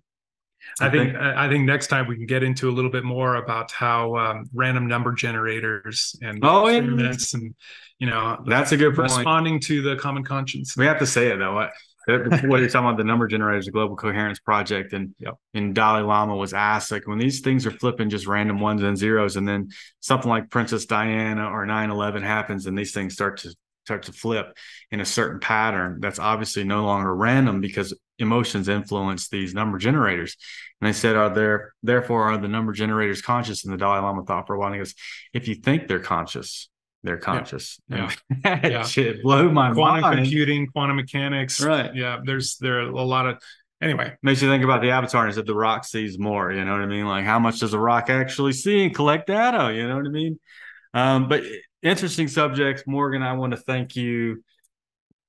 I, 0.80 0.88
I 0.88 0.90
think, 0.90 1.12
think 1.12 1.22
I 1.22 1.50
think 1.50 1.66
next 1.66 1.88
time 1.88 2.08
we 2.08 2.16
can 2.16 2.26
get 2.26 2.42
into 2.42 2.70
a 2.70 2.72
little 2.72 2.92
bit 2.92 3.04
more 3.04 3.36
about 3.36 3.72
how 3.72 4.16
um, 4.16 4.46
random 4.54 4.88
number 4.88 5.12
generators 5.12 6.16
and 6.22 6.40
oh, 6.44 6.68
yeah. 6.68 6.78
and 6.78 7.56
you 7.98 8.08
know 8.08 8.42
that's 8.46 8.72
a 8.72 8.78
good 8.78 8.96
point. 8.96 9.12
responding 9.12 9.60
to 9.62 9.82
the 9.82 9.96
common 9.96 10.24
conscience. 10.24 10.78
We 10.78 10.86
have 10.86 11.00
to 11.00 11.08
say 11.08 11.28
it 11.28 11.38
though 11.38 11.68
what 12.08 12.60
you're 12.60 12.70
talking 12.70 12.88
about 12.88 12.98
the 12.98 13.04
number 13.04 13.28
generators, 13.28 13.66
the 13.66 13.72
global 13.72 13.96
coherence 13.96 14.40
project, 14.40 14.94
and 14.94 15.14
yep. 15.20 15.36
and 15.54 15.76
Dalai 15.76 16.02
Lama 16.02 16.36
was 16.36 16.54
asked 16.54 16.92
like 16.92 17.08
when 17.08 17.20
these 17.20 17.42
things 17.42 17.66
are 17.66 17.72
flipping 17.72 18.10
just 18.10 18.28
random 18.28 18.60
ones 18.60 18.82
and 18.82 18.98
zeros, 18.98 19.36
and 19.36 19.48
then 19.48 19.70
something 20.00 20.30
like 20.30 20.50
Princess 20.50 20.86
Diana 20.86 21.50
or 21.50 21.66
9/11 21.66 22.24
happens, 22.24 22.66
and 22.66 22.78
these 22.78 22.94
things 22.94 23.14
start 23.14 23.38
to 23.38 23.56
start 23.86 24.04
to 24.04 24.14
flip 24.14 24.56
in 24.92 25.02
a 25.02 25.06
certain 25.06 25.40
pattern 25.40 26.00
that's 26.00 26.20
obviously 26.20 26.64
no 26.64 26.84
longer 26.86 27.16
random 27.16 27.60
because 27.60 27.94
emotions 28.20 28.70
influence 28.70 29.30
these 29.30 29.54
number 29.56 29.80
generators. 29.80 30.36
And 30.80 30.88
they 30.88 30.94
said, 30.94 31.16
are 31.16 31.34
there 31.34 31.74
therefore 31.82 32.26
are 32.26 32.38
the 32.38 32.48
number 32.48 32.72
generators 32.72 33.22
conscious? 33.22 33.64
And 33.64 33.74
the 33.74 33.78
Dalai 33.78 34.00
Lama 34.02 34.24
thought 34.24 34.46
for 34.46 34.56
a 34.56 34.60
while. 34.60 34.68
And 34.68 34.76
he 34.76 34.80
goes, 34.80 34.94
if 35.34 35.48
you 35.48 35.56
think 35.56 35.88
they're 35.88 36.00
conscious, 36.00 36.69
they're 37.04 37.18
conscious. 37.18 37.80
Yeah. 37.90 38.12
yeah. 38.44 38.68
yeah. 38.68 38.84
shit 38.84 39.24
blew 39.24 39.52
my 39.52 39.74
quantum 39.74 40.02
mind. 40.02 40.20
computing, 40.20 40.68
quantum 40.68 40.98
mechanics. 40.98 41.62
Right. 41.62 41.94
Yeah. 41.96 42.20
There's 42.24 42.58
there 42.58 42.80
are 42.80 42.90
a 42.90 43.04
lot 43.04 43.28
of 43.28 43.42
anyway. 43.82 44.16
Makes 44.22 44.42
you 44.42 44.50
think 44.50 44.64
about 44.64 44.82
the 44.82 44.92
avatar 44.92 45.26
and 45.26 45.34
said 45.34 45.46
the 45.46 45.56
rock 45.56 45.86
sees 45.86 46.20
more. 46.20 46.52
You 46.52 46.66
know 46.66 46.74
what 46.74 46.82
I 46.82 46.88
mean? 46.88 47.08
Like 47.08 47.26
how 47.26 47.40
much 47.40 47.60
does 47.60 47.74
a 47.74 47.80
rock 47.80 48.10
actually 48.10 48.54
see 48.54 48.84
and 48.84 48.94
collect 48.94 49.28
data? 49.28 49.74
You 49.74 49.88
know 49.88 49.96
what 49.96 50.06
I 50.06 50.10
mean? 50.10 50.40
Um, 50.94 51.30
but 51.30 51.44
interesting 51.82 52.28
subjects, 52.28 52.84
Morgan. 52.86 53.24
I 53.24 53.34
want 53.34 53.52
to 53.52 53.58
thank 53.58 53.96
you 53.96 54.44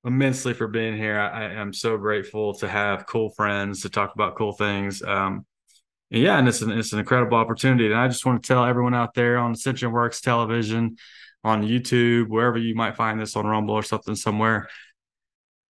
immensely 0.04 0.54
for 0.54 0.66
being 0.66 0.96
here. 0.96 1.18
I, 1.18 1.52
am 1.54 1.72
so 1.72 1.96
grateful 1.98 2.54
to 2.54 2.68
have 2.68 3.06
cool 3.06 3.30
friends 3.30 3.82
to 3.82 3.90
talk 3.90 4.14
about 4.14 4.36
cool 4.36 4.52
things. 4.52 5.02
Um, 5.02 5.44
yeah, 6.08 6.38
and 6.38 6.48
it's 6.48 6.60
an 6.62 6.72
it's 6.72 6.92
an 6.92 6.98
incredible 6.98 7.36
opportunity. 7.36 7.86
And 7.86 7.94
I 7.94 8.08
just 8.08 8.26
want 8.26 8.42
to 8.42 8.46
tell 8.46 8.64
everyone 8.64 8.94
out 8.94 9.14
there 9.14 9.38
on 9.38 9.52
Ascension 9.52 9.92
Works 9.92 10.20
Television 10.20 10.96
on 11.44 11.62
YouTube, 11.62 12.28
wherever 12.28 12.58
you 12.58 12.74
might 12.74 12.96
find 12.96 13.20
this 13.20 13.36
on 13.36 13.46
Rumble 13.46 13.74
or 13.74 13.82
something 13.82 14.14
somewhere. 14.14 14.68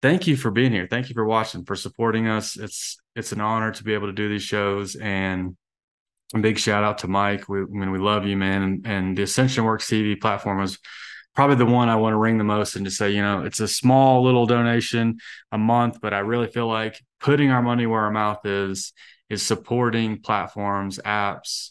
Thank 0.02 0.26
you 0.26 0.36
for 0.36 0.51
being 0.51 0.72
here. 0.72 0.86
Thank 0.88 1.09
you 1.09 1.14
for 1.14 1.24
watching, 1.24 1.64
for 1.64 1.76
supporting 1.76 2.26
us. 2.26 2.56
It's 2.56 2.98
it's 3.14 3.32
an 3.32 3.40
honor 3.40 3.70
to 3.72 3.84
be 3.84 3.94
able 3.94 4.06
to 4.06 4.12
do 4.12 4.28
these 4.28 4.42
shows. 4.42 4.97
And 4.97 5.56
a 6.34 6.38
big 6.38 6.59
shout 6.59 6.84
out 6.84 6.98
to 6.98 7.09
Mike. 7.09 7.48
We 7.48 7.60
I 7.60 7.64
mean 7.68 7.90
we 7.90 7.98
love 7.98 8.26
you, 8.26 8.36
man. 8.36 8.62
And, 8.62 8.86
and 8.86 9.18
the 9.18 9.24
Ascension 9.24 9.64
Works 9.64 9.88
TV 9.88 10.20
platform 10.20 10.62
is 10.62 10.78
probably 11.34 11.56
the 11.56 11.66
one 11.66 11.88
I 11.88 11.97
want 11.97 12.14
to 12.14 12.18
ring 12.18 12.38
the 12.38 12.44
most 12.44 12.76
and 12.76 12.84
to 12.86 12.90
say, 12.90 13.10
you 13.10 13.22
know, 13.22 13.44
it's 13.44 13.60
a 13.60 13.68
small 13.68 14.22
little 14.24 14.47
donation 14.47 15.18
a 15.52 15.59
month, 15.59 16.01
but 16.01 16.12
I 16.12 16.20
really 16.20 16.48
feel 16.48 16.66
like 16.66 17.01
putting 17.20 17.51
our 17.51 17.62
money 17.62 17.86
where 17.86 18.02
our 18.02 18.10
mouth 18.10 18.44
is 18.44 18.92
is 19.28 19.42
supporting 19.42 20.20
platforms, 20.20 20.98
apps, 21.05 21.70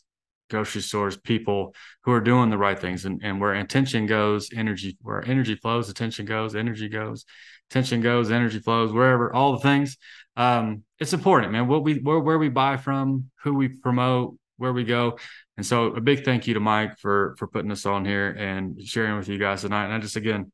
grocery 0.49 0.81
stores, 0.81 1.17
people 1.17 1.73
who 2.03 2.11
are 2.11 2.21
doing 2.21 2.49
the 2.49 2.57
right 2.57 2.79
things. 2.79 3.05
And, 3.05 3.21
and 3.23 3.39
where 3.39 3.53
intention 3.53 4.05
goes, 4.05 4.49
energy, 4.53 4.97
where 5.01 5.23
energy 5.25 5.55
flows, 5.55 5.89
attention 5.89 6.25
goes, 6.25 6.55
energy 6.55 6.89
goes, 6.89 7.25
attention 7.69 8.01
goes, 8.01 8.31
energy 8.31 8.59
flows, 8.59 8.91
wherever, 8.91 9.33
all 9.33 9.53
the 9.53 9.59
things. 9.59 9.97
Um, 10.35 10.83
it's 10.99 11.13
important, 11.13 11.51
man. 11.51 11.67
What 11.67 11.83
we 11.83 11.95
where, 11.95 12.19
where 12.19 12.39
we 12.39 12.49
buy 12.49 12.77
from, 12.77 13.29
who 13.43 13.53
we 13.53 13.67
promote, 13.67 14.37
where 14.57 14.73
we 14.73 14.83
go. 14.83 15.17
And 15.57 15.65
so 15.65 15.87
a 15.87 16.01
big 16.01 16.23
thank 16.23 16.47
you 16.47 16.53
to 16.53 16.59
Mike 16.59 16.97
for 16.99 17.35
for 17.37 17.47
putting 17.47 17.71
us 17.71 17.85
on 17.85 18.05
here 18.05 18.29
and 18.29 18.81
sharing 18.81 19.17
with 19.17 19.27
you 19.27 19.37
guys 19.37 19.61
tonight. 19.61 19.85
And 19.85 19.93
I 19.93 19.99
just 19.99 20.15
again 20.15 20.51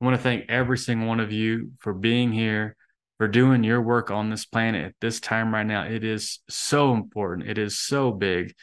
I 0.00 0.04
want 0.04 0.16
to 0.16 0.22
thank 0.22 0.50
every 0.50 0.78
single 0.78 1.06
one 1.08 1.20
of 1.20 1.32
you 1.32 1.72
for 1.78 1.94
being 1.94 2.32
here, 2.32 2.76
for 3.16 3.28
doing 3.28 3.62
your 3.64 3.80
work 3.80 4.10
on 4.10 4.28
this 4.28 4.44
planet 4.44 4.84
at 4.84 4.94
this 5.00 5.20
time 5.20 5.54
right 5.54 5.64
now. 5.64 5.84
It 5.84 6.04
is 6.04 6.40
so 6.48 6.92
important. 6.92 7.48
It 7.48 7.58
is 7.58 7.78
so 7.78 8.10
big. 8.10 8.54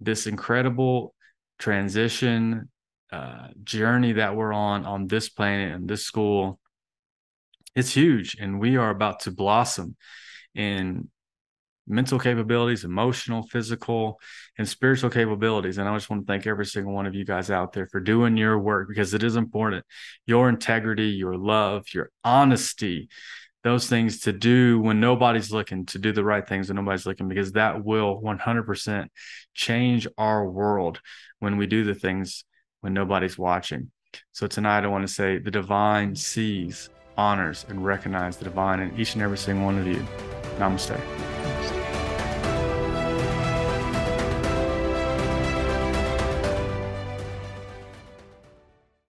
This 0.00 0.26
incredible 0.26 1.14
transition 1.58 2.70
uh, 3.12 3.48
journey 3.64 4.12
that 4.12 4.36
we're 4.36 4.52
on 4.52 4.84
on 4.86 5.06
this 5.06 5.28
planet 5.28 5.74
and 5.74 5.88
this 5.88 6.04
school. 6.04 6.58
It's 7.74 7.94
huge, 7.94 8.36
and 8.40 8.60
we 8.60 8.76
are 8.76 8.90
about 8.90 9.20
to 9.20 9.30
blossom 9.30 9.96
in 10.54 11.08
mental 11.86 12.18
capabilities, 12.18 12.84
emotional, 12.84 13.42
physical, 13.42 14.20
and 14.58 14.68
spiritual 14.68 15.10
capabilities. 15.10 15.78
And 15.78 15.88
I 15.88 15.96
just 15.96 16.08
want 16.08 16.26
to 16.26 16.32
thank 16.32 16.46
every 16.46 16.66
single 16.66 16.92
one 16.92 17.06
of 17.06 17.14
you 17.14 17.24
guys 17.24 17.50
out 17.50 17.72
there 17.72 17.86
for 17.86 18.00
doing 18.00 18.36
your 18.36 18.58
work 18.58 18.88
because 18.88 19.12
it 19.12 19.22
is 19.22 19.36
important. 19.36 19.84
Your 20.26 20.48
integrity, 20.48 21.08
your 21.08 21.36
love, 21.36 21.86
your 21.92 22.10
honesty, 22.22 23.08
those 23.62 23.88
things 23.88 24.20
to 24.20 24.32
do 24.32 24.80
when 24.80 25.00
nobody's 25.00 25.52
looking, 25.52 25.86
to 25.86 25.98
do 25.98 26.12
the 26.12 26.24
right 26.24 26.46
things 26.46 26.68
when 26.68 26.76
nobody's 26.76 27.06
looking, 27.06 27.28
because 27.28 27.52
that 27.52 27.84
will 27.84 28.20
100% 28.22 29.08
change 29.54 30.06
our 30.16 30.48
world 30.48 31.00
when 31.38 31.56
we 31.56 31.66
do 31.66 31.84
the 31.84 31.94
things 31.94 32.44
when 32.80 32.94
nobody's 32.94 33.38
watching. 33.38 33.90
So 34.32 34.46
tonight, 34.46 34.84
I 34.84 34.88
want 34.88 35.06
to 35.06 35.12
say 35.12 35.38
the 35.38 35.50
divine 35.50 36.16
sees, 36.16 36.88
honors, 37.16 37.66
and 37.68 37.84
recognizes 37.84 38.38
the 38.38 38.44
divine 38.44 38.80
in 38.80 38.98
each 38.98 39.14
and 39.14 39.22
every 39.22 39.38
single 39.38 39.66
one 39.66 39.78
of 39.78 39.86
you. 39.86 40.04
Namaste. 40.58 41.29